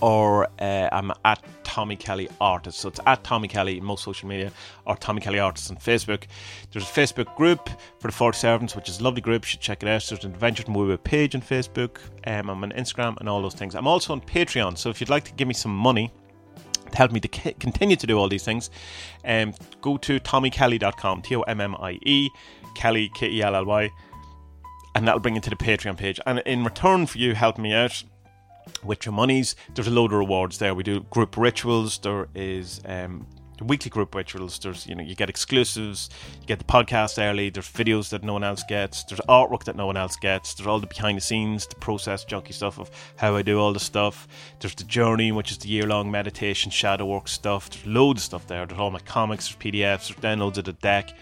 or 0.00 0.48
uh, 0.60 0.88
I'm 0.92 1.12
at 1.24 1.42
Tommie 1.62 1.96
Kelly 1.96 2.28
Artist. 2.40 2.80
So 2.80 2.88
it's 2.88 3.00
at 3.06 3.22
Tommie 3.24 3.48
Kelly 3.48 3.78
in 3.78 3.84
most 3.84 4.04
social 4.04 4.28
media 4.28 4.52
or 4.86 4.96
Tommie 4.96 5.20
Kelly 5.20 5.38
Artist 5.38 5.70
on 5.70 5.76
Facebook. 5.76 6.24
There's 6.72 6.84
a 6.84 6.92
Facebook 6.92 7.34
group 7.36 7.68
for 7.98 8.08
the 8.08 8.12
40 8.12 8.36
Servants, 8.36 8.76
which 8.76 8.88
is 8.88 9.00
a 9.00 9.04
lovely 9.04 9.20
group. 9.20 9.44
You 9.44 9.50
should 9.50 9.60
check 9.60 9.82
it 9.82 9.88
out. 9.88 10.04
There's 10.08 10.24
an 10.24 10.32
Adventures 10.32 10.66
in 10.66 10.74
Woo 10.74 10.96
page 10.96 11.34
on 11.34 11.42
Facebook. 11.42 11.98
Um, 12.26 12.50
I'm 12.50 12.62
on 12.62 12.72
Instagram 12.72 13.18
and 13.18 13.28
all 13.28 13.42
those 13.42 13.54
things. 13.54 13.74
I'm 13.74 13.86
also 13.86 14.12
on 14.12 14.20
Patreon. 14.20 14.76
So 14.78 14.90
if 14.90 15.00
you'd 15.00 15.10
like 15.10 15.24
to 15.24 15.32
give 15.34 15.48
me 15.48 15.54
some 15.54 15.74
money, 15.74 16.08
to 16.08 16.23
help 16.96 17.12
me 17.12 17.20
to 17.20 17.28
continue 17.28 17.96
to 17.96 18.06
do 18.06 18.18
all 18.18 18.28
these 18.28 18.44
things, 18.44 18.70
um, 19.24 19.54
go 19.80 19.96
to 19.98 20.20
tommiekelly.com, 20.20 21.22
T 21.22 21.36
O 21.36 21.42
M 21.42 21.60
M 21.60 21.76
I 21.76 21.98
E, 22.02 22.30
Kelly, 22.74 23.10
K 23.14 23.28
E 23.28 23.42
L 23.42 23.54
L 23.54 23.64
Y, 23.64 23.90
and 24.94 25.06
that'll 25.06 25.20
bring 25.20 25.34
you 25.34 25.40
to 25.40 25.50
the 25.50 25.56
Patreon 25.56 25.96
page. 25.96 26.20
And 26.26 26.40
in 26.40 26.64
return 26.64 27.06
for 27.06 27.18
you 27.18 27.34
helping 27.34 27.62
me 27.62 27.72
out, 27.72 28.04
with 28.82 29.04
your 29.04 29.12
monies. 29.12 29.56
There's 29.74 29.88
a 29.88 29.90
load 29.90 30.12
of 30.12 30.18
rewards 30.18 30.58
there. 30.58 30.74
We 30.74 30.82
do 30.82 31.00
group 31.10 31.36
rituals. 31.36 31.98
There 31.98 32.28
is 32.34 32.80
um, 32.84 33.26
weekly 33.60 33.90
group 33.90 34.14
rituals. 34.14 34.58
There's 34.58 34.86
you 34.86 34.94
know 34.94 35.02
you 35.02 35.14
get 35.14 35.30
exclusives. 35.30 36.10
You 36.40 36.46
get 36.46 36.58
the 36.58 36.64
podcast 36.64 37.22
early. 37.22 37.50
There's 37.50 37.70
videos 37.70 38.10
that 38.10 38.24
no 38.24 38.32
one 38.32 38.44
else 38.44 38.64
gets. 38.68 39.04
There's 39.04 39.20
artwork 39.28 39.64
that 39.64 39.76
no 39.76 39.86
one 39.86 39.96
else 39.96 40.16
gets. 40.16 40.54
There's 40.54 40.66
all 40.66 40.80
the 40.80 40.86
behind 40.86 41.18
the 41.18 41.20
scenes, 41.20 41.66
the 41.66 41.76
process, 41.76 42.24
junky 42.24 42.52
stuff 42.52 42.78
of 42.78 42.90
how 43.16 43.36
I 43.36 43.42
do 43.42 43.60
all 43.60 43.72
the 43.72 43.80
stuff. 43.80 44.26
There's 44.60 44.74
the 44.74 44.84
journey, 44.84 45.30
which 45.32 45.50
is 45.50 45.58
the 45.58 45.68
year 45.68 45.86
long 45.86 46.10
meditation, 46.10 46.70
shadow 46.70 47.06
work 47.06 47.28
stuff. 47.28 47.70
There's 47.70 47.86
loads 47.86 48.22
of 48.22 48.24
stuff 48.24 48.46
there. 48.46 48.66
There's 48.66 48.80
all 48.80 48.90
my 48.90 49.00
comics, 49.00 49.48
there's 49.48 49.58
PDFs, 49.58 50.08
there's 50.08 50.36
downloads 50.36 50.58
of 50.58 50.64
the 50.64 50.72
deck. 50.72 51.16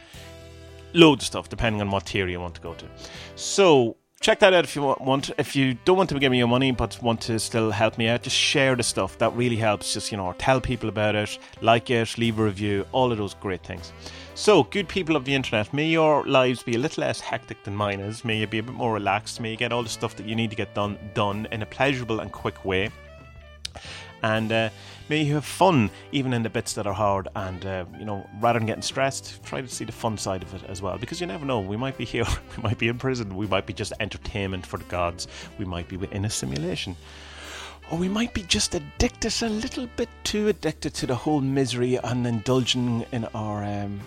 Loads 0.94 1.24
of 1.24 1.26
stuff, 1.26 1.48
depending 1.48 1.80
on 1.80 1.90
what 1.90 2.06
tier 2.06 2.28
you 2.28 2.38
want 2.38 2.54
to 2.54 2.60
go 2.60 2.74
to. 2.74 2.86
So 3.34 3.96
check 4.22 4.38
that 4.38 4.54
out 4.54 4.64
if 4.64 4.74
you 4.76 4.82
want. 4.82 5.30
If 5.36 5.54
you 5.54 5.74
don't 5.84 5.96
want 5.96 6.08
to 6.10 6.18
give 6.18 6.30
me 6.30 6.38
your 6.38 6.48
money 6.48 6.70
but 6.70 6.98
want 7.02 7.20
to 7.22 7.38
still 7.38 7.70
help 7.70 7.98
me 7.98 8.08
out, 8.08 8.22
just 8.22 8.36
share 8.36 8.76
the 8.76 8.82
stuff. 8.82 9.18
That 9.18 9.34
really 9.34 9.56
helps. 9.56 9.92
Just 9.92 10.10
you 10.10 10.16
know, 10.16 10.34
tell 10.38 10.60
people 10.60 10.88
about 10.88 11.14
it, 11.14 11.38
like 11.60 11.90
it, 11.90 12.16
leave 12.16 12.38
a 12.38 12.44
review, 12.44 12.86
all 12.92 13.12
of 13.12 13.18
those 13.18 13.34
great 13.34 13.64
things. 13.64 13.92
So, 14.34 14.62
good 14.62 14.88
people 14.88 15.14
of 15.16 15.26
the 15.26 15.34
internet, 15.34 15.74
may 15.74 15.86
your 15.86 16.24
lives 16.24 16.62
be 16.62 16.74
a 16.74 16.78
little 16.78 17.02
less 17.02 17.20
hectic 17.20 17.62
than 17.64 17.76
mine 17.76 18.00
is. 18.00 18.24
May 18.24 18.38
you 18.38 18.46
be 18.46 18.58
a 18.58 18.62
bit 18.62 18.72
more 18.72 18.94
relaxed. 18.94 19.40
May 19.40 19.50
you 19.50 19.56
get 19.56 19.72
all 19.72 19.82
the 19.82 19.90
stuff 19.90 20.16
that 20.16 20.26
you 20.26 20.34
need 20.34 20.50
to 20.50 20.56
get 20.56 20.74
done 20.74 20.98
done 21.12 21.46
in 21.52 21.60
a 21.60 21.66
pleasurable 21.66 22.20
and 22.20 22.32
quick 22.32 22.64
way 22.64 22.90
and 24.22 24.52
uh, 24.52 24.70
may 25.12 25.20
you 25.20 25.34
have 25.34 25.44
fun 25.44 25.90
even 26.10 26.32
in 26.32 26.42
the 26.42 26.48
bits 26.48 26.72
that 26.72 26.86
are 26.86 26.94
hard 26.94 27.28
and 27.36 27.66
uh, 27.66 27.84
you 27.98 28.04
know 28.06 28.26
rather 28.40 28.58
than 28.58 28.64
getting 28.64 28.80
stressed 28.80 29.44
try 29.44 29.60
to 29.60 29.68
see 29.68 29.84
the 29.84 29.92
fun 29.92 30.16
side 30.16 30.42
of 30.42 30.54
it 30.54 30.62
as 30.70 30.80
well. 30.80 30.96
Because 30.96 31.20
you 31.20 31.26
never 31.26 31.44
know 31.44 31.60
we 31.60 31.76
might 31.76 31.98
be 31.98 32.06
here 32.06 32.24
we 32.56 32.62
might 32.62 32.78
be 32.78 32.88
in 32.88 32.96
prison 32.96 33.36
we 33.36 33.46
might 33.46 33.66
be 33.66 33.74
just 33.74 33.92
entertainment 34.00 34.64
for 34.64 34.78
the 34.78 34.84
gods 34.84 35.28
we 35.58 35.66
might 35.66 35.86
be 35.86 35.98
in 36.12 36.24
a 36.24 36.30
simulation. 36.30 36.96
Or 37.90 37.98
we 37.98 38.08
might 38.08 38.32
be 38.32 38.42
just 38.44 38.74
addicted 38.74 39.34
a 39.42 39.50
little 39.50 39.86
bit 39.96 40.08
too 40.24 40.48
addicted 40.48 40.94
to 40.94 41.06
the 41.06 41.14
whole 41.14 41.42
misery 41.42 41.96
and 41.96 42.26
indulging 42.26 43.04
in 43.12 43.26
our 43.34 43.62
um, 43.64 44.00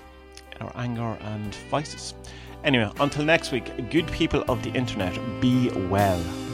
in 0.56 0.62
our 0.62 0.72
anger 0.76 1.18
and 1.22 1.54
vices. 1.70 2.16
Anyway 2.64 2.90
until 3.00 3.24
next 3.24 3.52
week 3.52 3.68
good 3.92 4.08
people 4.08 4.44
of 4.48 4.64
the 4.64 4.72
internet 4.72 5.14
be 5.40 5.70
well 5.94 6.45